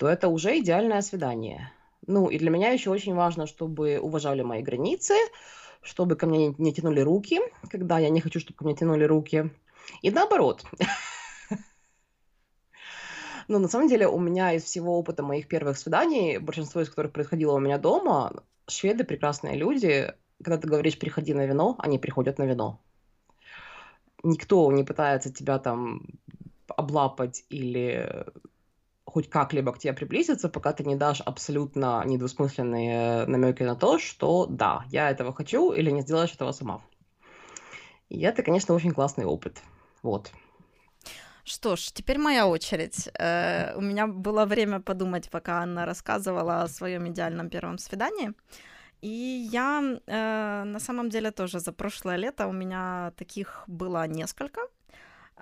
то 0.00 0.08
это 0.08 0.28
уже 0.28 0.58
идеальное 0.58 1.02
свидание. 1.02 1.70
Ну, 2.06 2.30
и 2.30 2.38
для 2.38 2.48
меня 2.48 2.70
еще 2.70 2.88
очень 2.88 3.14
важно, 3.14 3.46
чтобы 3.46 4.00
уважали 4.00 4.40
мои 4.40 4.62
границы, 4.62 5.12
чтобы 5.82 6.16
ко 6.16 6.26
мне 6.26 6.54
не 6.56 6.72
тянули 6.72 7.00
руки, 7.00 7.38
когда 7.68 7.98
я 7.98 8.08
не 8.08 8.22
хочу, 8.22 8.40
чтобы 8.40 8.56
ко 8.56 8.64
мне 8.64 8.74
тянули 8.74 9.04
руки. 9.04 9.50
И 10.00 10.10
наоборот. 10.10 10.64
Но 13.48 13.58
на 13.58 13.68
самом 13.68 13.88
деле 13.88 14.08
у 14.08 14.18
меня 14.18 14.54
из 14.54 14.64
всего 14.64 14.98
опыта 14.98 15.22
моих 15.22 15.48
первых 15.48 15.76
свиданий, 15.76 16.38
большинство 16.38 16.80
из 16.80 16.88
которых 16.88 17.12
происходило 17.12 17.52
у 17.52 17.60
меня 17.60 17.76
дома, 17.76 18.42
шведы 18.68 19.04
прекрасные 19.04 19.58
люди. 19.58 20.14
Когда 20.42 20.56
ты 20.56 20.66
говоришь 20.66 20.98
«приходи 20.98 21.34
на 21.34 21.44
вино», 21.44 21.76
они 21.78 21.98
приходят 21.98 22.38
на 22.38 22.44
вино. 22.44 22.80
Никто 24.22 24.72
не 24.72 24.82
пытается 24.82 25.30
тебя 25.30 25.58
там 25.58 26.06
облапать 26.68 27.44
или 27.50 28.24
хоть 29.10 29.28
как-либо 29.28 29.72
к 29.72 29.78
тебе 29.78 29.92
приблизиться, 29.92 30.48
пока 30.48 30.72
ты 30.72 30.84
не 30.84 30.96
дашь 30.96 31.20
абсолютно 31.20 32.02
недвусмысленные 32.06 33.26
намеки 33.26 33.64
на 33.64 33.76
то, 33.76 33.98
что 33.98 34.46
да, 34.46 34.84
я 34.90 35.10
этого 35.10 35.32
хочу 35.32 35.72
или 35.72 35.90
не 35.90 36.02
сделаешь 36.02 36.34
этого 36.34 36.52
сама. 36.52 36.80
И 38.08 38.20
это, 38.20 38.42
конечно, 38.42 38.74
очень 38.74 38.92
классный 38.92 39.24
опыт. 39.24 39.62
Вот. 40.02 40.32
Что 41.44 41.76
ж, 41.76 41.92
теперь 41.92 42.18
моя 42.18 42.46
очередь. 42.46 43.08
Э, 43.18 43.74
у 43.76 43.80
меня 43.80 44.06
было 44.06 44.44
время 44.44 44.80
подумать, 44.80 45.30
пока 45.30 45.62
Анна 45.62 45.86
рассказывала 45.86 46.62
о 46.62 46.68
своем 46.68 47.08
идеальном 47.08 47.50
первом 47.50 47.78
свидании. 47.78 48.32
И 49.02 49.48
я 49.52 49.80
э, 50.06 50.64
на 50.64 50.78
самом 50.78 51.08
деле 51.08 51.30
тоже 51.30 51.58
за 51.58 51.72
прошлое 51.72 52.16
лето 52.16 52.46
у 52.46 52.52
меня 52.52 53.12
таких 53.16 53.64
было 53.66 54.06
несколько. 54.06 54.60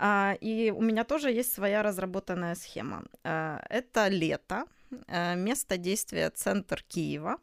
А, 0.00 0.37
и 0.40 0.70
у 0.70 0.80
меня 0.80 1.04
тоже 1.04 1.32
есть 1.32 1.52
своя 1.52 1.82
разработанная 1.82 2.54
схема. 2.54 3.02
А, 3.24 3.61
это 3.68 4.08
лето, 4.08 4.64
а, 5.08 5.34
место 5.34 5.76
действия 5.76 6.30
центр 6.30 6.84
Киева, 6.88 7.37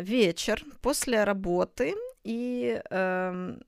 вечер 0.00 0.64
после 0.80 1.24
работы, 1.24 1.94
и 2.24 2.80
эм, 2.90 3.60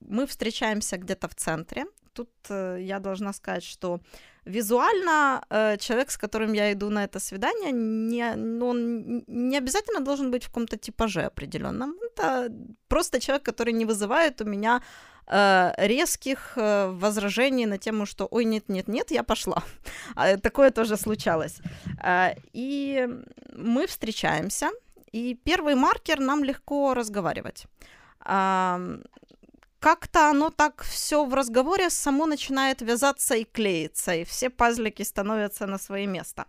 мы 0.00 0.26
встречаемся 0.26 0.96
где-то 0.96 1.28
в 1.28 1.34
центре. 1.34 1.84
Тут 2.12 2.30
э, 2.50 2.78
я 2.80 2.98
должна 2.98 3.32
сказать, 3.32 3.62
что 3.62 4.00
визуально 4.44 5.44
э, 5.48 5.76
человек, 5.78 6.10
с 6.10 6.16
которым 6.16 6.54
я 6.54 6.72
иду 6.72 6.90
на 6.90 7.04
это 7.04 7.20
свидание, 7.20 7.72
не, 7.72 8.34
ну, 8.36 8.66
он 8.66 9.24
не 9.28 9.58
обязательно 9.58 10.00
должен 10.00 10.30
быть 10.30 10.44
в 10.44 10.48
каком-то 10.48 10.76
типаже 10.76 11.22
определенном. 11.22 11.94
Это 12.02 12.52
просто 12.88 13.20
человек, 13.20 13.44
который 13.44 13.72
не 13.72 13.84
вызывает 13.84 14.40
у 14.40 14.44
меня 14.44 14.82
резких 15.26 16.52
э, 16.56 16.88
возражений 16.90 17.66
на 17.66 17.78
тему, 17.78 18.06
что 18.06 18.28
ой, 18.30 18.44
нет, 18.44 18.68
нет, 18.68 18.88
нет, 18.88 19.10
я 19.10 19.22
пошла. 19.22 19.62
А, 20.16 20.36
такое 20.36 20.70
тоже 20.70 20.96
случалось. 20.96 21.60
Э, 22.02 22.34
и 22.52 23.08
мы 23.52 23.86
встречаемся, 23.86 24.70
и 25.12 25.34
первый 25.44 25.74
маркер 25.74 26.20
нам 26.20 26.44
легко 26.44 26.94
разговаривать. 26.94 27.66
Как-то 29.84 30.30
оно 30.30 30.50
так 30.50 30.82
все 30.82 31.26
в 31.26 31.34
разговоре 31.34 31.90
само 31.90 32.26
начинает 32.26 32.80
вязаться 32.80 33.34
и 33.34 33.44
клеиться, 33.44 34.14
и 34.14 34.24
все 34.24 34.48
пазлики 34.48 35.02
становятся 35.02 35.66
на 35.66 35.78
свое 35.78 36.06
место. 36.06 36.46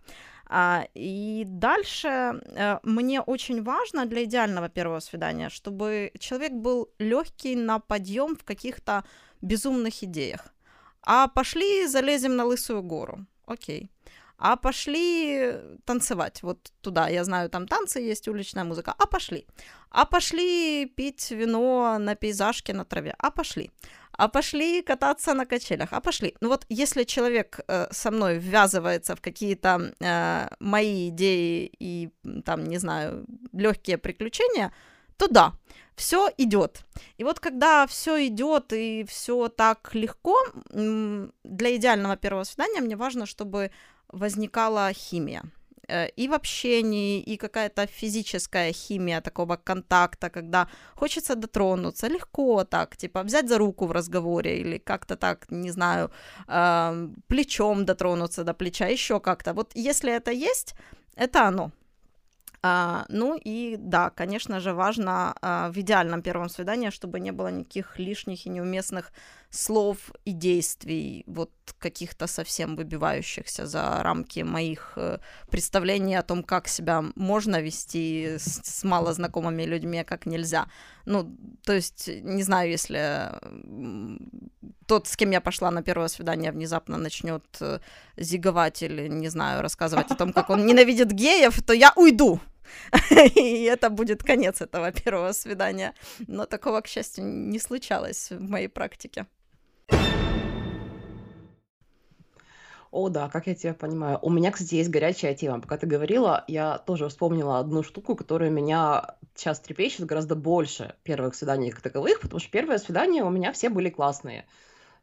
А, 0.48 0.86
и 0.94 1.44
дальше 1.46 2.08
э, 2.08 2.78
мне 2.82 3.20
очень 3.20 3.62
важно 3.62 4.06
для 4.06 4.24
идеального 4.24 4.68
первого 4.68 5.00
свидания, 5.00 5.50
чтобы 5.50 6.12
человек 6.18 6.52
был 6.52 6.88
легкий 6.98 7.56
на 7.56 7.80
подъем 7.80 8.36
в 8.36 8.44
каких-то 8.44 9.04
безумных 9.42 10.04
идеях. 10.04 10.54
А 11.02 11.28
пошли 11.28 11.86
залезем 11.86 12.36
на 12.36 12.44
лысую 12.44 12.82
гору. 12.82 13.26
Окей. 13.46 13.90
А 14.38 14.56
пошли 14.56 15.54
танцевать 15.84 16.42
вот 16.42 16.72
туда. 16.80 17.08
Я 17.08 17.24
знаю, 17.24 17.48
там 17.48 17.66
танцы 17.66 18.00
есть, 18.00 18.28
уличная 18.28 18.64
музыка. 18.64 18.94
А 18.98 19.06
пошли. 19.06 19.46
А 19.90 20.04
пошли 20.04 20.86
пить 20.86 21.30
вино 21.30 21.98
на 21.98 22.14
пейзажке 22.14 22.74
на 22.74 22.84
траве. 22.84 23.14
А 23.18 23.30
пошли 23.30 23.70
а 24.18 24.28
пошли 24.28 24.82
кататься 24.82 25.34
на 25.34 25.46
качелях, 25.46 25.92
а 25.92 26.00
пошли. 26.00 26.34
Ну 26.40 26.48
вот 26.48 26.66
если 26.68 27.04
человек 27.04 27.60
э, 27.68 27.86
со 27.90 28.10
мной 28.10 28.38
ввязывается 28.38 29.14
в 29.14 29.20
какие-то 29.20 29.92
э, 30.00 30.48
мои 30.58 31.08
идеи 31.08 31.70
и 31.78 32.10
там, 32.44 32.64
не 32.64 32.78
знаю, 32.78 33.26
легкие 33.52 33.98
приключения, 33.98 34.72
то 35.16 35.28
да, 35.28 35.52
все 35.96 36.30
идет. 36.38 36.84
И 37.18 37.24
вот 37.24 37.40
когда 37.40 37.86
все 37.86 38.26
идет 38.26 38.72
и 38.72 39.04
все 39.08 39.48
так 39.48 39.94
легко, 39.94 40.36
для 40.70 41.76
идеального 41.76 42.16
первого 42.16 42.44
свидания 42.44 42.80
мне 42.80 42.96
важно, 42.96 43.26
чтобы 43.26 43.70
возникала 44.12 44.92
химия. 44.92 45.42
Э, 45.88 46.08
и 46.18 46.28
в 46.28 46.32
общении, 46.32 47.20
и 47.20 47.36
какая-то 47.36 47.86
физическая 47.86 48.72
химия 48.72 49.20
такого 49.20 49.56
контакта, 49.56 50.30
когда 50.30 50.68
хочется 50.94 51.34
дотронуться, 51.34 52.08
легко 52.08 52.64
так, 52.64 52.96
типа 52.96 53.22
взять 53.22 53.48
за 53.48 53.58
руку 53.58 53.86
в 53.86 53.92
разговоре 53.92 54.60
или 54.60 54.78
как-то 54.78 55.16
так, 55.16 55.50
не 55.50 55.70
знаю, 55.70 56.10
плечом 57.26 57.84
дотронуться 57.84 58.44
до 58.44 58.54
плеча, 58.54 58.86
еще 58.86 59.20
как-то. 59.20 59.52
Вот 59.54 59.72
если 59.74 60.12
это 60.12 60.30
есть, 60.32 60.74
это 61.16 61.48
оно. 61.48 61.70
А, 62.68 63.04
ну 63.08 63.38
и 63.46 63.76
да, 63.78 64.10
конечно 64.10 64.60
же, 64.60 64.72
важно 64.72 65.34
а, 65.40 65.70
в 65.70 65.76
идеальном 65.78 66.22
первом 66.22 66.48
свидании, 66.48 66.90
чтобы 66.90 67.20
не 67.20 67.32
было 67.32 67.48
никаких 67.48 67.98
лишних 67.98 68.46
и 68.46 68.50
неуместных 68.50 69.12
слов 69.56 69.96
и 70.24 70.32
действий, 70.32 71.24
вот 71.26 71.50
каких-то 71.78 72.26
совсем 72.26 72.76
выбивающихся 72.76 73.66
за 73.66 74.02
рамки 74.02 74.40
моих 74.40 74.92
э, 74.96 75.18
представлений 75.50 76.14
о 76.18 76.22
том, 76.22 76.42
как 76.42 76.68
себя 76.68 77.04
можно 77.16 77.60
вести 77.60 78.36
с, 78.38 78.60
с 78.62 78.84
малознакомыми 78.84 79.64
людьми, 79.64 79.98
а 80.00 80.04
как 80.04 80.26
нельзя. 80.26 80.66
Ну, 81.06 81.36
то 81.64 81.72
есть, 81.72 82.08
не 82.08 82.42
знаю, 82.42 82.70
если 82.70 83.30
тот, 84.86 85.08
с 85.08 85.16
кем 85.16 85.30
я 85.30 85.40
пошла 85.40 85.70
на 85.70 85.82
первое 85.82 86.08
свидание, 86.08 86.52
внезапно 86.52 86.98
начнет 86.98 87.44
э, 87.60 87.80
зиговать 88.16 88.82
или, 88.82 89.08
не 89.08 89.28
знаю, 89.28 89.62
рассказывать 89.62 90.10
о 90.10 90.16
том, 90.16 90.32
как 90.32 90.50
он 90.50 90.66
ненавидит 90.66 91.12
геев, 91.12 91.62
то 91.62 91.72
я 91.72 91.92
уйду. 91.96 92.40
И 93.34 93.64
это 93.64 93.90
будет 93.90 94.22
конец 94.22 94.60
этого 94.60 94.92
первого 94.92 95.32
свидания. 95.32 95.94
Но 96.28 96.46
такого, 96.46 96.80
к 96.80 96.86
счастью, 96.86 97.24
не 97.24 97.58
случалось 97.58 98.30
в 98.30 98.50
моей 98.50 98.68
практике. 98.68 99.26
О, 102.96 103.10
да, 103.10 103.28
как 103.28 103.46
я 103.46 103.54
тебя 103.54 103.74
понимаю. 103.74 104.18
У 104.22 104.30
меня, 104.30 104.50
кстати, 104.50 104.76
есть 104.76 104.88
горячая 104.88 105.34
тема. 105.34 105.60
Пока 105.60 105.76
ты 105.76 105.86
говорила, 105.86 106.44
я 106.48 106.78
тоже 106.78 107.10
вспомнила 107.10 107.58
одну 107.58 107.82
штуку, 107.82 108.16
которая 108.16 108.48
меня 108.48 109.16
сейчас 109.34 109.60
трепещет 109.60 110.06
гораздо 110.06 110.34
больше 110.34 110.94
первых 111.02 111.34
свиданий 111.34 111.70
как 111.70 111.82
таковых, 111.82 112.22
потому 112.22 112.40
что 112.40 112.50
первые 112.50 112.78
свидания 112.78 113.22
у 113.22 113.28
меня 113.28 113.52
все 113.52 113.68
были 113.68 113.90
классные. 113.90 114.46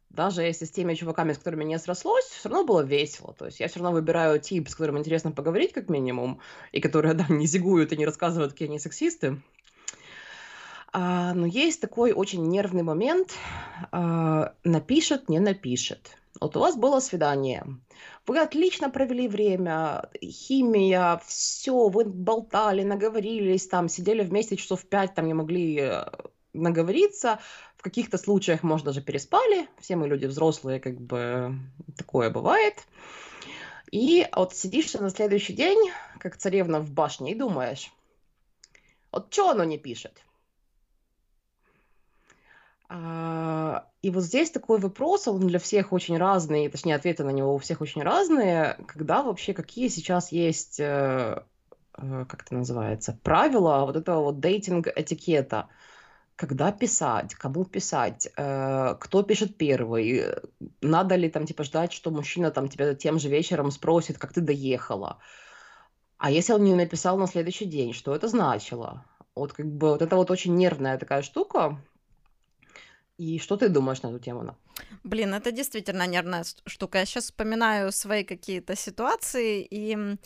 Даже 0.10 0.42
если 0.42 0.66
с 0.66 0.72
теми 0.72 0.96
чуваками, 0.96 1.34
с 1.34 1.38
которыми 1.38 1.66
не 1.66 1.78
срослось, 1.78 2.26
все 2.26 2.50
равно 2.50 2.66
было 2.66 2.82
весело. 2.82 3.36
То 3.38 3.46
есть 3.46 3.60
я 3.60 3.68
все 3.68 3.80
равно 3.80 3.92
выбираю 3.92 4.40
тип, 4.40 4.70
с 4.70 4.74
которым 4.74 4.98
интересно 4.98 5.30
поговорить, 5.30 5.72
как 5.72 5.88
минимум, 5.88 6.40
и 6.72 6.82
которые, 6.82 7.14
да, 7.14 7.28
не 7.30 7.46
зигуют 7.46 7.94
и 7.94 7.98
не 7.98 8.08
рассказывают, 8.08 8.54
какие 8.54 8.70
они 8.70 8.80
сексисты. 8.80 9.40
А, 10.92 11.36
но 11.36 11.46
есть 11.46 11.80
такой 11.80 12.12
очень 12.12 12.44
нервный 12.48 12.82
момент. 12.82 13.36
А, 13.92 14.56
напишет, 14.64 15.30
не 15.30 15.40
напишет. 15.40 16.18
Вот 16.42 16.58
у 16.58 16.60
вас 16.60 16.76
было 16.76 17.00
свидание. 17.00 17.64
Вы 18.26 18.40
отлично 18.40 18.90
провели 18.90 19.28
время, 19.28 20.10
химия, 20.22 21.22
все, 21.26 21.90
вы 21.90 22.06
болтали, 22.06 22.84
наговорились, 22.84 23.68
там, 23.68 23.88
сидели 23.88 24.24
вместе 24.24 24.58
часов 24.58 24.86
пять, 24.86 25.14
там 25.14 25.28
не 25.28 25.34
могли 25.34 25.80
э, 25.80 26.06
наговориться. 26.54 27.40
В 27.78 27.84
каких-то 27.84 28.18
случаях, 28.18 28.64
может, 28.64 28.86
даже 28.86 29.02
переспали. 29.02 29.68
Все 29.80 29.96
мы 29.96 30.08
люди 30.08 30.26
взрослые, 30.26 30.80
как 30.80 31.00
бы 31.00 31.56
такое 31.98 32.30
бывает. 32.30 32.76
И 33.92 34.28
вот 34.36 34.56
сидишь 34.56 34.94
на 34.94 35.12
следующий 35.12 35.54
день, 35.54 35.92
как 36.20 36.38
царевна 36.38 36.80
в 36.80 36.92
башне, 36.92 37.34
и 37.34 37.36
думаешь, 37.36 37.92
вот 39.12 39.32
что 39.32 39.52
оно 39.52 39.64
не 39.64 39.78
пишет? 39.78 40.24
А, 42.96 43.88
и 44.04 44.12
вот 44.12 44.22
здесь 44.22 44.52
такой 44.52 44.78
вопрос, 44.78 45.28
он 45.28 45.48
для 45.48 45.58
всех 45.58 45.94
очень 45.94 46.16
разный, 46.16 46.70
точнее, 46.70 46.94
ответы 46.94 47.24
на 47.24 47.32
него 47.32 47.56
у 47.56 47.58
всех 47.58 47.82
очень 47.82 48.04
разные. 48.04 48.78
Когда 48.88 49.24
вообще, 49.24 49.56
какие 49.56 49.88
сейчас 49.88 50.32
есть, 50.32 50.80
э, 50.80 51.42
э, 51.98 52.26
как 52.30 52.44
это 52.44 52.54
называется, 52.54 53.20
правила 53.24 53.84
вот 53.88 53.96
этого 53.96 54.26
вот 54.26 54.40
дейтинг-этикета? 54.40 55.70
Когда 56.36 56.72
писать, 56.72 57.34
кому 57.34 57.66
писать, 57.66 58.28
э, 58.38 58.96
кто 59.00 59.24
пишет 59.24 59.58
первый, 59.58 60.26
надо 60.82 61.16
ли 61.16 61.32
там 61.32 61.48
типа 61.48 61.64
ждать, 61.64 61.94
что 61.94 62.12
мужчина 62.12 62.52
там 62.52 62.68
тебя 62.70 62.94
тем 62.94 63.18
же 63.18 63.28
вечером 63.28 63.72
спросит, 63.72 64.20
как 64.20 64.34
ты 64.34 64.42
доехала. 64.42 65.18
А 66.20 66.30
если 66.30 66.54
он 66.54 66.64
не 66.64 66.76
написал 66.76 67.18
на 67.18 67.26
следующий 67.26 67.66
день, 67.66 67.92
что 67.92 68.14
это 68.14 68.28
значило? 68.28 69.04
Вот 69.34 69.54
как 69.54 69.66
бы 69.66 69.90
вот 69.90 70.04
это 70.04 70.16
вот 70.16 70.30
очень 70.30 70.56
нервная 70.56 71.00
такая 71.00 71.24
штука, 71.24 71.80
и 73.18 73.40
что 73.40 73.58
ты 73.58 73.70
думаешь 73.70 74.02
на 74.02 74.08
эту 74.10 74.20
тему? 74.20 74.44
На? 74.44 74.56
Блин, 75.04 75.34
это 75.34 75.52
действительно 75.52 76.08
нервная 76.08 76.46
штука. 76.66 76.98
Я 77.00 77.06
сейчас 77.06 77.26
вспоминаю 77.26 77.92
свои 77.92 78.24
какие-то 78.24 78.76
ситуации, 78.76 79.68
и 79.70 80.18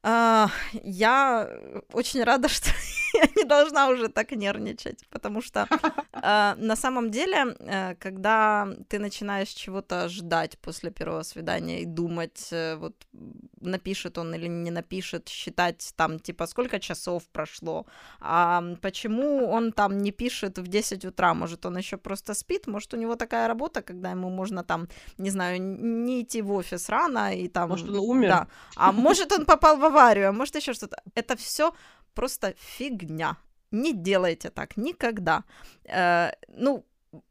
Uh, 0.00 0.48
я 0.84 1.50
очень 1.92 2.22
рада, 2.22 2.48
что 2.48 2.70
я 3.18 3.28
не 3.36 3.44
должна 3.44 3.88
уже 3.88 4.08
так 4.08 4.32
нервничать, 4.32 5.06
потому 5.10 5.42
что 5.42 5.66
uh, 6.12 6.54
на 6.56 6.76
самом 6.76 7.10
деле, 7.10 7.36
uh, 7.36 7.94
когда 7.96 8.68
ты 8.88 8.98
начинаешь 8.98 9.48
чего-то 9.48 10.08
ждать 10.08 10.58
после 10.58 10.90
первого 10.90 11.22
свидания 11.22 11.82
и 11.82 11.86
думать, 11.86 12.48
э, 12.52 12.76
вот 12.76 12.94
напишет 13.60 14.18
он 14.18 14.34
или 14.34 14.48
не 14.48 14.70
напишет, 14.70 15.28
считать 15.28 15.92
там, 15.96 16.18
типа, 16.18 16.46
сколько 16.46 16.80
часов 16.80 17.22
прошло, 17.32 17.86
а 18.20 18.62
почему 18.82 19.50
он 19.50 19.72
там 19.72 19.98
не 19.98 20.12
пишет 20.12 20.58
в 20.58 20.68
10 20.68 21.04
утра, 21.04 21.34
может, 21.34 21.66
он 21.66 21.78
еще 21.78 21.96
просто 21.96 22.34
спит, 22.34 22.66
может, 22.66 22.94
у 22.94 22.96
него 22.96 23.16
такая 23.16 23.48
работа, 23.48 23.82
когда 23.82 24.10
ему 24.10 24.30
можно 24.30 24.64
там, 24.64 24.88
не 25.18 25.30
знаю, 25.30 25.60
не 25.60 26.22
идти 26.22 26.42
в 26.42 26.52
офис 26.52 26.88
рано 26.88 27.34
и 27.34 27.48
там... 27.48 27.68
Может, 27.68 27.88
он 27.88 27.96
умер? 27.96 28.28
Да, 28.28 28.46
а 28.76 28.92
может, 28.92 29.32
он 29.32 29.44
попал 29.44 29.76
в 29.76 29.84
аварию, 29.84 30.28
а 30.28 30.32
может, 30.32 30.56
еще 30.56 30.72
что-то. 30.72 30.96
Это 31.14 31.36
все 31.36 31.72
просто 32.18 32.54
фигня. 32.58 33.36
Не 33.70 33.92
делайте 33.92 34.50
так 34.50 34.76
никогда. 34.76 35.42
Э, 35.84 36.32
ну, 36.48 36.84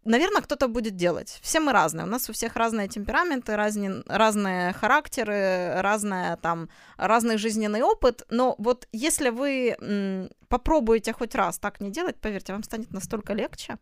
наверное, 0.05 0.41
кто-то 0.41 0.67
будет 0.67 0.95
делать. 0.95 1.39
Все 1.41 1.59
мы 1.59 1.73
разные. 1.73 2.05
У 2.05 2.09
нас 2.09 2.29
у 2.29 2.33
всех 2.33 2.55
разные 2.55 2.87
темпераменты, 2.87 3.55
разные, 3.55 4.03
разные 4.07 4.73
характеры, 4.73 5.81
разная, 5.81 6.37
там, 6.37 6.69
разный 6.97 7.37
жизненный 7.37 7.81
опыт. 7.81 8.23
Но 8.29 8.55
вот 8.59 8.87
если 8.93 9.29
вы 9.29 9.75
м, 9.81 10.29
попробуете 10.47 11.13
хоть 11.13 11.35
раз 11.35 11.59
так 11.59 11.81
не 11.81 11.91
делать, 11.91 12.15
поверьте, 12.21 12.53
вам 12.53 12.63
станет 12.63 12.93
настолько 12.93 13.33
легче. 13.33 13.77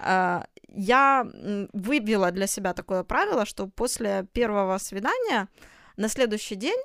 Э, 0.00 0.42
я 0.68 1.26
выбила 1.72 2.30
для 2.30 2.46
себя 2.46 2.74
такое 2.74 3.02
правило, 3.02 3.46
что 3.46 3.66
после 3.66 4.26
первого 4.32 4.78
свидания 4.78 5.48
на 5.96 6.08
следующий 6.08 6.56
день 6.56 6.80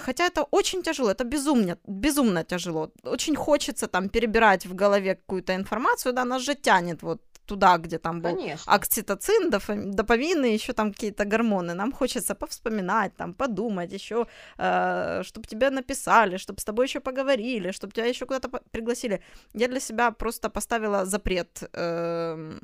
хотя 0.00 0.26
это 0.26 0.44
очень 0.50 0.82
тяжело, 0.82 1.10
это 1.10 1.24
безумно, 1.24 1.78
безумно 1.86 2.44
тяжело. 2.44 2.90
Очень 3.02 3.36
хочется 3.36 3.86
там 3.86 4.08
перебирать 4.08 4.66
в 4.66 4.74
голове 4.74 5.14
какую-то 5.14 5.54
информацию, 5.54 6.12
да, 6.12 6.24
нас 6.24 6.42
же 6.42 6.54
тянет 6.54 7.02
вот 7.02 7.20
туда, 7.46 7.78
где 7.78 7.98
там 7.98 8.20
был 8.20 8.36
Конечно. 8.36 8.74
окситоцин, 8.74 9.50
допамин 9.50 10.44
и 10.44 10.54
еще 10.54 10.72
там 10.72 10.92
какие-то 10.92 11.24
гормоны. 11.24 11.74
Нам 11.74 11.92
хочется 11.92 12.34
повспоминать, 12.34 13.16
там, 13.16 13.34
подумать 13.34 13.92
еще, 13.92 14.26
э, 14.58 15.22
чтобы 15.24 15.46
тебе 15.46 15.70
написали, 15.70 16.38
чтобы 16.38 16.60
с 16.60 16.64
тобой 16.64 16.86
еще 16.86 17.00
поговорили, 17.00 17.72
чтобы 17.72 17.92
тебя 17.92 18.06
еще 18.06 18.26
куда-то 18.26 18.48
пригласили. 18.70 19.20
Я 19.54 19.68
для 19.68 19.80
себя 19.80 20.10
просто 20.10 20.50
поставила 20.50 21.04
запрет, 21.04 21.62
э, 21.72 22.58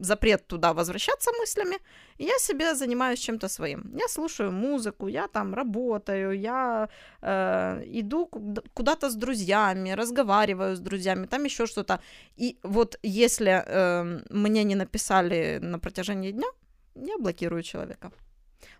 запрет 0.00 0.46
туда 0.46 0.72
возвращаться 0.72 1.30
мыслями, 1.40 1.78
и 2.18 2.24
я 2.24 2.38
себе 2.38 2.74
занимаюсь 2.74 3.20
чем-то 3.20 3.48
своим. 3.48 3.96
Я 4.00 4.08
слушаю 4.08 4.52
музыку, 4.52 5.08
я 5.08 5.28
там 5.28 5.54
работаю, 5.54 6.40
я 6.40 6.88
э, 7.22 7.82
иду 8.00 8.26
куда-то 8.74 9.10
с 9.10 9.14
друзьями, 9.14 9.94
разговариваю 9.96 10.76
с 10.76 10.80
друзьями, 10.80 11.26
там 11.26 11.44
еще 11.44 11.66
что-то. 11.66 12.00
И 12.36 12.56
вот 12.62 12.98
если 13.02 13.64
э, 13.68 14.20
мне 14.30 14.64
не 14.64 14.74
написали 14.74 15.58
на 15.62 15.78
протяжении 15.78 16.32
дня, 16.32 16.48
я 16.94 17.18
блокирую 17.18 17.62
человека. 17.62 18.10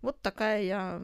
Вот 0.02 0.20
такая 0.22 0.62
я, 0.62 1.00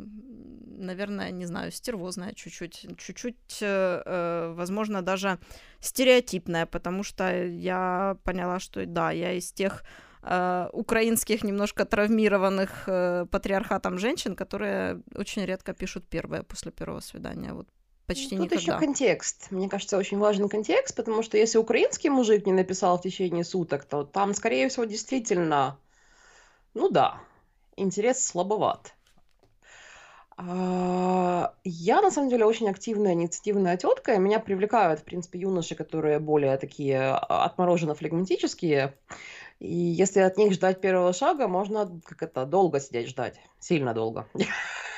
наверное, 0.78 1.30
не 1.30 1.46
знаю, 1.46 1.72
стервозная 1.72 2.32
чуть-чуть, 2.34 2.86
чуть-чуть, 2.98 3.58
э, 3.62 4.02
э, 4.04 4.54
возможно, 4.56 5.02
даже 5.02 5.38
стереотипная, 5.80 6.66
потому 6.66 7.02
что 7.02 7.24
я 7.44 8.16
поняла, 8.24 8.58
что 8.60 8.84
да, 8.86 9.10
я 9.12 9.32
из 9.32 9.52
тех 9.52 9.82
э, 10.22 10.68
украинских 10.72 11.44
немножко 11.44 11.84
травмированных 11.84 12.88
э, 12.88 13.26
патриархатом 13.30 13.98
женщин, 13.98 14.34
которые 14.34 15.02
очень 15.14 15.44
редко 15.44 15.72
пишут 15.74 16.08
первое 16.08 16.42
после 16.42 16.72
первого 16.72 17.00
свидания. 17.00 17.52
Вот 17.52 17.68
почти 18.06 18.36
Тут 18.36 18.52
никогда. 18.52 18.60
еще 18.60 18.78
контекст. 18.78 19.50
Мне 19.50 19.68
кажется, 19.68 19.96
очень 19.96 20.18
важен 20.18 20.48
контекст, 20.48 20.94
потому 20.94 21.22
что 21.22 21.36
если 21.36 21.58
украинский 21.58 22.10
мужик 22.10 22.46
не 22.46 22.52
написал 22.52 22.98
в 22.98 23.02
течение 23.02 23.44
суток, 23.44 23.84
то 23.84 24.04
там, 24.04 24.34
скорее 24.34 24.68
всего, 24.68 24.84
действительно, 24.84 25.78
ну 26.74 26.88
да, 26.88 27.20
интерес 27.76 28.24
слабоват. 28.24 28.94
А, 30.36 31.54
я, 31.62 32.02
на 32.02 32.10
самом 32.10 32.28
деле, 32.28 32.44
очень 32.44 32.68
активная, 32.68 33.12
инициативная 33.12 33.76
тетка, 33.76 34.14
и 34.14 34.18
меня 34.18 34.40
привлекают, 34.40 35.00
в 35.00 35.04
принципе, 35.04 35.38
юноши, 35.38 35.74
которые 35.74 36.18
более 36.18 36.56
такие 36.56 36.98
а, 37.00 37.44
отмороженно-флегматические. 37.44 38.94
И 39.60 39.72
если 39.72 40.20
от 40.20 40.36
них 40.36 40.52
ждать 40.52 40.80
первого 40.80 41.12
шага, 41.12 41.46
можно 41.46 42.00
как 42.04 42.22
это 42.22 42.44
долго 42.46 42.80
сидеть 42.80 43.08
ждать, 43.08 43.40
сильно 43.60 43.94
долго. 43.94 44.26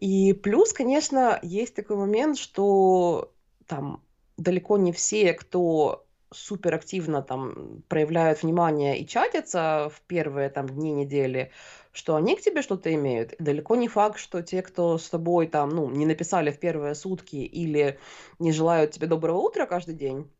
И 0.00 0.32
плюс, 0.32 0.72
конечно, 0.72 1.40
есть 1.42 1.74
такой 1.74 1.96
момент, 1.96 2.38
что 2.38 3.32
там 3.66 4.00
далеко 4.36 4.78
не 4.78 4.92
все, 4.92 5.32
кто 5.34 6.06
суперактивно 6.30 7.20
там 7.20 7.82
проявляют 7.88 8.44
внимание 8.44 9.00
и 9.00 9.06
чатятся 9.06 9.90
в 9.92 10.00
первые 10.02 10.50
там 10.50 10.68
дни 10.68 10.92
недели, 10.92 11.50
что 11.90 12.14
они 12.14 12.36
к 12.36 12.42
тебе 12.42 12.62
что-то 12.62 12.94
имеют. 12.94 13.34
Далеко 13.40 13.74
не 13.74 13.88
факт, 13.88 14.20
что 14.20 14.40
те, 14.40 14.62
кто 14.62 14.98
с 14.98 15.10
тобой 15.10 15.48
там, 15.48 15.70
ну, 15.70 15.90
не 15.90 16.06
написали 16.06 16.52
в 16.52 16.60
первые 16.60 16.94
сутки 16.94 17.36
или 17.36 17.98
не 18.38 18.52
желают 18.52 18.92
тебе 18.92 19.08
доброго 19.08 19.38
утра 19.38 19.66
каждый 19.66 19.94
день, 19.94 20.30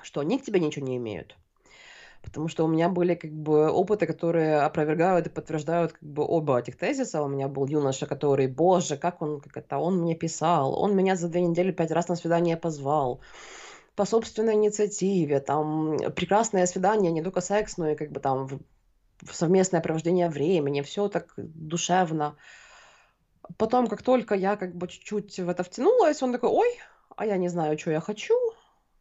что 0.00 0.20
они 0.20 0.38
к 0.38 0.44
тебе 0.44 0.60
ничего 0.60 0.86
не 0.86 0.96
имеют. 0.96 1.36
Потому 2.22 2.48
что 2.48 2.64
у 2.64 2.68
меня 2.68 2.88
были 2.88 3.14
как 3.14 3.32
бы 3.32 3.70
опыты, 3.70 4.06
которые 4.06 4.60
опровергают 4.60 5.26
и 5.26 5.30
подтверждают 5.30 5.92
как 5.92 6.02
бы 6.02 6.24
оба 6.26 6.60
этих 6.60 6.76
тезиса. 6.76 7.22
У 7.22 7.28
меня 7.28 7.48
был 7.48 7.66
юноша, 7.66 8.06
который, 8.06 8.46
боже, 8.46 8.96
как 8.96 9.22
он, 9.22 9.40
как 9.40 9.56
это, 9.56 9.78
он 9.78 9.98
мне 9.98 10.14
писал, 10.14 10.78
он 10.80 10.94
меня 10.94 11.16
за 11.16 11.28
две 11.28 11.40
недели 11.40 11.72
пять 11.72 11.90
раз 11.90 12.08
на 12.08 12.16
свидание 12.16 12.56
позвал 12.56 13.20
по 14.00 14.04
собственной 14.06 14.54
инициативе, 14.54 15.40
там 15.40 15.98
прекрасное 16.16 16.66
свидание, 16.66 17.12
не 17.12 17.22
только 17.22 17.40
секс, 17.40 17.76
но 17.76 17.90
и 17.90 17.96
как 17.96 18.10
бы 18.10 18.20
там 18.20 18.48
совместное 19.30 19.80
провождение 19.80 20.28
времени, 20.28 20.80
все 20.80 21.08
так 21.08 21.34
душевно. 21.36 22.36
Потом, 23.58 23.88
как 23.88 24.02
только 24.02 24.34
я 24.34 24.56
как 24.56 24.74
бы 24.74 24.88
чуть-чуть 24.88 25.38
в 25.40 25.48
это 25.48 25.64
втянулась, 25.64 26.22
он 26.22 26.32
такой, 26.32 26.50
ой, 26.50 26.78
а 27.16 27.26
я 27.26 27.36
не 27.36 27.48
знаю, 27.48 27.78
что 27.78 27.90
я 27.90 28.00
хочу, 28.00 28.34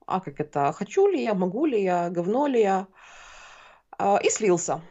а 0.10 0.19
как 0.19 0.39
это, 0.39 0.72
хочу 0.74 1.08
ли 1.08 1.24
я, 1.24 1.34
могу 1.34 1.65
ли 1.65 1.82
я, 1.82 2.10
говно 2.10 2.48
ли 2.48 2.62
я, 2.62 2.88
а, 3.98 4.19
и 4.24 4.30
слился. 4.30 4.82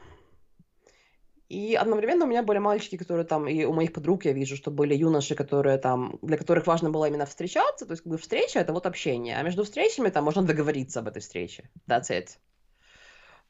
И 1.49 1.75
одновременно 1.75 2.27
у 2.27 2.29
меня 2.29 2.43
были 2.43 2.59
мальчики, 2.59 2.99
которые 2.99 3.25
там, 3.25 3.49
и 3.49 3.65
у 3.65 3.73
моих 3.73 3.95
подруг 3.95 4.27
я 4.27 4.33
вижу, 4.33 4.55
что 4.55 4.71
были 4.71 4.95
юноши, 4.95 5.35
которые 5.35 5.79
там, 5.79 6.19
для 6.21 6.37
которых 6.37 6.67
важно 6.67 6.91
было 6.91 7.07
именно 7.07 7.25
встречаться, 7.25 7.87
то 7.87 7.93
есть 7.93 8.03
как 8.03 8.13
бы 8.13 8.19
встреча— 8.19 8.59
это 8.61 8.75
вот 8.75 8.85
общение, 8.85 9.39
а 9.39 9.43
между 9.43 9.65
встречами 9.65 10.11
там 10.11 10.25
можно 10.25 10.43
договориться 10.43 11.01
об 11.01 11.09
этой 11.09 11.23
встрече. 11.23 11.71
That's 11.89 12.11
it. 12.11 12.29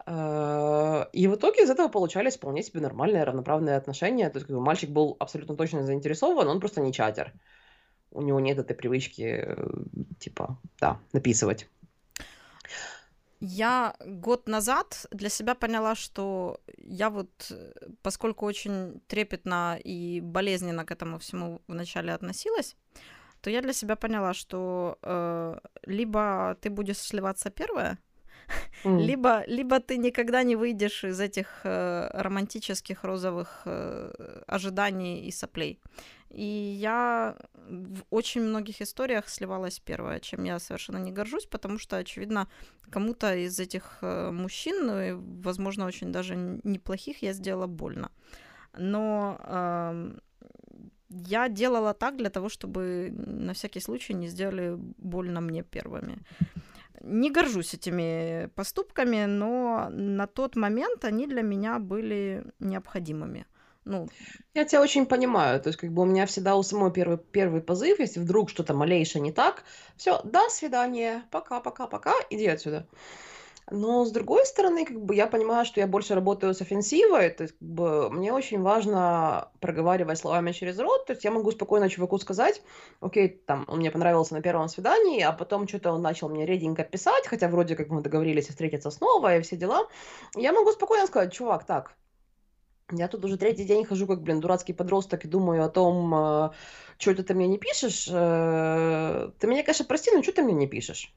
Э, 0.07 1.07
и 1.13 1.27
в 1.27 1.35
итоге 1.35 1.65
из 1.65 1.71
этого 1.71 1.89
получались 1.89 2.37
вполне 2.37 2.63
себе 2.63 2.81
нормальные 2.81 3.25
равноправные 3.25 3.77
отношения. 3.77 4.31
То 4.31 4.39
есть 4.39 4.47
как 4.47 4.57
бы 4.57 4.63
мальчик 4.63 4.91
был 4.91 5.17
абсолютно 5.19 5.57
точно 5.57 5.83
заинтересован, 5.83 6.49
он 6.49 6.61
просто 6.61 6.81
не 6.81 6.93
чатер. 6.93 7.33
У 8.11 8.23
него 8.23 8.41
нет 8.41 8.59
этой 8.59 8.75
привычки, 8.75 9.23
э, 9.23 9.67
типа, 10.19 10.59
да, 10.81 10.99
написывать. 11.13 11.69
Я 13.41 13.95
год 14.05 14.49
назад 14.49 15.07
для 15.13 15.29
себя 15.29 15.55
поняла, 15.55 15.95
что 15.95 16.61
я 16.79 17.09
вот, 17.09 17.31
э, 17.51 17.73
поскольку 18.03 18.47
очень 18.47 19.01
трепетно 19.07 19.79
и 19.85 20.21
болезненно 20.21 20.85
к 20.85 20.91
этому 20.91 21.19
всему 21.19 21.61
вначале 21.69 22.13
относилась, 22.13 22.77
то 23.41 23.51
я 23.51 23.63
для 23.63 23.73
себя 23.73 23.95
поняла, 23.97 24.35
что 24.35 24.99
э, 25.03 25.59
либо 25.87 26.57
ты 26.61 26.71
будешь 26.71 26.99
сливаться 26.99 27.51
первая, 27.51 27.99
mm. 28.85 28.99
либо, 28.99 29.45
либо 29.47 29.79
ты 29.79 29.99
никогда 29.99 30.43
не 30.43 30.57
выйдешь 30.57 31.05
из 31.05 31.21
этих 31.21 31.61
э, 31.65 32.11
романтических 32.13 33.05
розовых 33.05 33.63
э, 33.67 34.43
ожиданий 34.49 35.29
и 35.29 35.31
соплей. 35.31 35.81
И 36.31 36.45
я 36.81 37.37
в 37.55 38.03
очень 38.11 38.43
многих 38.43 38.83
историях 38.83 39.29
сливалась 39.29 39.81
первая, 39.81 40.21
чем 40.21 40.45
я 40.45 40.59
совершенно 40.59 40.99
не 40.99 41.13
горжусь, 41.13 41.47
потому 41.47 41.79
что, 41.79 41.97
очевидно, 41.97 42.49
кому-то 42.91 43.35
из 43.35 43.59
этих 43.59 43.99
э, 44.03 44.31
мужчин, 44.31 44.87
ну 44.87 45.43
возможно, 45.43 45.87
очень 45.87 46.13
даже 46.13 46.37
неплохих, 46.65 47.23
я 47.23 47.33
сделала 47.33 47.67
больно. 47.67 48.11
Но 48.77 49.39
э, 49.41 50.19
я 51.09 51.49
делала 51.49 51.95
так 51.95 52.17
для 52.17 52.31
того, 52.31 52.49
чтобы 52.49 53.11
на 53.13 53.53
всякий 53.53 53.81
случай 53.81 54.15
не 54.15 54.29
сделали 54.29 54.75
больно 54.77 55.41
мне 55.41 55.63
первыми. 55.63 56.19
Не 57.01 57.31
горжусь 57.31 57.75
этими 57.75 58.51
поступками, 58.55 59.27
но 59.27 59.89
на 59.91 60.27
тот 60.27 60.57
момент 60.57 61.05
они 61.05 61.27
для 61.27 61.43
меня 61.43 61.79
были 61.79 62.45
необходимыми. 62.59 63.47
Ну, 63.89 64.07
Я 64.53 64.65
тебя 64.67 64.83
очень 64.83 65.07
понимаю. 65.07 65.61
То 65.63 65.69
есть, 65.71 65.79
как 65.81 65.91
бы 65.93 66.03
у 66.03 66.05
меня 66.05 66.27
всегда 66.27 66.57
у 66.57 66.63
самой 66.63 66.93
первый, 66.93 67.17
первый 67.17 67.63
позыв, 67.63 67.99
если 68.01 68.21
вдруг 68.21 68.51
что-то 68.51 68.75
малейшее 68.75 69.23
не 69.23 69.33
так, 69.33 69.65
все, 69.97 70.21
до 70.25 70.51
свидания, 70.51 71.25
пока, 71.31 71.61
пока, 71.61 71.87
пока, 71.87 72.13
иди 72.29 72.47
отсюда. 72.47 72.87
Но 73.71 74.05
с 74.05 74.11
другой 74.11 74.45
стороны, 74.45 74.85
как 74.85 75.01
бы 75.01 75.15
я 75.15 75.27
понимаю, 75.27 75.65
что 75.65 75.81
я 75.81 75.87
больше 75.87 76.15
работаю 76.15 76.55
с 76.55 76.61
офенсивой, 76.61 77.31
то 77.31 77.45
есть 77.45 77.55
как 77.59 77.69
бы 77.69 78.11
мне 78.11 78.33
очень 78.33 78.63
важно 78.63 79.51
проговаривать 79.61 80.19
словами 80.19 80.53
через 80.53 80.79
рот, 80.79 81.07
то 81.07 81.13
есть 81.13 81.25
я 81.25 81.31
могу 81.31 81.51
спокойно 81.51 81.89
чуваку 81.89 82.19
сказать, 82.19 82.63
окей, 83.01 83.29
там, 83.29 83.65
он 83.69 83.79
мне 83.79 83.91
понравился 83.91 84.35
на 84.35 84.43
первом 84.43 84.69
свидании, 84.69 85.21
а 85.23 85.33
потом 85.33 85.69
что-то 85.69 85.93
он 85.93 86.03
начал 86.03 86.29
мне 86.29 86.47
реденько 86.47 86.83
писать, 86.85 87.27
хотя 87.27 87.49
вроде 87.49 87.77
как 87.77 87.89
мы 87.89 88.03
договорились 88.03 88.49
встретиться 88.49 88.91
снова 88.91 89.37
и 89.37 89.43
все 89.43 89.57
дела. 89.57 89.87
Я 90.35 90.53
могу 90.53 90.73
спокойно 90.73 91.07
сказать, 91.07 91.33
чувак, 91.33 91.65
так, 91.65 91.98
я 92.91 93.09
тут 93.09 93.25
уже 93.25 93.37
третий 93.37 93.65
день 93.65 93.85
хожу, 93.85 94.07
как, 94.07 94.23
блин, 94.23 94.41
дурацкий 94.41 94.73
подросток, 94.73 95.25
и 95.25 95.29
думаю 95.29 95.65
о 95.65 95.69
том, 95.69 96.15
э, 96.15 96.51
что 96.99 97.11
это 97.11 97.23
ты 97.23 97.35
мне 97.35 97.47
не 97.47 97.59
пишешь. 97.59 98.09
Э, 98.11 99.31
ты 99.39 99.47
меня, 99.47 99.63
конечно, 99.63 99.85
прости, 99.85 100.11
но 100.13 100.23
что 100.23 100.33
ты 100.33 100.43
мне 100.43 100.55
не 100.55 100.67
пишешь? 100.67 101.13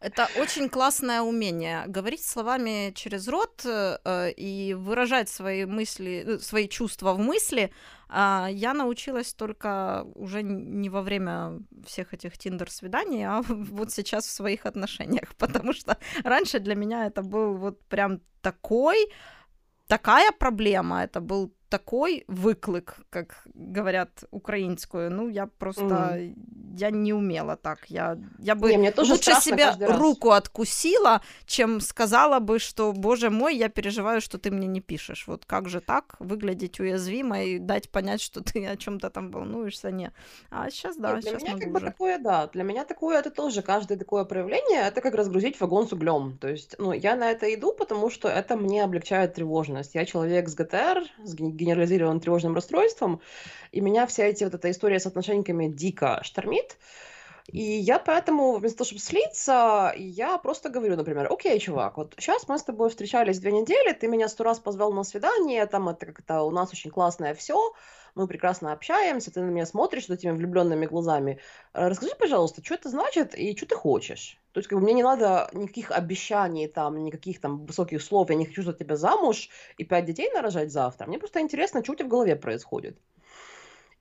Это 0.00 0.28
очень 0.38 0.68
классное 0.68 1.22
умение 1.22 1.84
говорить 1.86 2.24
словами 2.24 2.92
через 2.94 3.26
рот 3.28 3.64
э, 3.64 4.32
и 4.36 4.74
выражать 4.74 5.28
свои 5.28 5.64
мысли, 5.64 6.24
э, 6.26 6.38
свои 6.40 6.68
чувства 6.68 7.14
в 7.14 7.18
мысли. 7.18 7.72
А 8.16 8.48
я 8.48 8.74
научилась 8.74 9.34
только 9.34 10.06
уже 10.14 10.42
не 10.44 10.88
во 10.88 11.02
время 11.02 11.58
всех 11.84 12.14
этих 12.14 12.38
тиндер-свиданий, 12.38 13.24
а 13.24 13.42
вот 13.48 13.90
сейчас 13.90 14.26
в 14.26 14.30
своих 14.30 14.66
отношениях, 14.66 15.34
потому 15.38 15.72
что 15.72 15.98
раньше 16.22 16.60
для 16.60 16.76
меня 16.76 17.06
это 17.06 17.22
был 17.22 17.56
вот 17.56 17.84
прям 17.88 18.20
такой 18.40 18.96
такая 19.88 20.30
проблема, 20.30 21.02
это 21.02 21.20
был 21.20 21.52
такой 21.74 22.24
выклик, 22.28 22.98
как 23.10 23.42
говорят 23.54 24.24
украинскую. 24.30 25.10
Ну, 25.10 25.28
я 25.28 25.46
просто... 25.46 25.84
Mm. 25.84 26.34
Я 26.76 26.90
не 26.90 27.12
умела 27.12 27.56
так. 27.56 27.78
Я, 27.88 28.16
я 28.38 28.54
бы 28.54 28.74
не, 28.74 28.92
лучше 28.96 29.32
себе 29.40 29.72
руку 29.80 30.30
откусила, 30.30 31.20
чем 31.46 31.80
сказала 31.80 32.40
бы, 32.40 32.58
что, 32.58 32.92
боже 32.92 33.30
мой, 33.30 33.56
я 33.56 33.68
переживаю, 33.68 34.20
что 34.20 34.38
ты 34.38 34.50
мне 34.50 34.66
не 34.66 34.80
пишешь. 34.80 35.26
Вот 35.28 35.44
как 35.44 35.68
же 35.68 35.80
так 35.80 36.16
выглядеть 36.18 36.80
уязвимо 36.80 37.42
и 37.42 37.58
дать 37.58 37.90
понять, 37.90 38.20
что 38.20 38.40
ты 38.40 38.66
о 38.66 38.76
чем 38.76 39.00
то 39.00 39.10
там 39.10 39.30
волнуешься? 39.30 39.90
Не. 39.90 40.12
А 40.50 40.70
сейчас, 40.70 40.96
да, 40.96 41.14
Нет, 41.14 41.22
для 41.22 41.32
меня 41.32 41.58
как 41.58 41.70
бы 41.70 41.76
уже. 41.76 41.86
такое, 41.86 42.18
да. 42.18 42.46
Для 42.52 42.64
меня 42.64 42.84
такое, 42.84 43.18
это 43.18 43.30
тоже 43.30 43.62
каждое 43.62 43.98
такое 43.98 44.24
проявление, 44.24 44.82
это 44.88 45.00
как 45.00 45.14
разгрузить 45.14 45.60
вагон 45.60 45.88
с 45.88 45.92
углем. 45.92 46.38
То 46.38 46.48
есть, 46.48 46.74
ну, 46.78 46.92
я 46.92 47.16
на 47.16 47.30
это 47.30 47.52
иду, 47.54 47.72
потому 47.72 48.10
что 48.10 48.28
это 48.28 48.56
мне 48.56 48.84
облегчает 48.84 49.34
тревожность. 49.34 49.94
Я 49.94 50.04
человек 50.04 50.48
с 50.48 50.54
ГТР, 50.54 51.04
с 51.24 51.34
генерализированным 51.64 52.20
тревожным 52.20 52.54
расстройством, 52.54 53.20
и 53.72 53.80
меня 53.80 54.06
вся 54.06 54.24
эти 54.24 54.44
вот 54.44 54.54
эта 54.54 54.70
история 54.70 55.00
с 55.00 55.06
отношениями 55.06 55.68
дико 55.68 56.20
штормит. 56.22 56.76
И 57.48 57.60
я 57.60 57.98
поэтому, 57.98 58.56
вместо 58.56 58.78
того, 58.78 58.86
чтобы 58.86 59.02
слиться, 59.02 59.92
я 59.96 60.38
просто 60.38 60.70
говорю, 60.70 60.96
например, 60.96 61.30
окей, 61.30 61.58
чувак, 61.58 61.98
вот 61.98 62.14
сейчас 62.18 62.48
мы 62.48 62.58
с 62.58 62.62
тобой 62.62 62.88
встречались 62.88 63.38
две 63.38 63.52
недели, 63.52 63.92
ты 63.92 64.08
меня 64.08 64.28
сто 64.28 64.44
раз 64.44 64.58
позвал 64.58 64.92
на 64.92 65.04
свидание, 65.04 65.66
там 65.66 65.90
это 65.90 66.06
как-то 66.06 66.42
у 66.42 66.50
нас 66.50 66.72
очень 66.72 66.90
классное 66.90 67.34
все, 67.34 67.74
мы 68.14 68.26
прекрасно 68.26 68.72
общаемся, 68.72 69.32
ты 69.32 69.40
на 69.40 69.50
меня 69.50 69.66
смотришь 69.66 70.08
этими 70.08 70.32
влюбленными 70.32 70.86
глазами. 70.86 71.40
Э, 71.72 71.88
расскажи, 71.88 72.12
пожалуйста, 72.18 72.64
что 72.64 72.74
это 72.74 72.88
значит 72.88 73.34
и 73.34 73.56
что 73.56 73.66
ты 73.66 73.74
хочешь? 73.74 74.38
То 74.52 74.58
есть, 74.58 74.68
как 74.68 74.78
бы, 74.78 74.84
мне 74.84 74.94
не 74.94 75.02
надо 75.02 75.50
никаких 75.52 75.90
обещаний, 75.90 76.68
там, 76.68 77.02
никаких 77.04 77.40
там 77.40 77.66
высоких 77.66 78.02
слов, 78.02 78.30
я 78.30 78.36
не 78.36 78.46
хочу 78.46 78.62
за 78.62 78.72
тебя 78.72 78.96
замуж 78.96 79.48
и 79.78 79.84
пять 79.84 80.04
детей 80.04 80.30
нарожать 80.32 80.70
завтра. 80.70 81.06
Мне 81.06 81.18
просто 81.18 81.40
интересно, 81.40 81.82
что 81.82 81.92
у 81.92 81.96
тебя 81.96 82.06
в 82.06 82.10
голове 82.10 82.36
происходит. 82.36 82.96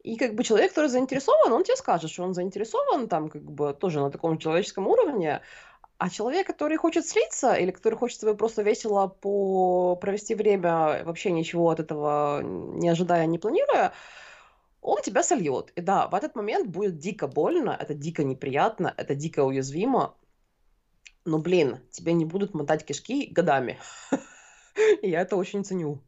И 0.04 0.18
как 0.18 0.36
бы 0.36 0.44
человек, 0.44 0.72
который 0.72 0.90
заинтересован, 0.90 1.54
он 1.54 1.64
тебе 1.64 1.78
скажет, 1.78 2.12
что 2.12 2.24
он 2.24 2.34
заинтересован 2.34 3.08
там 3.08 3.30
как 3.30 3.42
бы 3.42 3.74
тоже 3.74 4.02
на 4.02 4.12
таком 4.12 4.38
человеческом 4.38 4.88
уровне, 4.88 5.42
а 5.98 6.10
человек, 6.10 6.48
который 6.48 6.78
хочет 6.78 7.08
слиться 7.08 7.54
или 7.54 7.72
который 7.72 7.96
хочет 7.96 8.20
себе 8.20 8.34
просто 8.36 8.62
весело 8.62 9.08
по... 9.08 9.96
провести 9.96 10.36
время, 10.36 11.04
вообще 11.06 11.32
ничего 11.32 11.70
от 11.70 11.80
этого 11.80 12.42
не 12.42 12.90
ожидая, 12.90 13.26
не 13.26 13.40
планируя, 13.40 13.94
он 14.82 15.02
тебя 15.02 15.24
сольет. 15.24 15.72
И 15.76 15.82
да, 15.82 16.08
в 16.08 16.16
этот 16.16 16.36
момент 16.36 16.68
будет 16.68 16.98
дико 16.98 17.28
больно, 17.28 17.78
это 17.80 17.94
дико 17.94 18.24
неприятно, 18.24 18.94
это 18.98 19.16
дико 19.16 19.44
уязвимо. 19.44 20.16
Но, 21.26 21.40
блин, 21.40 21.80
тебе 21.90 22.14
не 22.14 22.26
будут 22.26 22.54
мотать 22.54 22.86
кишки 22.86 23.28
годами. 23.28 23.80
И 25.02 25.10
я 25.10 25.22
это 25.22 25.38
очень 25.38 25.64
ценю. 25.64 26.02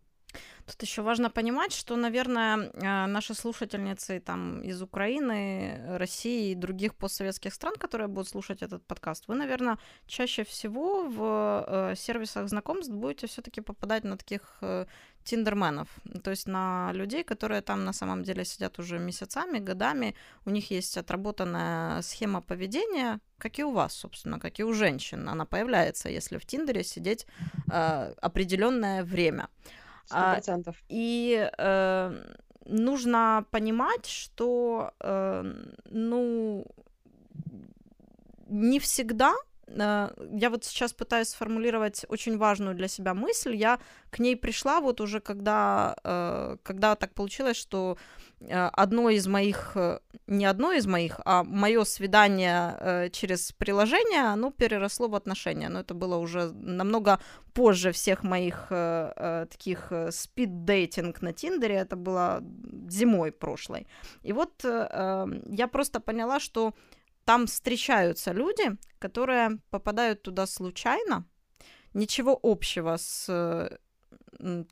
Тут 0.66 0.82
еще 0.82 1.04
важно 1.04 1.30
понимать, 1.30 1.74
что, 1.74 1.96
наверное, 1.96 2.72
э, 2.74 3.06
наши 3.06 3.36
слушательницы 3.36 4.20
там 4.20 4.62
из 4.64 4.82
Украины, 4.82 5.98
России 5.98 6.52
и 6.52 6.56
других 6.56 6.96
постсоветских 6.96 7.54
стран, 7.54 7.76
которые 7.76 8.08
будут 8.08 8.30
слушать 8.30 8.64
этот 8.64 8.84
подкаст, 8.88 9.28
вы, 9.28 9.36
наверное, 9.36 9.78
чаще 10.08 10.44
всего 10.44 11.04
в 11.04 11.66
э, 11.68 11.96
сервисах 11.96 12.50
знакомств 12.50 12.92
будете 12.92 13.28
все-таки 13.28 13.62
попадать 13.62 14.04
на 14.04 14.18
таких 14.18 14.58
э, 14.62 14.88
тиндерменов, 15.24 15.88
то 16.24 16.32
есть 16.32 16.48
на 16.48 16.92
людей, 16.94 17.24
которые 17.24 17.62
там 17.62 17.86
на 17.86 17.94
самом 17.94 18.24
деле 18.24 18.44
сидят 18.44 18.80
уже 18.80 18.98
месяцами, 19.00 19.60
годами, 19.60 20.16
у 20.46 20.50
них 20.50 20.72
есть 20.72 20.98
отработанная 20.98 22.02
схема 22.02 22.42
поведения, 22.42 23.20
как 23.38 23.60
и 23.60 23.64
у 23.64 23.72
вас, 23.72 23.94
собственно, 23.94 24.40
как 24.40 24.60
и 24.60 24.64
у 24.64 24.74
женщин. 24.74 25.30
Она 25.30 25.46
появляется, 25.46 26.10
если 26.10 26.38
в 26.38 26.46
Тиндере 26.46 26.84
сидеть 26.84 27.28
э, 27.72 28.14
определенное 28.22 29.04
время. 29.04 29.48
А, 30.12 30.34
процентов. 30.34 30.76
И 30.90 31.50
э, 31.58 32.24
нужно 32.66 33.46
понимать, 33.52 34.06
что, 34.06 34.92
э, 35.00 35.44
ну, 35.90 36.66
не 38.48 38.80
всегда 38.80 39.36
я 39.68 40.50
вот 40.50 40.64
сейчас 40.64 40.94
пытаюсь 40.94 41.30
сформулировать 41.30 42.06
очень 42.10 42.38
важную 42.38 42.76
для 42.76 42.88
себя 42.88 43.14
мысль. 43.14 43.56
Я 43.56 43.80
к 44.10 44.20
ней 44.20 44.36
пришла 44.36 44.80
вот 44.80 45.02
уже 45.02 45.20
когда, 45.20 45.96
э, 46.04 46.58
когда 46.64 46.96
так 46.96 47.14
получилось, 47.14 47.58
что 47.58 47.98
Э, 48.42 48.70
одно 48.74 49.10
из 49.10 49.28
моих, 49.28 49.72
э, 49.76 50.00
не 50.28 50.46
одно 50.46 50.74
из 50.74 50.88
моих, 50.88 51.20
а 51.26 51.44
мое 51.44 51.84
свидание 51.84 52.78
э, 52.80 53.10
через 53.10 53.52
приложение, 53.52 54.34
оно 54.34 54.52
переросло 54.52 55.08
в 55.08 55.16
отношения. 55.16 55.70
Но 55.70 55.80
это 55.80 55.94
было 55.94 56.18
уже 56.18 56.52
намного 56.54 57.20
позже 57.54 57.92
всех 57.92 58.24
моих 58.24 58.68
таких 59.50 59.92
спид-дейтинг 60.10 61.22
на 61.22 61.32
Тиндере. 61.32 61.76
Это 61.76 61.96
было 61.96 62.44
зимой 62.90 63.32
прошлой. 63.32 63.88
И 64.24 64.34
вот 64.34 64.62
я 64.64 65.68
просто 65.72 66.02
поняла, 66.02 66.42
что 66.42 66.74
там 67.26 67.48
встречаются 67.48 68.32
люди, 68.32 68.78
которые 69.00 69.60
попадают 69.70 70.22
туда 70.22 70.48
случайно, 70.48 71.26
ничего 71.94 72.40
общего 72.42 72.98
с 72.98 73.70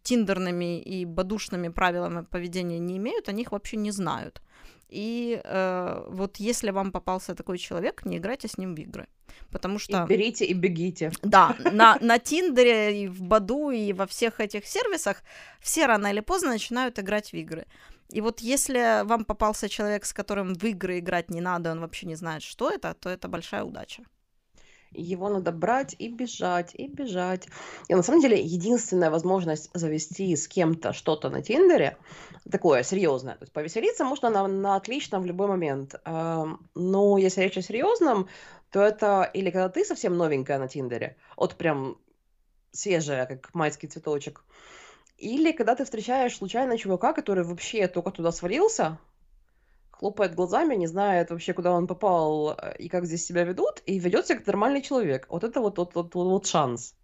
тиндерными 0.03 0.81
и 0.81 1.05
бадушными 1.05 1.69
правилами 1.69 2.25
поведения 2.25 2.79
не 2.79 2.97
имеют, 2.97 3.29
они 3.29 3.43
их 3.43 3.51
вообще 3.51 3.77
не 3.77 3.91
знают. 3.91 4.41
И 4.89 5.41
э, 5.43 6.05
вот 6.09 6.37
если 6.37 6.71
вам 6.71 6.91
попался 6.91 7.33
такой 7.33 7.57
человек, 7.57 8.05
не 8.05 8.17
играйте 8.17 8.47
с 8.47 8.57
ним 8.57 8.75
в 8.75 8.79
игры. 8.79 9.07
Потому 9.49 9.79
что... 9.79 10.03
И 10.03 10.07
берите 10.07 10.45
и 10.45 10.53
бегите. 10.53 11.11
Да, 11.23 11.55
на, 11.71 11.97
на 12.01 12.19
Тиндере, 12.19 13.03
и 13.03 13.07
в 13.07 13.21
Баду, 13.21 13.71
и 13.71 13.93
во 13.93 14.05
всех 14.05 14.39
этих 14.39 14.67
сервисах 14.67 15.23
все 15.59 15.87
рано 15.87 16.07
или 16.07 16.19
поздно 16.19 16.49
начинают 16.49 16.99
играть 16.99 17.31
в 17.31 17.35
игры. 17.35 17.65
И 18.13 18.21
вот 18.21 18.41
если 18.41 19.03
вам 19.05 19.25
попался 19.25 19.67
человек, 19.67 20.05
с 20.05 20.13
которым 20.13 20.53
в 20.53 20.63
игры 20.65 20.99
играть 20.99 21.31
не 21.31 21.41
надо, 21.41 21.71
он 21.71 21.79
вообще 21.79 22.05
не 22.05 22.15
знает, 22.15 22.43
что 22.43 22.69
это, 22.69 22.93
то 22.93 23.09
это 23.09 23.27
большая 23.27 23.63
удача. 23.63 24.03
Его 24.91 25.29
надо 25.29 25.51
брать 25.51 25.95
и 25.97 26.09
бежать, 26.09 26.75
и 26.75 26.87
бежать. 26.87 27.47
И 27.87 27.95
на 27.95 28.03
самом 28.03 28.21
деле 28.21 28.39
единственная 28.39 29.09
возможность 29.09 29.71
завести 29.73 30.35
с 30.35 30.47
кем-то 30.47 30.93
что-то 30.93 31.31
на 31.31 31.41
Тиндере, 31.41 31.97
такое 32.51 32.83
серьезное, 32.83 33.33
то 33.33 33.43
есть 33.43 33.53
повеселиться 33.53 34.05
можно 34.05 34.29
на, 34.29 34.47
на 34.47 34.75
отлично 34.75 35.19
в 35.19 35.25
любой 35.25 35.47
момент. 35.47 35.95
Но 36.05 37.17
если 37.17 37.41
речь 37.41 37.57
о 37.57 37.63
серьезном, 37.63 38.27
то 38.69 38.79
это 38.79 39.23
или 39.33 39.49
когда 39.49 39.69
ты 39.69 39.83
совсем 39.83 40.15
новенькая 40.17 40.59
на 40.59 40.67
Тиндере, 40.67 41.17
вот 41.35 41.55
прям 41.55 41.97
свежая, 42.71 43.25
как 43.25 43.55
майский 43.55 43.87
цветочек, 43.87 44.43
или 45.17 45.51
когда 45.51 45.75
ты 45.75 45.83
встречаешь 45.85 46.37
случайно 46.37 46.77
чувака, 46.77 47.13
который 47.13 47.43
вообще 47.43 47.87
только 47.87 48.11
туда 48.11 48.31
свалился, 48.31 48.99
хлопает 49.91 50.35
глазами, 50.35 50.75
не 50.75 50.87
знает 50.87 51.29
вообще, 51.29 51.53
куда 51.53 51.71
он 51.71 51.87
попал 51.87 52.57
э, 52.57 52.75
и 52.77 52.89
как 52.89 53.05
здесь 53.05 53.25
себя 53.25 53.43
ведут, 53.43 53.81
и 53.85 53.99
ведет 53.99 54.27
себя 54.27 54.37
как 54.37 54.47
нормальный 54.47 54.81
человек. 54.81 55.27
Вот 55.29 55.43
это 55.43 55.61
вот, 55.61 55.77
вот, 55.77 55.95
вот, 55.95 56.13
вот, 56.15 56.27
вот 56.27 56.45
шанс. 56.47 56.95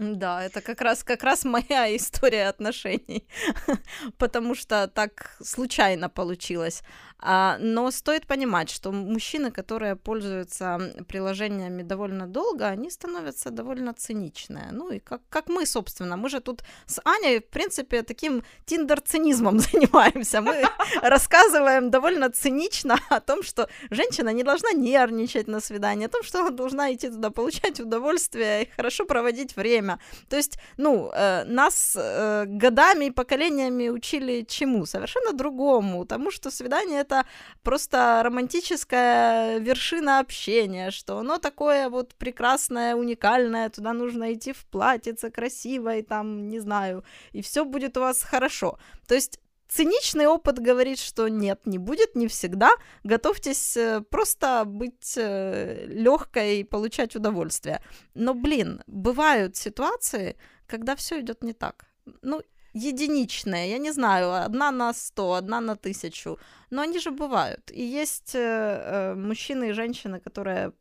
Да, 0.00 0.42
это 0.42 0.62
как 0.62 0.80
раз, 0.80 1.04
как 1.04 1.22
раз 1.22 1.44
моя 1.44 1.94
история 1.96 2.48
отношений, 2.48 3.26
потому 4.18 4.54
что 4.54 4.88
так 4.88 5.36
случайно 5.42 6.08
получилось. 6.08 6.82
А, 7.22 7.58
но 7.58 7.90
стоит 7.90 8.26
понимать, 8.26 8.70
что 8.70 8.92
мужчины, 8.92 9.50
которые 9.50 9.96
пользуются 9.96 10.78
приложениями 11.06 11.82
довольно 11.82 12.26
долго, 12.26 12.66
они 12.66 12.90
становятся 12.90 13.50
довольно 13.50 13.92
циничные. 13.92 14.68
Ну 14.72 14.90
и 14.90 15.00
как, 15.00 15.20
как 15.28 15.48
мы, 15.48 15.66
собственно, 15.66 16.16
мы 16.16 16.30
же 16.30 16.40
тут 16.40 16.62
с 16.86 17.00
Аней, 17.04 17.40
в 17.40 17.48
принципе, 17.48 18.02
таким 18.02 18.42
тиндер-цинизмом 18.64 19.58
занимаемся. 19.72 20.40
Мы 20.40 20.64
рассказываем 21.02 21.90
довольно 21.90 22.30
цинично 22.30 22.96
о 23.10 23.20
том, 23.20 23.42
что 23.42 23.68
женщина 23.90 24.30
не 24.30 24.42
должна 24.42 24.72
нервничать 24.72 25.46
на 25.46 25.60
свидании, 25.60 26.06
о 26.06 26.10
том, 26.10 26.22
что 26.22 26.40
она 26.40 26.50
должна 26.50 26.92
идти 26.92 27.10
туда 27.10 27.30
получать 27.30 27.80
удовольствие 27.80 28.64
и 28.64 28.70
хорошо 28.70 29.04
проводить 29.04 29.56
время. 29.56 29.89
То 30.28 30.36
есть, 30.36 30.58
ну, 30.76 31.10
э, 31.12 31.44
нас 31.44 31.96
э, 31.96 32.44
годами 32.46 33.06
и 33.06 33.10
поколениями 33.10 33.88
учили 33.88 34.44
чему? 34.48 34.86
Совершенно 34.86 35.32
другому. 35.32 36.04
Тому, 36.04 36.30
что 36.30 36.50
свидание 36.50 37.00
это 37.00 37.24
просто 37.62 38.22
романтическая 38.24 39.58
вершина 39.58 40.20
общения, 40.20 40.90
что 40.90 41.18
оно 41.18 41.38
такое 41.38 41.88
вот 41.88 42.14
прекрасное, 42.14 42.94
уникальное, 42.94 43.68
туда 43.68 43.92
нужно 43.92 44.32
идти 44.32 44.52
в 44.52 44.64
платьице 44.66 45.30
красивой, 45.30 46.02
там, 46.02 46.48
не 46.48 46.60
знаю, 46.60 47.04
и 47.32 47.42
все 47.42 47.64
будет 47.64 47.96
у 47.96 48.00
вас 48.00 48.22
хорошо. 48.22 48.78
То 49.06 49.14
есть 49.14 49.40
циничный 49.70 50.26
опыт 50.26 50.58
говорит, 50.58 50.98
что 50.98 51.28
нет, 51.28 51.66
не 51.66 51.78
будет, 51.78 52.16
не 52.16 52.26
всегда. 52.26 52.70
Готовьтесь 53.04 53.76
э, 53.76 54.00
просто 54.10 54.64
быть 54.66 55.14
э, 55.16 55.86
легкой 55.86 56.60
и 56.60 56.64
получать 56.64 57.16
удовольствие. 57.16 57.80
Но, 58.14 58.34
блин, 58.34 58.82
бывают 58.86 59.56
ситуации, 59.56 60.36
когда 60.66 60.94
все 60.94 61.20
идет 61.20 61.42
не 61.42 61.52
так. 61.52 61.86
Ну, 62.22 62.42
единичные, 62.72 63.70
я 63.70 63.78
не 63.78 63.92
знаю, 63.92 64.44
одна 64.44 64.70
на 64.70 64.92
сто, 64.92 65.34
одна 65.34 65.60
на 65.60 65.76
тысячу, 65.76 66.38
но 66.70 66.82
они 66.82 66.98
же 66.98 67.10
бывают. 67.10 67.70
И 67.70 67.82
есть 67.82 68.34
э, 68.34 69.14
мужчины 69.16 69.70
и 69.70 69.72
женщины, 69.72 70.20
которые 70.20 70.72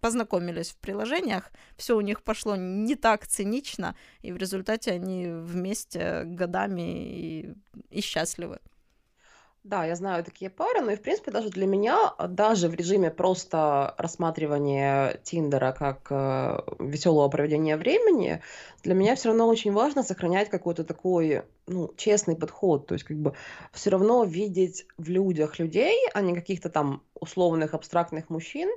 познакомились 0.00 0.70
в 0.70 0.76
приложениях, 0.76 1.50
все 1.76 1.96
у 1.96 2.00
них 2.00 2.22
пошло 2.22 2.56
не 2.56 2.96
так 2.96 3.26
цинично, 3.26 3.94
и 4.22 4.32
в 4.32 4.36
результате 4.36 4.92
они 4.92 5.26
вместе 5.26 6.24
годами 6.24 6.82
и, 6.82 7.54
и 7.90 8.00
счастливы. 8.00 8.58
Да, 9.62 9.84
я 9.84 9.94
знаю 9.94 10.24
такие 10.24 10.50
пары, 10.50 10.80
но 10.80 10.92
и 10.92 10.96
в 10.96 11.02
принципе 11.02 11.30
даже 11.30 11.50
для 11.50 11.66
меня, 11.66 12.14
даже 12.28 12.68
в 12.68 12.74
режиме 12.74 13.10
просто 13.10 13.94
рассматривания 13.98 15.20
Тиндера 15.22 15.72
как 15.72 16.06
э, 16.10 16.60
веселого 16.78 17.28
проведения 17.28 17.76
времени, 17.76 18.40
для 18.82 18.94
меня 18.94 19.16
все 19.16 19.28
равно 19.28 19.46
очень 19.46 19.72
важно 19.72 20.02
сохранять 20.02 20.48
какой-то 20.48 20.82
такой, 20.82 21.42
ну, 21.66 21.92
честный 21.98 22.36
подход, 22.36 22.86
то 22.86 22.94
есть 22.94 23.04
как 23.04 23.18
бы 23.18 23.34
все 23.72 23.90
равно 23.90 24.24
видеть 24.24 24.86
в 24.96 25.10
людях 25.10 25.58
людей, 25.58 26.08
а 26.14 26.22
не 26.22 26.34
каких-то 26.34 26.70
там 26.70 27.02
условных 27.12 27.74
абстрактных 27.74 28.30
мужчин. 28.30 28.70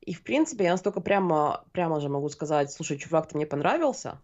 И 0.00 0.14
в 0.14 0.22
принципе 0.22 0.64
я 0.64 0.72
настолько 0.72 1.00
прямо, 1.00 1.64
прямо 1.72 2.00
же 2.00 2.08
могу 2.08 2.28
сказать, 2.28 2.72
слушай, 2.72 2.98
чувак, 2.98 3.28
ты 3.28 3.36
мне 3.36 3.46
понравился, 3.46 4.18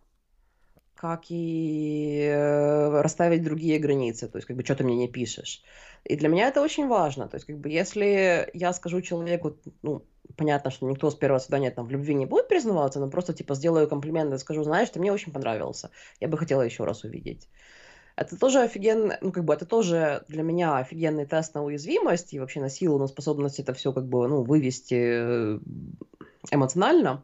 как 0.94 1.24
и 1.28 2.22
э, 2.22 3.02
расставить 3.02 3.42
другие 3.42 3.78
границы, 3.78 4.28
то 4.28 4.38
есть 4.38 4.46
как 4.46 4.56
бы 4.56 4.64
что 4.64 4.74
ты 4.74 4.84
мне 4.84 4.96
не 4.96 5.08
пишешь. 5.08 5.62
И 6.04 6.16
для 6.16 6.28
меня 6.28 6.48
это 6.48 6.62
очень 6.62 6.88
важно, 6.88 7.28
то 7.28 7.36
есть 7.36 7.46
как 7.46 7.58
бы 7.58 7.68
если 7.68 8.48
я 8.54 8.72
скажу 8.72 9.02
человеку, 9.02 9.58
ну, 9.82 10.06
понятно, 10.36 10.70
что 10.70 10.86
никто 10.86 11.10
с 11.10 11.14
первого 11.14 11.38
свидания 11.38 11.70
там 11.70 11.86
в 11.86 11.90
любви 11.90 12.14
не 12.14 12.26
будет 12.26 12.48
признаваться, 12.48 12.98
но 12.98 13.10
просто 13.10 13.34
типа 13.34 13.54
сделаю 13.54 13.88
комплимент 13.88 14.32
и 14.32 14.38
скажу, 14.38 14.62
знаешь, 14.62 14.88
ты 14.88 14.98
мне 14.98 15.12
очень 15.12 15.32
понравился, 15.32 15.90
я 16.20 16.28
бы 16.28 16.38
хотела 16.38 16.62
еще 16.62 16.84
раз 16.84 17.04
увидеть. 17.04 17.48
Это 18.16 18.38
тоже 18.38 18.60
офигенно, 18.60 19.18
ну, 19.20 19.30
как 19.30 19.44
бы, 19.44 19.52
это 19.52 19.66
тоже 19.66 20.24
для 20.28 20.42
меня 20.42 20.78
офигенный 20.78 21.26
тест 21.26 21.54
на 21.54 21.62
уязвимость 21.62 22.32
и 22.32 22.40
вообще 22.40 22.60
на 22.60 22.70
силу, 22.70 22.98
на 22.98 23.08
способность 23.08 23.58
это 23.60 23.74
все, 23.74 23.92
как 23.92 24.06
бы, 24.06 24.26
ну, 24.26 24.42
вывести 24.42 24.94
э, 24.94 25.58
эмоционально. 26.50 27.22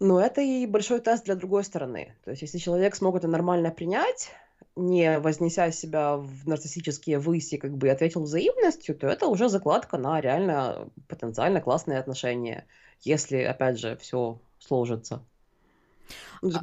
Но 0.00 0.18
это 0.20 0.40
и 0.40 0.66
большой 0.66 1.00
тест 1.00 1.24
для 1.24 1.34
другой 1.34 1.62
стороны. 1.62 2.14
То 2.24 2.30
есть, 2.30 2.42
если 2.42 2.56
человек 2.56 2.96
смог 2.96 3.16
это 3.16 3.28
нормально 3.28 3.70
принять, 3.70 4.30
не 4.76 5.18
вознеся 5.18 5.70
себя 5.72 6.16
в 6.16 6.48
нарциссические 6.48 7.18
выси, 7.18 7.58
как 7.58 7.76
бы 7.76 7.90
ответил 7.90 8.22
взаимностью, 8.22 8.94
то 8.94 9.06
это 9.06 9.26
уже 9.26 9.50
закладка 9.50 9.98
на 9.98 10.20
реально 10.20 10.88
потенциально 11.08 11.60
классные 11.60 11.98
отношения, 11.98 12.66
если, 13.02 13.42
опять 13.42 13.78
же, 13.78 13.96
все 13.96 14.38
сложится. 14.58 15.22
Ну, 16.40 16.50
а 16.54 16.60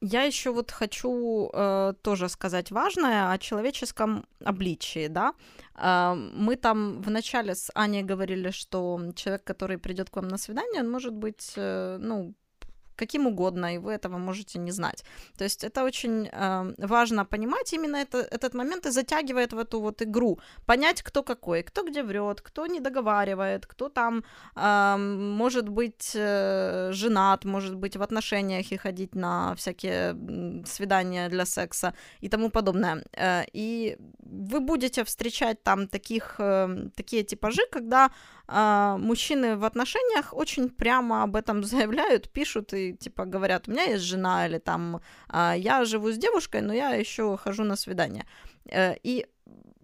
я 0.00 0.22
еще 0.22 0.50
вот 0.50 0.70
хочу 0.70 1.50
э, 1.52 1.94
тоже 2.02 2.28
сказать 2.28 2.70
важное 2.70 3.32
о 3.32 3.38
человеческом 3.38 4.24
обличии, 4.44 5.08
да. 5.08 5.34
Э, 5.74 6.14
мы 6.14 6.56
там 6.56 7.02
вначале 7.02 7.54
с 7.54 7.70
Аней 7.74 8.02
говорили, 8.02 8.50
что 8.50 9.00
человек, 9.14 9.44
который 9.44 9.78
придет 9.78 10.10
к 10.10 10.16
вам 10.16 10.28
на 10.28 10.38
свидание, 10.38 10.82
он 10.82 10.90
может 10.90 11.14
быть, 11.14 11.52
э, 11.56 11.98
ну, 12.00 12.34
каким 12.98 13.26
угодно, 13.26 13.74
и 13.74 13.78
вы 13.78 13.92
этого 13.92 14.18
можете 14.18 14.58
не 14.58 14.72
знать. 14.72 15.04
То 15.38 15.44
есть 15.44 15.64
это 15.64 15.84
очень 15.84 16.28
э, 16.32 16.74
важно 16.78 17.24
понимать 17.24 17.72
именно 17.72 17.96
это, 17.96 18.18
этот 18.18 18.54
момент 18.54 18.86
и 18.86 18.90
затягивает 18.90 19.52
в 19.52 19.58
эту 19.58 19.80
вот 19.80 20.02
игру. 20.02 20.38
Понять, 20.66 21.02
кто 21.02 21.22
какой, 21.22 21.62
кто 21.62 21.82
где 21.82 22.02
врет, 22.02 22.40
кто 22.40 22.66
не 22.66 22.80
договаривает, 22.80 23.66
кто 23.66 23.88
там 23.88 24.24
э, 24.56 24.96
может 24.98 25.68
быть 25.68 26.12
э, 26.14 26.92
женат, 26.92 27.44
может 27.44 27.74
быть 27.74 27.96
в 27.96 28.02
отношениях 28.02 28.72
и 28.72 28.76
ходить 28.76 29.14
на 29.14 29.54
всякие 29.54 30.14
свидания 30.66 31.28
для 31.28 31.46
секса 31.46 31.92
и 32.20 32.28
тому 32.28 32.50
подобное. 32.50 33.04
Э, 33.12 33.44
и 33.52 33.96
вы 34.20 34.60
будете 34.60 35.04
встречать 35.04 35.62
там 35.62 35.86
таких, 35.86 36.34
э, 36.38 36.90
такие 36.96 37.22
типажи, 37.22 37.62
когда 37.72 38.10
мужчины 38.48 39.56
в 39.56 39.64
отношениях 39.64 40.32
очень 40.32 40.70
прямо 40.70 41.22
об 41.22 41.36
этом 41.36 41.64
заявляют, 41.64 42.30
пишут 42.30 42.72
и 42.72 42.94
типа 42.94 43.24
говорят, 43.24 43.68
у 43.68 43.72
меня 43.72 43.84
есть 43.84 44.04
жена 44.04 44.46
или 44.46 44.58
там 44.58 45.00
э, 45.32 45.54
я 45.56 45.84
живу 45.84 46.10
с 46.10 46.16
девушкой, 46.16 46.62
но 46.62 46.72
я 46.72 46.90
еще 46.90 47.36
хожу 47.36 47.64
на 47.64 47.76
свидание. 47.76 48.24
Э, 48.70 48.94
и 49.02 49.26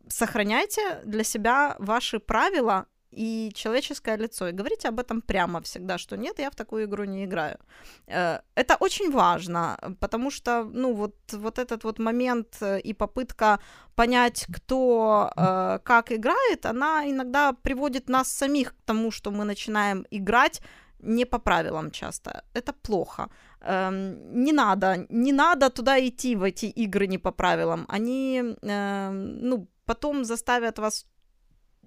сохраняйте 0.08 1.00
для 1.04 1.24
себя 1.24 1.76
ваши 1.78 2.18
правила 2.18 2.86
и 3.16 3.52
человеческое 3.54 4.16
лицо. 4.16 4.48
И 4.48 4.52
говорите 4.52 4.88
об 4.88 4.98
этом 4.98 5.22
прямо 5.22 5.60
всегда, 5.60 5.98
что 5.98 6.16
нет, 6.16 6.38
я 6.38 6.50
в 6.50 6.54
такую 6.54 6.84
игру 6.84 7.04
не 7.04 7.24
играю. 7.24 7.58
Э, 8.06 8.40
это 8.56 8.76
очень 8.80 9.10
важно, 9.10 9.76
потому 10.00 10.30
что, 10.30 10.64
ну, 10.64 10.94
вот, 10.94 11.14
вот 11.32 11.58
этот 11.58 11.84
вот 11.84 11.98
момент 11.98 12.56
э, 12.60 12.80
и 12.80 12.94
попытка 12.94 13.58
понять, 13.94 14.46
кто 14.52 15.30
э, 15.36 15.78
как 15.84 16.12
играет, 16.12 16.66
она 16.66 17.04
иногда 17.10 17.52
приводит 17.52 18.08
нас 18.08 18.28
самих 18.28 18.74
к 18.74 18.82
тому, 18.84 19.10
что 19.10 19.30
мы 19.30 19.44
начинаем 19.44 20.04
играть 20.10 20.62
не 21.04 21.26
по 21.26 21.38
правилам 21.38 21.90
часто. 21.90 22.42
Это 22.54 22.72
плохо. 22.72 23.28
Эм, 23.60 24.44
не 24.44 24.52
надо, 24.52 25.06
не 25.10 25.32
надо 25.32 25.70
туда 25.70 25.98
идти 25.98 26.36
в 26.36 26.42
эти 26.42 26.66
игры 26.66 27.06
не 27.06 27.18
по 27.18 27.32
правилам. 27.32 27.84
Они, 27.88 28.42
э, 28.62 29.10
ну, 29.10 29.68
потом 29.86 30.24
заставят 30.24 30.78
вас 30.78 31.06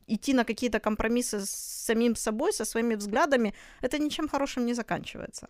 идти 0.08 0.34
на 0.34 0.46
какие-то 0.46 0.80
компромиссы 0.80 1.46
с 1.46 1.50
самим 1.50 2.16
собой, 2.16 2.54
со 2.54 2.66
своими 2.66 2.96
взглядами, 2.96 3.54
это 3.82 4.00
ничем 4.00 4.28
хорошим 4.28 4.66
не 4.66 4.74
заканчивается. 4.74 5.48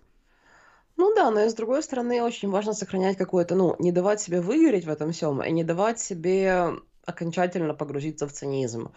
Ну 0.98 1.14
да, 1.16 1.30
но 1.30 1.42
и 1.42 1.50
с 1.50 1.54
другой 1.54 1.84
стороны, 1.84 2.24
очень 2.24 2.50
важно 2.50 2.74
сохранять 2.74 3.18
какое-то, 3.18 3.56
ну, 3.56 3.76
не 3.80 3.92
давать 3.92 4.20
себе 4.20 4.42
выгореть 4.42 4.86
в 4.86 4.90
этом 4.90 5.12
всем, 5.12 5.44
и 5.44 5.52
не 5.52 5.64
давать 5.64 6.00
себе 6.00 6.74
окончательно 7.06 7.76
погрузиться 7.76 8.28
в 8.28 8.34
цинизм. 8.34 8.92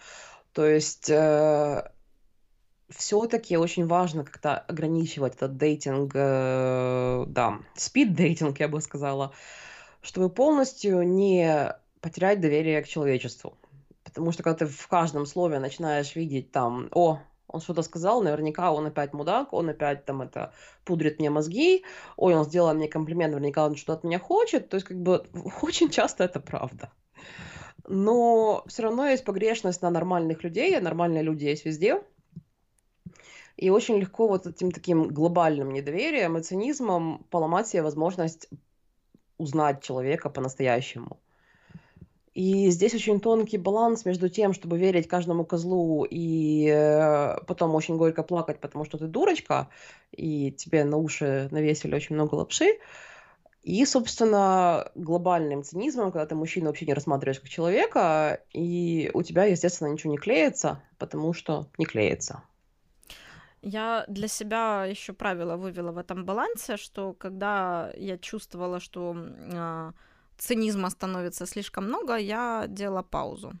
То 0.53 0.65
есть 0.65 1.09
э, 1.09 1.91
все-таки 2.89 3.55
очень 3.55 3.87
важно 3.87 4.25
как-то 4.25 4.57
ограничивать 4.57 5.35
этот 5.35 5.57
дейтинг, 5.57 6.11
э, 6.15 7.25
да, 7.27 7.59
спид-дейтинг, 7.75 8.59
я 8.59 8.67
бы 8.67 8.81
сказала, 8.81 9.33
чтобы 10.01 10.29
полностью 10.29 11.03
не 11.03 11.75
потерять 12.01 12.41
доверие 12.41 12.81
к 12.81 12.87
человечеству. 12.87 13.57
Потому 14.13 14.31
что 14.31 14.43
когда 14.43 14.65
ты 14.65 14.71
в 14.71 14.87
каждом 14.87 15.25
слове 15.25 15.59
начинаешь 15.59 16.15
видеть 16.15 16.51
там, 16.51 16.89
о, 16.91 17.19
он 17.47 17.61
что-то 17.61 17.81
сказал, 17.81 18.21
наверняка 18.21 18.71
он 18.71 18.85
опять 18.85 19.13
мудак, 19.13 19.53
он 19.53 19.69
опять 19.69 20.05
там 20.05 20.21
это 20.21 20.53
пудрит 20.85 21.19
мне 21.19 21.29
мозги, 21.29 21.83
ой, 22.17 22.35
он 22.35 22.45
сделал 22.45 22.73
мне 22.73 22.87
комплимент, 22.87 23.33
наверняка 23.33 23.65
он 23.65 23.75
что-то 23.75 23.93
от 23.93 24.03
меня 24.03 24.19
хочет. 24.19 24.69
То 24.69 24.75
есть 24.75 24.87
как 24.87 24.97
бы 24.97 25.25
очень 25.61 25.89
часто 25.89 26.23
это 26.23 26.39
правда. 26.39 26.91
Но 27.87 28.63
все 28.67 28.83
равно 28.83 29.07
есть 29.07 29.25
погрешность 29.25 29.81
на 29.81 29.89
нормальных 29.89 30.43
людей, 30.43 30.77
а 30.77 30.81
нормальные 30.81 31.23
люди 31.23 31.45
есть 31.45 31.65
везде. 31.65 32.01
И 33.57 33.69
очень 33.69 33.97
легко 33.97 34.27
вот 34.27 34.47
этим 34.47 34.71
таким 34.71 35.07
глобальным 35.07 35.71
недоверием 35.71 36.37
и 36.37 36.41
цинизмом 36.41 37.25
поломать 37.29 37.67
себе 37.67 37.83
возможность 37.83 38.49
узнать 39.37 39.83
человека 39.83 40.29
по-настоящему. 40.29 41.19
И 42.33 42.69
здесь 42.69 42.93
очень 42.93 43.19
тонкий 43.19 43.57
баланс 43.57 44.05
между 44.05 44.29
тем, 44.29 44.53
чтобы 44.53 44.77
верить 44.77 45.07
каждому 45.07 45.43
козлу 45.43 46.05
и 46.09 46.65
э, 46.67 47.37
потом 47.45 47.75
очень 47.75 47.97
горько 47.97 48.23
плакать, 48.23 48.59
потому 48.59 48.85
что 48.85 48.97
ты 48.97 49.07
дурочка, 49.07 49.67
и 50.11 50.51
тебе 50.51 50.85
на 50.85 50.95
уши 50.95 51.49
навесили 51.51 51.93
очень 51.93 52.15
много 52.15 52.35
лапши, 52.35 52.77
и, 53.63 53.85
собственно, 53.85 54.89
глобальным 54.95 55.63
цинизмом, 55.63 56.11
когда 56.11 56.25
ты 56.25 56.35
мужчину 56.35 56.67
вообще 56.67 56.85
не 56.85 56.93
рассматриваешь 56.93 57.39
как 57.39 57.49
человека, 57.49 58.41
и 58.53 59.11
у 59.13 59.21
тебя, 59.23 59.43
естественно, 59.43 59.89
ничего 59.89 60.11
не 60.11 60.17
клеится, 60.17 60.81
потому 60.97 61.33
что 61.33 61.67
не 61.77 61.85
клеится. 61.85 62.43
Я 63.61 64.05
для 64.07 64.27
себя 64.27 64.85
еще 64.85 65.13
правило 65.13 65.57
вывела 65.57 65.91
в 65.91 65.99
этом 65.99 66.25
балансе, 66.25 66.77
что 66.77 67.13
когда 67.13 67.91
я 67.95 68.17
чувствовала, 68.17 68.79
что 68.79 69.15
э, 69.15 69.91
цинизма 70.41 70.89
становится 70.89 71.45
слишком 71.45 71.85
много, 71.85 72.15
я 72.17 72.65
делала 72.67 73.03
паузу. 73.03 73.53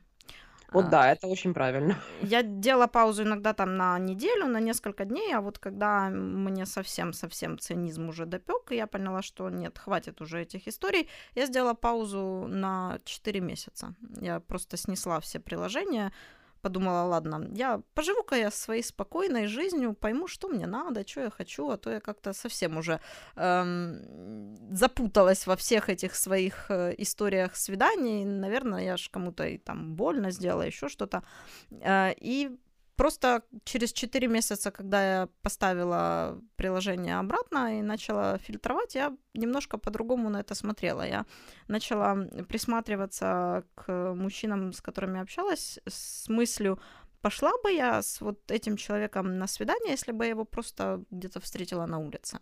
Вот 0.71 0.85
а, 0.85 0.89
да, 0.89 1.11
это 1.11 1.27
очень 1.27 1.53
правильно. 1.53 1.97
Я 2.21 2.43
делала 2.43 2.87
паузу 2.87 3.23
иногда 3.23 3.53
там 3.53 3.75
на 3.75 3.99
неделю, 3.99 4.45
на 4.45 4.61
несколько 4.61 5.03
дней, 5.03 5.35
а 5.35 5.41
вот 5.41 5.59
когда 5.59 6.09
мне 6.09 6.65
совсем-совсем 6.65 7.59
цинизм 7.59 8.07
уже 8.07 8.25
допек, 8.25 8.71
и 8.71 8.77
я 8.77 8.87
поняла, 8.87 9.21
что 9.21 9.49
нет, 9.49 9.77
хватит 9.77 10.21
уже 10.21 10.41
этих 10.41 10.69
историй, 10.69 11.09
я 11.35 11.45
сделала 11.45 11.73
паузу 11.73 12.45
на 12.47 12.99
4 13.03 13.41
месяца. 13.41 13.95
Я 14.21 14.39
просто 14.39 14.77
снесла 14.77 15.19
все 15.19 15.41
приложения, 15.41 16.13
подумала, 16.61 17.07
ладно, 17.07 17.49
я 17.53 17.81
поживу-ка 17.93 18.35
я 18.35 18.51
своей 18.51 18.83
спокойной 18.83 19.47
жизнью, 19.47 19.93
пойму, 19.93 20.27
что 20.27 20.47
мне 20.47 20.67
надо, 20.67 21.07
что 21.07 21.21
я 21.21 21.29
хочу, 21.29 21.69
а 21.69 21.77
то 21.77 21.91
я 21.91 21.99
как-то 21.99 22.33
совсем 22.33 22.77
уже 22.77 22.99
эм, 23.35 24.57
запуталась 24.71 25.47
во 25.47 25.55
всех 25.55 25.89
этих 25.89 26.15
своих 26.15 26.69
э, 26.69 26.93
историях 26.97 27.55
свиданий. 27.55 28.25
Наверное, 28.25 28.83
я 28.83 28.97
же 28.97 29.09
кому-то 29.09 29.43
и 29.43 29.57
там 29.57 29.95
больно 29.95 30.31
сделала, 30.31 30.63
еще 30.63 30.87
что-то. 30.87 31.23
Э, 31.71 32.13
и 32.17 32.57
Просто 33.01 33.41
через 33.63 33.93
4 33.93 34.27
месяца, 34.27 34.69
когда 34.69 35.01
я 35.01 35.27
поставила 35.41 36.39
приложение 36.55 37.19
обратно 37.19 37.79
и 37.79 37.81
начала 37.81 38.37
фильтровать, 38.37 38.93
я 38.95 39.17
немножко 39.33 39.79
по-другому 39.79 40.29
на 40.29 40.41
это 40.41 40.53
смотрела. 40.53 41.07
Я 41.07 41.25
начала 41.67 42.15
присматриваться 42.47 43.63
к 43.73 44.13
мужчинам, 44.13 44.71
с 44.71 44.81
которыми 44.81 45.19
общалась, 45.19 45.79
с 45.87 46.29
мыслью, 46.29 46.79
пошла 47.21 47.51
бы 47.63 47.71
я 47.71 48.03
с 48.03 48.21
вот 48.21 48.51
этим 48.51 48.77
человеком 48.77 49.39
на 49.39 49.47
свидание, 49.47 49.93
если 49.93 50.11
бы 50.11 50.25
я 50.25 50.29
его 50.29 50.45
просто 50.45 51.03
где-то 51.09 51.39
встретила 51.39 51.87
на 51.87 51.97
улице. 51.97 52.37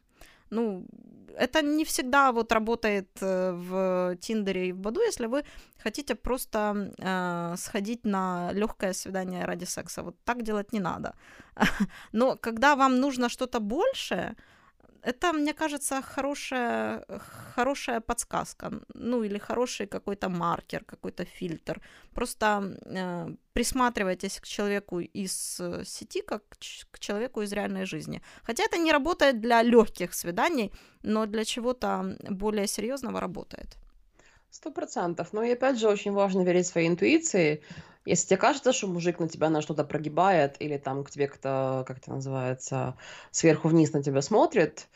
Ну, 0.51 0.85
это 1.39 1.61
не 1.61 1.83
всегда 1.83 2.31
вот 2.31 2.51
работает 2.51 3.07
э, 3.21 3.51
в 3.51 4.15
Тиндере 4.17 4.69
и 4.69 4.73
в 4.73 4.77
Баду, 4.77 5.01
если 5.01 5.27
вы 5.27 5.43
хотите 5.83 6.15
просто 6.15 6.91
э, 6.97 7.55
сходить 7.57 8.05
на 8.05 8.51
легкое 8.53 8.93
свидание 8.93 9.45
ради 9.45 9.65
секса. 9.65 10.03
Вот 10.03 10.15
так 10.25 10.43
делать 10.43 10.73
не 10.73 10.79
надо. 10.79 11.13
Но 12.11 12.35
когда 12.35 12.75
вам 12.75 12.99
нужно 12.99 13.29
что-то 13.29 13.59
большее, 13.59 14.35
это, 15.03 15.33
мне 15.33 15.53
кажется, 15.53 16.01
хорошая, 16.01 17.03
хорошая 17.55 17.99
подсказка, 17.99 18.71
ну 18.93 19.23
или 19.23 19.37
хороший 19.37 19.87
какой-то 19.87 20.29
маркер, 20.29 20.83
какой-то 20.83 21.25
фильтр. 21.25 21.81
Просто 22.13 22.77
э, 22.85 23.35
присматривайтесь 23.53 24.39
к 24.39 24.47
человеку 24.47 24.99
из 24.99 25.59
э, 25.59 25.83
сети, 25.85 26.21
как 26.21 26.43
к 26.91 26.99
человеку 26.99 27.41
из 27.41 27.53
реальной 27.53 27.85
жизни. 27.85 28.21
Хотя 28.43 28.63
это 28.63 28.77
не 28.77 28.91
работает 28.91 29.39
для 29.39 29.63
легких 29.63 30.13
свиданий, 30.13 30.71
но 31.03 31.25
для 31.25 31.45
чего-то 31.45 32.17
более 32.29 32.67
серьезного 32.67 33.19
работает. 33.19 33.77
Сто 34.51 34.71
процентов. 34.71 35.33
Но 35.33 35.43
и 35.43 35.51
опять 35.51 35.79
же 35.79 35.87
очень 35.87 36.11
важно 36.11 36.43
верить 36.43 36.67
своей 36.67 36.87
интуиции. 36.87 37.61
Если 38.05 38.27
тебе 38.27 38.37
кажется, 38.37 38.73
что 38.73 38.87
мужик 38.87 39.19
на 39.19 39.27
тебя 39.27 39.49
на 39.49 39.61
что-то 39.61 39.83
прогибает, 39.83 40.55
или 40.59 40.77
там 40.77 41.03
к 41.03 41.11
тебе 41.11 41.27
кто, 41.27 41.83
как 41.87 41.97
это 41.97 42.11
называется, 42.11 42.97
сверху 43.31 43.67
вниз 43.67 43.93
на 43.93 44.01
тебя 44.01 44.21
смотрит, 44.21 44.87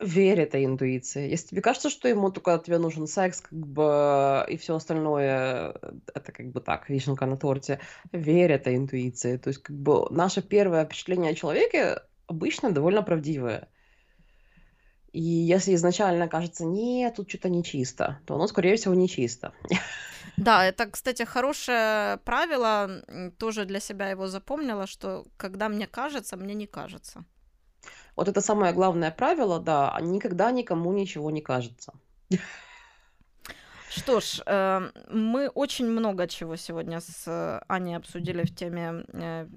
верь 0.00 0.40
этой 0.40 0.64
интуиции. 0.64 1.28
Если 1.28 1.48
тебе 1.48 1.62
кажется, 1.62 1.90
что 1.90 2.08
ему 2.08 2.30
только 2.30 2.54
от 2.54 2.64
тебя 2.64 2.78
нужен 2.78 3.06
секс, 3.06 3.40
как 3.40 3.58
бы, 3.58 4.44
и 4.48 4.56
все 4.56 4.76
остальное, 4.76 5.74
это 6.14 6.32
как 6.32 6.46
бы 6.52 6.60
так, 6.60 6.88
вишенка 6.88 7.26
на 7.26 7.36
торте, 7.36 7.80
верь 8.12 8.52
этой 8.52 8.76
интуиции. 8.76 9.36
То 9.36 9.48
есть, 9.48 9.62
как 9.62 9.76
бы, 9.76 10.06
наше 10.10 10.40
первое 10.40 10.84
впечатление 10.84 11.32
о 11.32 11.34
человеке 11.34 12.00
обычно 12.26 12.70
довольно 12.70 13.02
правдивое. 13.02 13.68
И 15.12 15.20
если 15.22 15.74
изначально 15.74 16.28
кажется, 16.28 16.64
нет, 16.64 17.16
тут 17.16 17.28
что-то 17.28 17.48
нечисто, 17.48 18.20
то 18.26 18.34
оно, 18.34 18.46
скорее 18.46 18.76
всего, 18.76 18.94
нечисто. 18.94 19.52
Да, 20.38 20.64
это, 20.64 20.86
кстати, 20.86 21.24
хорошее 21.24 22.18
правило, 22.24 23.02
тоже 23.38 23.64
для 23.64 23.80
себя 23.80 24.10
его 24.10 24.28
запомнила, 24.28 24.86
что 24.86 25.24
когда 25.36 25.68
мне 25.68 25.86
кажется, 25.86 26.36
мне 26.36 26.54
не 26.54 26.66
кажется. 26.66 27.24
Вот 28.16 28.28
это 28.28 28.40
самое 28.40 28.72
главное 28.72 29.10
правило, 29.10 29.60
да, 29.60 29.90
а 29.94 30.00
никогда 30.00 30.50
никому 30.50 30.92
ничего 30.92 31.30
не 31.30 31.40
кажется. 31.40 31.92
Что 33.90 34.20
ж, 34.20 34.42
э, 34.46 34.90
мы 35.10 35.48
очень 35.48 35.86
много 35.86 36.26
чего 36.26 36.56
сегодня 36.56 37.00
с 37.00 37.62
Аней 37.68 37.96
обсудили 37.96 38.42
в 38.42 38.54
теме 38.54 39.04
э, 39.12 39.48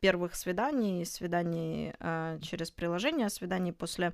первых 0.00 0.34
свиданий, 0.34 1.04
свиданий 1.04 1.92
э, 2.00 2.38
через 2.42 2.70
приложение, 2.70 3.28
свиданий 3.30 3.72
после 3.72 4.12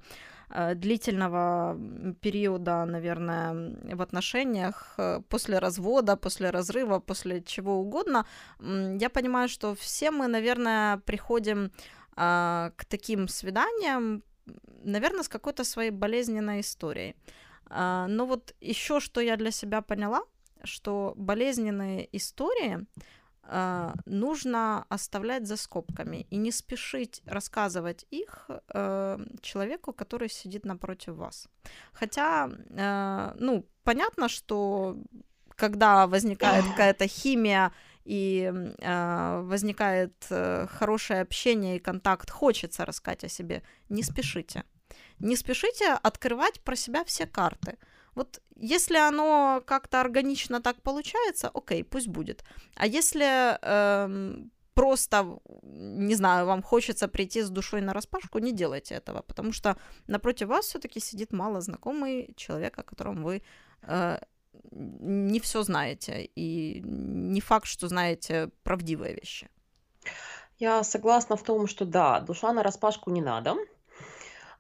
э, 0.51 0.75
длительного 0.75 1.79
периода, 2.21 2.85
наверное, 2.85 3.77
в 3.97 4.03
отношениях, 4.03 4.95
э, 4.99 5.21
после 5.29 5.59
развода, 5.59 6.17
после 6.17 6.51
разрыва, 6.51 7.01
после 7.01 7.43
чего 7.43 7.79
угодно. 7.79 8.27
Я 9.01 9.11
понимаю, 9.11 9.49
что 9.49 9.75
все 9.75 10.11
мы, 10.11 10.29
наверное, 10.29 10.99
приходим 10.99 11.71
э, 12.17 12.71
к 12.77 12.85
таким 12.89 13.29
свиданиям, 13.29 14.23
наверное, 14.85 15.23
с 15.23 15.29
какой-то 15.29 15.65
своей 15.65 15.91
болезненной 15.91 16.61
историей. 16.61 17.15
Э, 17.71 18.07
но 18.09 18.27
вот 18.27 18.55
еще 18.61 19.01
что 19.01 19.21
я 19.21 19.37
для 19.37 19.51
себя 19.51 19.83
поняла, 19.83 20.23
что 20.65 21.13
болезненные 21.17 22.09
истории 22.17 22.79
э, 22.79 22.85
нужно 24.07 24.87
оставлять 24.89 25.47
за 25.47 25.57
скобками 25.57 26.27
и 26.31 26.37
не 26.37 26.53
спешить 26.53 27.23
рассказывать 27.27 28.07
их 28.11 28.51
э, 28.69 29.19
человеку, 29.41 29.93
который 29.93 30.29
сидит 30.29 30.65
напротив 30.65 31.15
вас. 31.15 31.49
Хотя, 31.93 32.49
э, 32.49 33.35
ну, 33.39 33.67
понятно, 33.83 34.29
что 34.29 34.97
когда 35.57 36.07
возникает 36.07 36.65
какая-то 36.65 37.07
химия 37.07 37.73
и 38.05 38.53
э, 38.79 39.41
возникает 39.45 40.27
э, 40.31 40.67
хорошее 40.67 41.21
общение 41.21 41.77
и 41.77 41.81
контакт, 41.81 42.31
хочется 42.31 42.85
рассказать 42.85 43.25
о 43.25 43.29
себе, 43.29 43.63
не 43.89 44.03
спешите. 44.03 44.65
Не 45.19 45.37
спешите 45.37 45.93
открывать 45.93 46.61
про 46.61 46.77
себя 46.77 47.05
все 47.05 47.27
карты. 47.27 47.79
Вот 48.15 48.41
если 48.57 48.97
оно 48.97 49.63
как-то 49.67 50.01
органично 50.01 50.61
так 50.61 50.83
получается, 50.83 51.51
окей, 51.55 51.85
пусть 51.85 52.09
будет. 52.09 52.45
А 52.77 52.87
если 52.87 53.59
э, 53.61 54.37
просто, 54.75 55.39
не 55.63 56.15
знаю, 56.15 56.47
вам 56.47 56.63
хочется 56.63 57.09
прийти 57.09 57.43
с 57.43 57.51
душой 57.51 57.81
на 57.81 57.93
распашку, 57.93 58.39
не 58.39 58.53
делайте 58.53 58.95
этого, 58.95 59.23
потому 59.23 59.53
что 59.53 59.77
напротив 60.07 60.49
вас 60.49 60.67
все-таки 60.67 61.01
сидит 61.01 61.33
мало 61.33 61.61
знакомый 61.61 62.35
человек, 62.37 62.79
о 62.79 62.83
котором 62.83 63.23
вы 63.25 63.43
э, 63.83 64.19
не 64.71 65.41
все 65.41 65.63
знаете, 65.63 66.31
и 66.37 66.81
не 66.85 67.41
факт, 67.41 67.67
что 67.67 67.89
знаете 67.89 68.51
правдивые 68.63 69.15
вещи. 69.15 69.49
Я 70.59 70.85
согласна 70.85 71.37
в 71.37 71.43
том, 71.43 71.67
что 71.67 71.85
да, 71.85 72.21
душа 72.21 72.53
на 72.53 72.63
распашку 72.63 73.11
не 73.11 73.21
надо. 73.21 73.57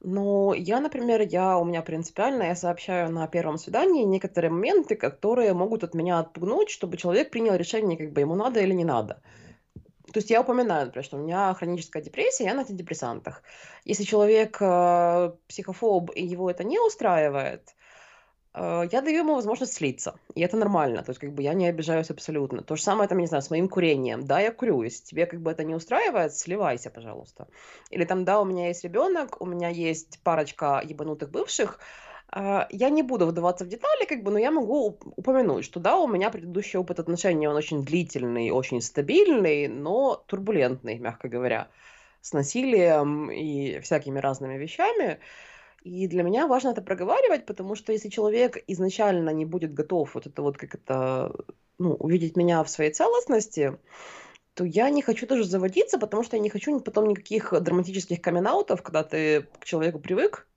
Но 0.06 0.52
я, 0.52 0.80
например, 0.80 1.22
я 1.22 1.56
у 1.56 1.64
меня 1.64 1.80
принципиально, 1.80 2.42
я 2.42 2.54
сообщаю 2.54 3.10
на 3.10 3.26
первом 3.26 3.56
свидании 3.56 4.04
некоторые 4.04 4.50
моменты, 4.50 4.96
которые 4.96 5.54
могут 5.54 5.82
от 5.82 5.94
меня 5.94 6.18
отпугнуть, 6.18 6.68
чтобы 6.68 6.98
человек 6.98 7.30
принял 7.30 7.54
решение, 7.54 7.96
как 7.96 8.12
бы 8.12 8.20
ему 8.20 8.34
надо 8.34 8.60
или 8.60 8.74
не 8.74 8.84
надо. 8.84 9.22
То 10.12 10.18
есть 10.18 10.28
я 10.28 10.42
упоминаю, 10.42 10.86
например, 10.86 11.04
что 11.06 11.16
у 11.16 11.20
меня 11.20 11.54
хроническая 11.54 12.02
депрессия, 12.02 12.44
я 12.44 12.52
на 12.52 12.60
антидепрессантах. 12.60 13.42
Если 13.86 14.04
человек 14.04 14.58
э, 14.60 15.32
психофоб 15.48 16.10
и 16.14 16.22
его 16.22 16.50
это 16.50 16.64
не 16.64 16.78
устраивает, 16.78 17.74
я 18.56 19.00
даю 19.02 19.18
ему 19.18 19.34
возможность 19.34 19.72
слиться. 19.72 20.14
И 20.34 20.40
это 20.40 20.56
нормально. 20.56 21.02
То 21.02 21.10
есть 21.10 21.20
как 21.20 21.32
бы 21.32 21.42
я 21.42 21.54
не 21.54 21.66
обижаюсь 21.66 22.10
абсолютно. 22.10 22.62
То 22.62 22.76
же 22.76 22.82
самое, 22.82 23.08
там, 23.08 23.18
не 23.18 23.26
знаю, 23.26 23.42
с 23.42 23.50
моим 23.50 23.68
курением. 23.68 24.24
Да, 24.24 24.40
я 24.40 24.52
курю. 24.52 24.82
Если 24.82 25.04
тебе 25.04 25.26
как 25.26 25.40
бы 25.40 25.50
это 25.50 25.64
не 25.64 25.74
устраивает, 25.74 26.34
сливайся, 26.34 26.90
пожалуйста. 26.90 27.48
Или 27.90 28.04
там, 28.04 28.24
да, 28.24 28.40
у 28.40 28.44
меня 28.44 28.68
есть 28.68 28.84
ребенок, 28.84 29.40
у 29.40 29.46
меня 29.46 29.68
есть 29.68 30.20
парочка 30.22 30.80
ебанутых 30.84 31.30
бывших, 31.30 31.80
а, 32.36 32.66
я 32.70 32.90
не 32.90 33.04
буду 33.04 33.26
вдаваться 33.26 33.64
в 33.64 33.68
детали, 33.68 34.06
как 34.06 34.24
бы, 34.24 34.32
но 34.32 34.38
я 34.38 34.50
могу 34.50 34.98
упомянуть, 35.16 35.64
что 35.64 35.78
да, 35.78 35.96
у 35.96 36.08
меня 36.08 36.30
предыдущий 36.30 36.80
опыт 36.80 36.98
отношений, 36.98 37.46
он 37.46 37.54
очень 37.54 37.84
длительный, 37.84 38.50
очень 38.50 38.80
стабильный, 38.80 39.68
но 39.68 40.16
турбулентный, 40.26 40.98
мягко 40.98 41.28
говоря, 41.28 41.68
с 42.22 42.32
насилием 42.32 43.30
и 43.30 43.78
всякими 43.80 44.18
разными 44.18 44.58
вещами. 44.58 45.20
И 45.84 46.08
для 46.08 46.22
меня 46.22 46.46
важно 46.46 46.70
это 46.70 46.80
проговаривать, 46.80 47.44
потому 47.44 47.74
что 47.74 47.92
если 47.92 48.08
человек 48.08 48.56
изначально 48.68 49.28
не 49.30 49.44
будет 49.44 49.74
готов 49.74 50.14
вот 50.14 50.26
это 50.26 50.40
вот 50.40 50.56
как 50.56 50.74
это, 50.74 51.30
ну, 51.78 51.94
увидеть 51.94 52.36
меня 52.36 52.64
в 52.64 52.70
своей 52.70 52.90
целостности, 52.90 53.76
то 54.54 54.64
я 54.64 54.88
не 54.88 55.02
хочу 55.02 55.26
тоже 55.26 55.44
заводиться, 55.44 55.98
потому 55.98 56.22
что 56.22 56.36
я 56.36 56.42
не 56.42 56.48
хочу 56.48 56.80
потом 56.80 57.08
никаких 57.08 57.52
драматических 57.60 58.22
камин 58.22 58.48
когда 58.82 59.04
ты 59.04 59.42
к 59.60 59.66
человеку 59.66 59.98
привык, 59.98 60.48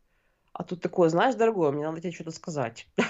а 0.53 0.63
тут 0.63 0.82
такое, 0.82 1.09
знаешь, 1.09 1.36
дорогой, 1.36 1.73
мне 1.73 1.86
надо 1.86 1.99
тебе 1.99 2.13
что-то 2.13 2.32
сказать. 2.32 2.88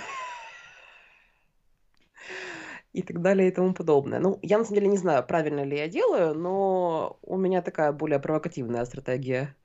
И 2.93 3.03
так 3.03 3.22
далее 3.22 3.49
и 3.49 3.51
тому 3.51 3.76
подобное. 3.76 4.20
Ну, 4.20 4.39
я 4.41 4.57
на 4.57 4.63
самом 4.63 4.80
деле 4.80 4.88
не 4.88 4.97
знаю, 4.97 5.24
правильно 5.24 5.63
ли 5.63 5.78
я 5.78 5.88
делаю, 5.88 6.34
но 6.34 7.20
у 7.22 7.38
меня 7.38 7.61
такая 7.61 7.91
более 7.91 8.18
провокативная 8.18 8.86
стратегия. 8.86 9.55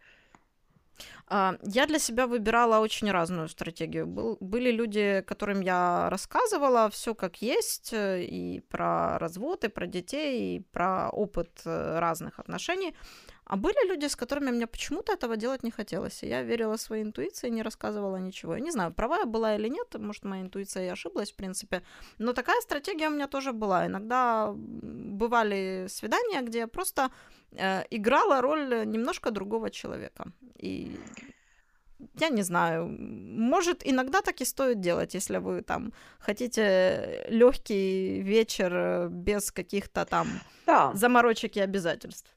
А, 1.34 1.54
я 1.62 1.86
для 1.86 1.98
себя 1.98 2.26
выбирала 2.26 2.78
очень 2.80 3.10
разную 3.10 3.48
стратегию. 3.48 4.06
Был, 4.06 4.36
были 4.40 4.70
люди, 4.70 5.24
которым 5.26 5.62
я 5.62 6.10
рассказывала 6.10 6.90
все 6.90 7.14
как 7.14 7.40
есть, 7.40 7.94
э, 7.94 8.22
и 8.24 8.60
про 8.60 9.18
развод, 9.18 9.64
и 9.64 9.68
про 9.68 9.86
детей, 9.86 10.56
и 10.56 10.60
про 10.60 11.08
опыт 11.08 11.62
э, 11.64 11.98
разных 11.98 12.38
отношений. 12.38 12.94
А 13.52 13.56
были 13.56 13.86
люди, 13.86 14.06
с 14.06 14.16
которыми 14.16 14.50
мне 14.50 14.66
почему-то 14.66 15.12
этого 15.12 15.36
делать 15.36 15.64
не 15.64 15.70
хотелось. 15.70 16.22
И 16.22 16.26
я 16.26 16.42
верила 16.42 16.78
своей 16.78 17.02
интуиции, 17.02 17.50
не 17.50 17.62
рассказывала 17.62 18.16
ничего. 18.16 18.54
Я 18.54 18.60
не 18.60 18.70
знаю, 18.70 18.94
права 18.94 19.18
я 19.18 19.26
была 19.26 19.56
или 19.56 19.68
нет, 19.68 19.94
может, 19.98 20.24
моя 20.24 20.42
интуиция 20.42 20.86
и 20.86 20.92
ошиблась, 20.92 21.32
в 21.32 21.36
принципе. 21.36 21.82
Но 22.18 22.32
такая 22.32 22.60
стратегия 22.62 23.08
у 23.08 23.10
меня 23.10 23.26
тоже 23.26 23.52
была. 23.52 23.86
Иногда 23.86 24.52
бывали 24.54 25.86
свидания, 25.90 26.40
где 26.40 26.58
я 26.60 26.66
просто 26.66 27.10
э, 27.50 27.82
играла 27.90 28.40
роль 28.40 28.86
немножко 28.86 29.30
другого 29.30 29.68
человека. 29.68 30.24
И 30.56 30.98
я 32.20 32.30
не 32.30 32.42
знаю, 32.42 32.88
может, 32.88 33.86
иногда 33.86 34.22
так 34.22 34.40
и 34.40 34.46
стоит 34.46 34.80
делать, 34.80 35.14
если 35.14 35.36
вы 35.36 35.60
там 35.60 35.92
хотите 36.18 37.26
легкий 37.28 38.22
вечер 38.22 39.08
без 39.10 39.52
каких-то 39.52 40.06
там 40.06 40.26
да. 40.66 40.92
заморочек 40.94 41.56
и 41.56 41.60
обязательств. 41.60 42.31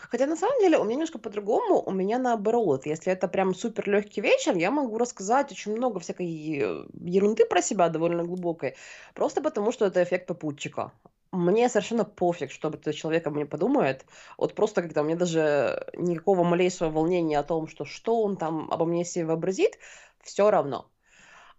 Хотя 0.00 0.26
на 0.26 0.36
самом 0.36 0.58
деле 0.60 0.78
у 0.78 0.84
меня 0.84 0.94
немножко 0.94 1.18
по-другому, 1.18 1.82
у 1.82 1.92
меня 1.92 2.18
наоборот. 2.18 2.86
Если 2.86 3.12
это 3.12 3.28
прям 3.28 3.54
супер 3.54 3.88
легкий 3.88 4.20
вечер, 4.20 4.56
я 4.56 4.70
могу 4.70 4.98
рассказать 4.98 5.52
очень 5.52 5.76
много 5.76 6.00
всякой 6.00 6.26
э, 6.26 6.86
ерунды 7.00 7.44
про 7.46 7.62
себя 7.62 7.88
довольно 7.88 8.24
глубокой, 8.24 8.76
просто 9.14 9.40
потому 9.42 9.72
что 9.72 9.86
это 9.86 10.02
эффект 10.02 10.26
попутчика. 10.26 10.92
Мне 11.32 11.68
совершенно 11.68 12.04
пофиг, 12.04 12.52
что 12.52 12.68
этот 12.68 12.94
человек 12.94 13.26
мне 13.26 13.44
подумает. 13.44 14.06
Вот 14.38 14.54
просто 14.54 14.82
когда 14.82 15.02
меня 15.02 15.16
даже 15.16 15.84
никакого 15.94 16.44
малейшего 16.44 16.90
волнения 16.90 17.38
о 17.38 17.42
том, 17.42 17.66
что 17.66 17.84
что 17.84 18.22
он 18.22 18.36
там 18.36 18.68
обо 18.70 18.84
мне 18.84 19.04
себе 19.04 19.26
вообразит, 19.26 19.78
все 20.22 20.50
равно. 20.50 20.86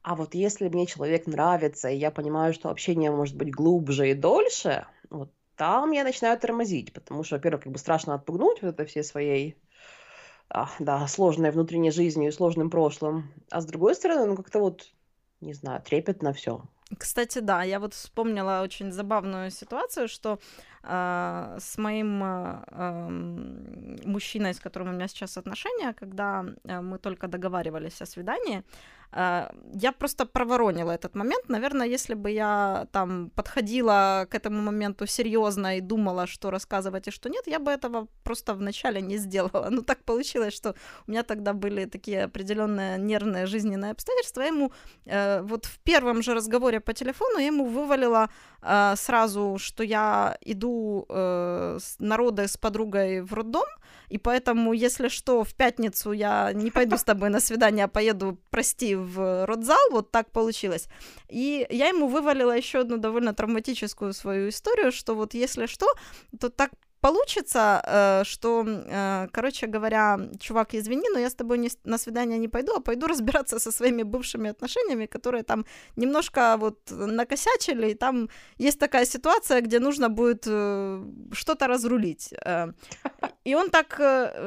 А 0.01 0.15
вот 0.15 0.35
если 0.35 0.69
мне 0.69 0.85
человек 0.85 1.27
нравится, 1.27 1.89
и 1.89 1.97
я 1.97 2.11
понимаю, 2.11 2.53
что 2.53 2.69
общение 2.69 3.11
может 3.11 3.35
быть 3.35 3.51
глубже 3.51 4.11
и 4.11 4.13
дольше, 4.13 4.85
вот 5.09 5.31
там 5.55 5.91
я 5.91 6.03
начинаю 6.03 6.39
тормозить, 6.39 6.93
потому 6.93 7.23
что, 7.23 7.35
во-первых, 7.35 7.63
как 7.63 7.73
бы 7.73 7.79
страшно 7.79 8.15
отпугнуть 8.15 8.61
вот 8.61 8.69
это 8.69 8.85
все 8.85 9.03
своей 9.03 9.57
а, 10.49 10.69
да, 10.79 11.07
сложной 11.07 11.51
внутренней 11.51 11.91
жизнью 11.91 12.29
и 12.29 12.33
сложным 12.33 12.69
прошлым. 12.69 13.31
А 13.51 13.61
с 13.61 13.65
другой 13.65 13.95
стороны, 13.95 14.25
ну 14.25 14.35
как-то 14.35 14.59
вот, 14.59 14.91
не 15.41 15.53
знаю, 15.53 15.81
трепетно 15.81 16.33
все. 16.33 16.61
Кстати, 16.97 17.39
да, 17.39 17.63
я 17.63 17.79
вот 17.79 17.93
вспомнила 17.93 18.61
очень 18.63 18.91
забавную 18.91 19.49
ситуацию, 19.49 20.07
что 20.07 20.39
э, 20.83 21.57
с 21.59 21.77
моим 21.79 22.23
э, 22.23 23.09
мужчиной, 24.05 24.53
с 24.53 24.59
которым 24.59 24.89
у 24.89 24.91
меня 24.91 25.07
сейчас 25.07 25.37
отношения, 25.37 25.93
когда 25.93 26.45
э, 26.63 26.81
мы 26.81 26.99
только 26.99 27.27
договаривались 27.27 28.01
о 28.01 28.05
свидании, 28.05 28.63
я 29.11 29.91
просто 29.97 30.25
проворонила 30.25 30.91
этот 30.91 31.15
момент. 31.15 31.49
Наверное, 31.49 31.87
если 31.87 32.15
бы 32.15 32.31
я 32.31 32.87
там 32.91 33.29
подходила 33.29 34.27
к 34.29 34.35
этому 34.35 34.61
моменту 34.61 35.07
серьезно 35.07 35.77
и 35.77 35.81
думала, 35.81 36.27
что 36.27 36.51
рассказывать 36.51 37.07
и 37.07 37.11
что 37.11 37.29
нет, 37.29 37.47
я 37.47 37.59
бы 37.59 37.71
этого 37.71 38.07
просто 38.23 38.53
вначале 38.53 39.01
не 39.01 39.17
сделала. 39.17 39.67
Но 39.71 39.81
так 39.81 40.03
получилось, 40.03 40.53
что 40.53 40.75
у 41.07 41.11
меня 41.11 41.23
тогда 41.23 41.53
были 41.53 41.85
такие 41.85 42.25
определенные 42.25 42.97
нервные 42.97 43.45
жизненные 43.45 43.91
обстоятельства. 43.91 44.41
Я 44.41 44.47
ему 44.47 44.71
э, 45.05 45.41
вот 45.41 45.65
в 45.65 45.79
первом 45.79 46.21
же 46.21 46.33
разговоре 46.33 46.79
по 46.79 46.93
телефону 46.93 47.39
я 47.39 47.47
ему 47.47 47.65
вывалила 47.65 48.29
э, 48.61 48.95
сразу, 48.97 49.57
что 49.59 49.83
я 49.83 50.37
иду 50.41 51.05
э, 51.09 51.77
с 51.79 51.97
с 52.47 52.57
подругой 52.57 53.21
в 53.21 53.33
роддом, 53.33 53.65
и 54.09 54.17
поэтому, 54.17 54.73
если 54.73 55.09
что, 55.09 55.43
в 55.43 55.53
пятницу 55.55 56.11
я 56.11 56.53
не 56.53 56.71
пойду 56.71 56.97
с 56.97 57.03
тобой 57.03 57.29
на 57.29 57.39
свидание, 57.39 57.85
а 57.85 57.87
поеду, 57.87 58.37
прости, 58.49 58.94
в 58.95 59.45
родзал, 59.45 59.91
вот 59.91 60.11
так 60.11 60.31
получилось. 60.31 60.87
И 61.29 61.67
я 61.69 61.87
ему 61.89 62.07
вывалила 62.07 62.57
еще 62.57 62.79
одну 62.79 62.97
довольно 62.97 63.33
травматическую 63.33 64.13
свою 64.13 64.49
историю, 64.49 64.91
что 64.91 65.15
вот 65.15 65.33
если 65.33 65.67
что, 65.67 65.87
то 66.39 66.49
так 66.49 66.71
получится, 67.05 67.81
э, 67.85 68.23
что, 68.23 68.63
э, 68.67 69.27
короче 69.31 69.67
говоря, 69.67 70.19
чувак, 70.39 70.73
извини, 70.73 71.09
но 71.13 71.19
я 71.19 71.27
с 71.27 71.35
тобой 71.35 71.57
не, 71.57 71.69
на 71.83 71.97
свидание 71.97 72.39
не 72.39 72.47
пойду, 72.47 72.73
а 72.75 72.79
пойду 72.79 73.07
разбираться 73.11 73.59
со 73.59 73.71
своими 73.71 74.03
бывшими 74.03 74.49
отношениями, 74.49 75.05
которые 75.05 75.43
там 75.43 75.65
немножко 75.97 76.57
вот 76.57 76.91
накосячили, 76.91 77.91
и 77.91 77.95
там 77.95 78.29
есть 78.57 78.79
такая 78.79 79.05
ситуация, 79.05 79.61
где 79.61 79.79
нужно 79.79 80.09
будет 80.09 80.47
э, 80.47 81.05
что-то 81.31 81.67
разрулить. 81.67 82.33
И 83.47 83.55
он 83.55 83.69
так 83.69 83.99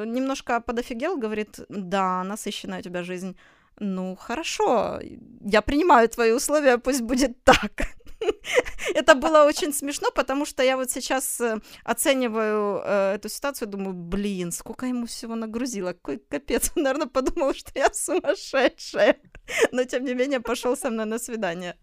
немножко 0.05 0.59
подофигел, 0.59 1.17
говорит, 1.17 1.59
да, 1.69 2.23
насыщенная 2.23 2.79
у 2.79 2.81
тебя 2.81 3.03
жизнь. 3.03 3.35
Ну, 3.79 4.15
хорошо, 4.15 4.99
я 5.41 5.61
принимаю 5.61 6.09
твои 6.09 6.31
условия, 6.33 6.77
пусть 6.77 7.01
будет 7.01 7.43
так. 7.43 7.71
Это 8.93 9.15
было 9.15 9.45
очень 9.45 9.73
смешно, 9.73 10.11
потому 10.11 10.45
что 10.45 10.63
я 10.63 10.75
вот 10.75 10.91
сейчас 10.91 11.39
э, 11.39 11.59
оцениваю 11.83 12.81
э, 12.83 13.15
эту 13.15 13.29
ситуацию, 13.29 13.69
думаю, 13.69 13.93
блин, 13.93 14.51
сколько 14.51 14.85
ему 14.85 15.05
всего 15.05 15.35
нагрузило, 15.35 15.93
какой 15.93 16.17
капец. 16.17 16.71
Он, 16.75 16.83
наверное, 16.83 17.07
подумал, 17.07 17.53
что 17.53 17.71
я 17.75 17.89
сумасшедшая. 17.93 19.17
Но, 19.71 19.83
тем 19.85 20.03
не 20.03 20.13
менее, 20.13 20.39
пошел 20.39 20.75
со 20.75 20.89
мной 20.89 21.05
на 21.05 21.19
свидание. 21.19 21.75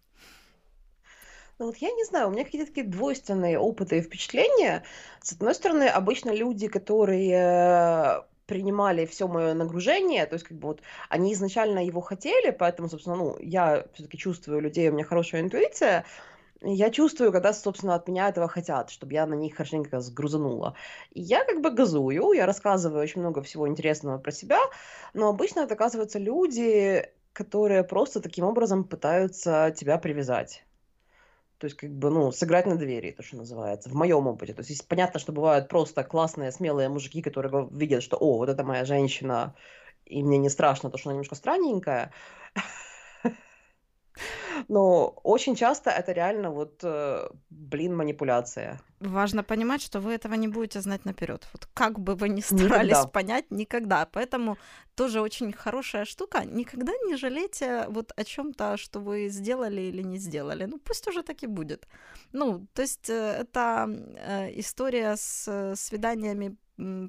Ну 1.58 1.66
вот 1.66 1.78
я 1.78 1.90
не 1.90 2.04
знаю, 2.04 2.28
у 2.28 2.30
меня 2.30 2.44
какие-то 2.44 2.66
такие 2.66 2.86
двойственные 2.86 3.58
опыты 3.58 3.98
и 3.98 4.02
впечатления. 4.02 4.84
С 5.22 5.32
одной 5.32 5.54
стороны, 5.54 5.84
обычно 5.84 6.30
люди, 6.30 6.68
которые 6.68 8.26
принимали 8.46 9.06
все 9.06 9.28
мое 9.28 9.54
нагружение, 9.54 10.26
то 10.26 10.34
есть 10.34 10.46
как 10.46 10.56
бы 10.58 10.68
вот 10.68 10.82
они 11.08 11.32
изначально 11.34 11.84
его 11.84 12.00
хотели, 12.00 12.50
поэтому, 12.50 12.88
собственно, 12.88 13.16
ну, 13.16 13.36
я 13.40 13.84
все-таки 13.92 14.18
чувствую 14.18 14.60
людей, 14.60 14.88
у 14.88 14.92
меня 14.92 15.04
хорошая 15.04 15.42
интуиция, 15.42 16.04
я 16.62 16.90
чувствую, 16.90 17.32
когда, 17.32 17.52
собственно, 17.52 17.94
от 17.94 18.08
меня 18.08 18.28
этого 18.28 18.48
хотят, 18.48 18.90
чтобы 18.90 19.12
я 19.12 19.26
на 19.26 19.34
них 19.34 19.56
хорошенько 19.56 20.00
сгрузанула. 20.00 20.74
И 21.12 21.20
я 21.20 21.44
как 21.44 21.60
бы 21.60 21.70
газую, 21.70 22.32
я 22.32 22.46
рассказываю 22.46 23.02
очень 23.02 23.20
много 23.20 23.42
всего 23.42 23.68
интересного 23.68 24.18
про 24.18 24.32
себя, 24.32 24.60
но 25.14 25.28
обычно 25.28 25.60
это 25.60 25.74
оказываются 25.74 26.18
люди, 26.18 27.08
которые 27.32 27.84
просто 27.84 28.20
таким 28.20 28.44
образом 28.44 28.84
пытаются 28.84 29.74
тебя 29.76 29.98
привязать. 29.98 30.65
То 31.58 31.66
есть, 31.66 31.76
как 31.76 31.90
бы, 31.90 32.10
ну, 32.10 32.32
сыграть 32.32 32.66
на 32.66 32.76
двери, 32.76 33.12
то, 33.12 33.22
что 33.22 33.36
называется, 33.36 33.88
в 33.88 33.94
моем 33.94 34.26
опыте. 34.26 34.52
То 34.52 34.62
есть, 34.62 34.86
понятно, 34.88 35.18
что 35.18 35.32
бывают 35.32 35.68
просто 35.68 36.04
классные, 36.04 36.52
смелые 36.52 36.88
мужики, 36.88 37.22
которые 37.22 37.68
видят, 37.70 38.02
что, 38.02 38.16
о, 38.18 38.36
вот 38.36 38.48
это 38.48 38.62
моя 38.62 38.84
женщина, 38.84 39.54
и 40.04 40.22
мне 40.22 40.38
не 40.38 40.50
страшно, 40.50 40.90
то, 40.90 40.98
что 40.98 41.08
она 41.08 41.14
немножко 41.14 41.34
странненькая. 41.34 42.12
Но 44.68 45.08
очень 45.24 45.54
часто 45.56 45.90
это 45.90 46.12
реально 46.12 46.50
вот, 46.50 46.80
э, 46.82 47.28
блин, 47.50 47.96
манипуляция. 47.96 48.80
Важно 49.00 49.42
понимать, 49.42 49.82
что 49.82 50.00
вы 50.00 50.12
этого 50.12 50.34
не 50.34 50.48
будете 50.48 50.80
знать 50.80 51.04
наперед. 51.04 51.46
Вот 51.52 51.68
как 51.74 51.98
бы 51.98 52.14
вы 52.14 52.28
ни 52.28 52.40
старались 52.42 52.90
никогда. 52.90 53.06
понять, 53.06 53.50
никогда. 53.50 54.06
Поэтому 54.06 54.56
тоже 54.94 55.20
очень 55.20 55.52
хорошая 55.52 56.04
штука. 56.04 56.44
Никогда 56.44 56.92
не 57.06 57.16
жалейте 57.16 57.86
вот 57.88 58.12
о 58.16 58.24
чем-то, 58.24 58.76
что 58.76 59.00
вы 59.00 59.28
сделали 59.28 59.82
или 59.82 60.02
не 60.02 60.18
сделали. 60.18 60.66
Ну, 60.66 60.78
пусть 60.78 61.08
уже 61.08 61.22
так 61.22 61.42
и 61.42 61.46
будет. 61.46 61.86
Ну, 62.32 62.66
то 62.72 62.82
есть 62.82 63.10
э, 63.10 63.40
это 63.40 63.88
э, 63.88 64.60
история 64.60 65.16
с 65.16 65.74
свиданиями 65.76 66.56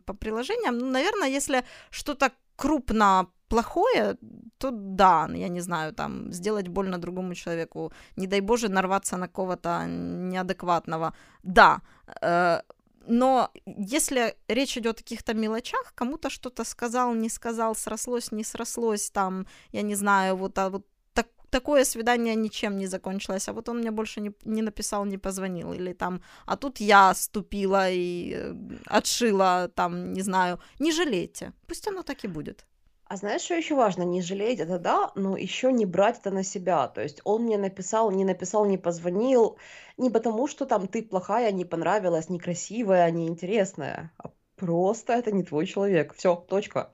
по 0.05 0.13
приложениям. 0.13 0.77
Ну, 0.77 0.85
наверное, 0.91 1.29
если 1.29 1.63
что-то 1.89 2.31
крупно 2.55 3.27
плохое, 3.47 4.17
то 4.57 4.71
да, 4.71 5.29
я 5.33 5.49
не 5.49 5.61
знаю, 5.61 5.93
там, 5.93 6.31
сделать 6.31 6.67
больно 6.67 6.97
другому 6.97 7.33
человеку, 7.33 7.91
не 8.17 8.27
дай 8.27 8.41
боже 8.41 8.69
нарваться 8.69 9.17
на 9.17 9.27
кого-то 9.27 9.85
неадекватного, 9.87 11.13
да, 11.43 11.81
э, 12.21 12.61
но 13.07 13.49
если 13.65 14.35
речь 14.47 14.77
идет 14.77 14.99
о 14.99 15.03
каких-то 15.03 15.33
мелочах, 15.33 15.93
кому-то 15.95 16.29
что-то 16.29 16.65
сказал, 16.65 17.15
не 17.15 17.29
сказал, 17.29 17.75
срослось, 17.75 18.31
не 18.31 18.43
срослось, 18.43 19.09
там, 19.09 19.45
я 19.71 19.81
не 19.81 19.95
знаю, 19.95 20.35
вот, 20.35 20.57
а 20.57 20.69
вот 20.69 20.85
так, 21.13 21.27
такое 21.49 21.85
свидание 21.85 22.35
ничем 22.35 22.77
не 22.77 22.87
закончилось, 22.87 23.47
а 23.47 23.53
вот 23.53 23.69
он 23.69 23.77
мне 23.77 23.91
больше 23.91 24.21
не, 24.21 24.31
не 24.45 24.61
написал, 24.61 25.05
не 25.05 25.17
позвонил, 25.17 25.73
или 25.73 25.93
там, 25.93 26.21
а 26.45 26.57
тут 26.57 26.81
я 26.81 27.13
ступила 27.13 27.89
и 27.89 28.33
э, 28.35 28.55
отшила, 28.85 29.69
там, 29.75 30.13
не 30.13 30.21
знаю, 30.21 30.59
не 30.79 30.91
жалейте, 30.91 31.53
пусть 31.67 31.87
оно 31.87 32.03
так 32.03 32.25
и 32.25 32.27
будет. 32.27 32.65
А 33.09 33.15
знаешь, 33.15 33.41
что 33.41 33.55
еще 33.55 33.75
важно? 33.75 34.03
Не 34.03 34.21
жалеть 34.21 34.59
это 34.59 34.79
да, 34.79 35.11
но 35.15 35.37
еще 35.37 35.71
не 35.71 35.85
брать 35.85 36.19
это 36.19 36.29
на 36.29 36.43
себя. 36.43 36.89
То 36.89 37.01
есть 37.01 37.21
он 37.23 37.43
мне 37.43 37.57
написал, 37.57 38.11
не 38.11 38.25
написал, 38.25 38.65
не 38.65 38.77
позвонил, 38.77 39.57
не 39.95 40.09
потому, 40.09 40.47
что 40.47 40.65
там 40.65 40.87
ты 40.87 41.01
плохая, 41.03 41.53
не 41.53 41.63
понравилась, 41.63 42.29
некрасивая, 42.29 43.09
неинтересная, 43.11 44.11
а 44.17 44.31
просто 44.57 45.13
это 45.13 45.31
не 45.31 45.43
твой 45.43 45.67
человек. 45.67 46.13
Все, 46.15 46.35
точка. 46.35 46.93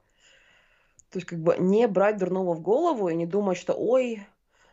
То 1.09 1.17
есть 1.17 1.27
как 1.27 1.39
бы 1.39 1.55
не 1.57 1.87
брать 1.87 2.17
дурного 2.17 2.53
в 2.53 2.61
голову 2.61 3.09
и 3.09 3.15
не 3.15 3.25
думать, 3.25 3.57
что 3.57 3.73
ой, 3.73 4.23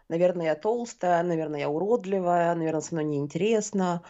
наверное, 0.09 0.47
я 0.47 0.55
толстая, 0.55 1.22
наверное, 1.22 1.61
я 1.61 1.70
уродливая, 1.70 2.55
наверное, 2.55 2.82
со 2.82 2.95
мной 2.95 3.05
неинтересно. 3.05 4.03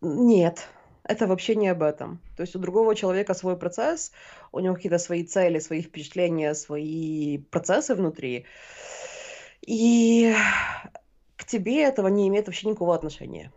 Нет, 0.00 0.66
это 1.12 1.26
вообще 1.26 1.54
не 1.54 1.68
об 1.68 1.82
этом. 1.82 2.20
То 2.36 2.42
есть 2.42 2.56
у 2.56 2.58
другого 2.58 2.94
человека 2.94 3.34
свой 3.34 3.56
процесс, 3.56 4.12
у 4.50 4.60
него 4.60 4.74
какие-то 4.74 4.98
свои 4.98 5.24
цели, 5.24 5.58
свои 5.60 5.82
впечатления, 5.82 6.54
свои 6.54 7.38
процессы 7.38 7.94
внутри. 7.94 8.46
И 9.60 10.34
к 11.36 11.44
тебе 11.44 11.82
этого 11.82 12.08
не 12.08 12.28
имеет 12.28 12.46
вообще 12.46 12.68
никакого 12.68 12.94
отношения. 12.94 13.52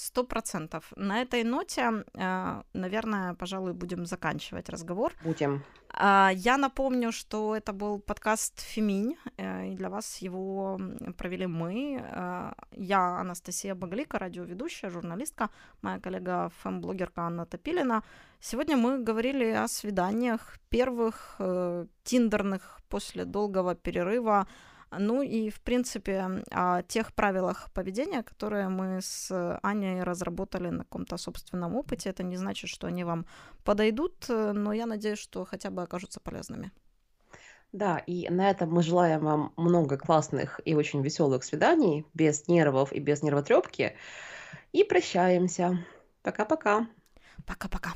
Сто 0.00 0.24
процентов. 0.24 0.92
На 0.96 1.22
этой 1.22 1.42
ноте, 1.42 2.04
э, 2.14 2.62
наверное, 2.72 3.34
пожалуй, 3.34 3.72
будем 3.72 4.06
заканчивать 4.06 4.68
разговор. 4.68 5.12
Будем. 5.24 5.62
А, 5.90 6.30
я 6.34 6.56
напомню, 6.56 7.10
что 7.10 7.56
это 7.56 7.72
был 7.72 7.98
подкаст 7.98 8.60
«Феминь», 8.60 9.16
э, 9.36 9.72
и 9.72 9.74
для 9.74 9.88
вас 9.88 10.22
его 10.22 10.80
провели 11.16 11.46
мы. 11.48 12.00
Э, 12.00 12.52
я 12.76 13.20
Анастасия 13.20 13.74
Баглика, 13.74 14.18
радиоведущая, 14.20 14.90
журналистка, 14.90 15.50
моя 15.82 15.98
коллега 15.98 16.52
фэм-блогерка 16.62 17.22
Анна 17.22 17.44
Топилина. 17.44 18.04
Сегодня 18.38 18.76
мы 18.76 19.02
говорили 19.02 19.50
о 19.50 19.66
свиданиях 19.66 20.58
первых, 20.68 21.40
тиндерных 22.04 22.80
после 22.88 23.24
долгого 23.24 23.74
перерыва, 23.74 24.46
ну 24.90 25.22
и, 25.22 25.50
в 25.50 25.60
принципе, 25.60 26.42
о 26.50 26.82
тех 26.82 27.12
правилах 27.12 27.70
поведения, 27.72 28.22
которые 28.22 28.68
мы 28.68 29.00
с 29.02 29.58
Аней 29.62 30.02
разработали 30.02 30.68
на 30.68 30.84
каком-то 30.84 31.16
собственном 31.16 31.76
опыте. 31.76 32.10
Это 32.10 32.22
не 32.22 32.36
значит, 32.36 32.70
что 32.70 32.86
они 32.86 33.04
вам 33.04 33.26
подойдут, 33.64 34.26
но 34.28 34.72
я 34.72 34.86
надеюсь, 34.86 35.18
что 35.18 35.44
хотя 35.44 35.70
бы 35.70 35.82
окажутся 35.82 36.20
полезными. 36.20 36.70
Да, 37.72 37.98
и 37.98 38.30
на 38.30 38.48
этом 38.48 38.70
мы 38.70 38.82
желаем 38.82 39.20
вам 39.20 39.52
много 39.56 39.98
классных 39.98 40.60
и 40.64 40.74
очень 40.74 41.02
веселых 41.02 41.44
свиданий, 41.44 42.06
без 42.14 42.48
нервов 42.48 42.92
и 42.92 42.98
без 42.98 43.22
нервотрепки. 43.22 43.94
И 44.72 44.84
прощаемся. 44.84 45.84
Пока-пока. 46.22 46.86
Пока-пока. 47.46 47.92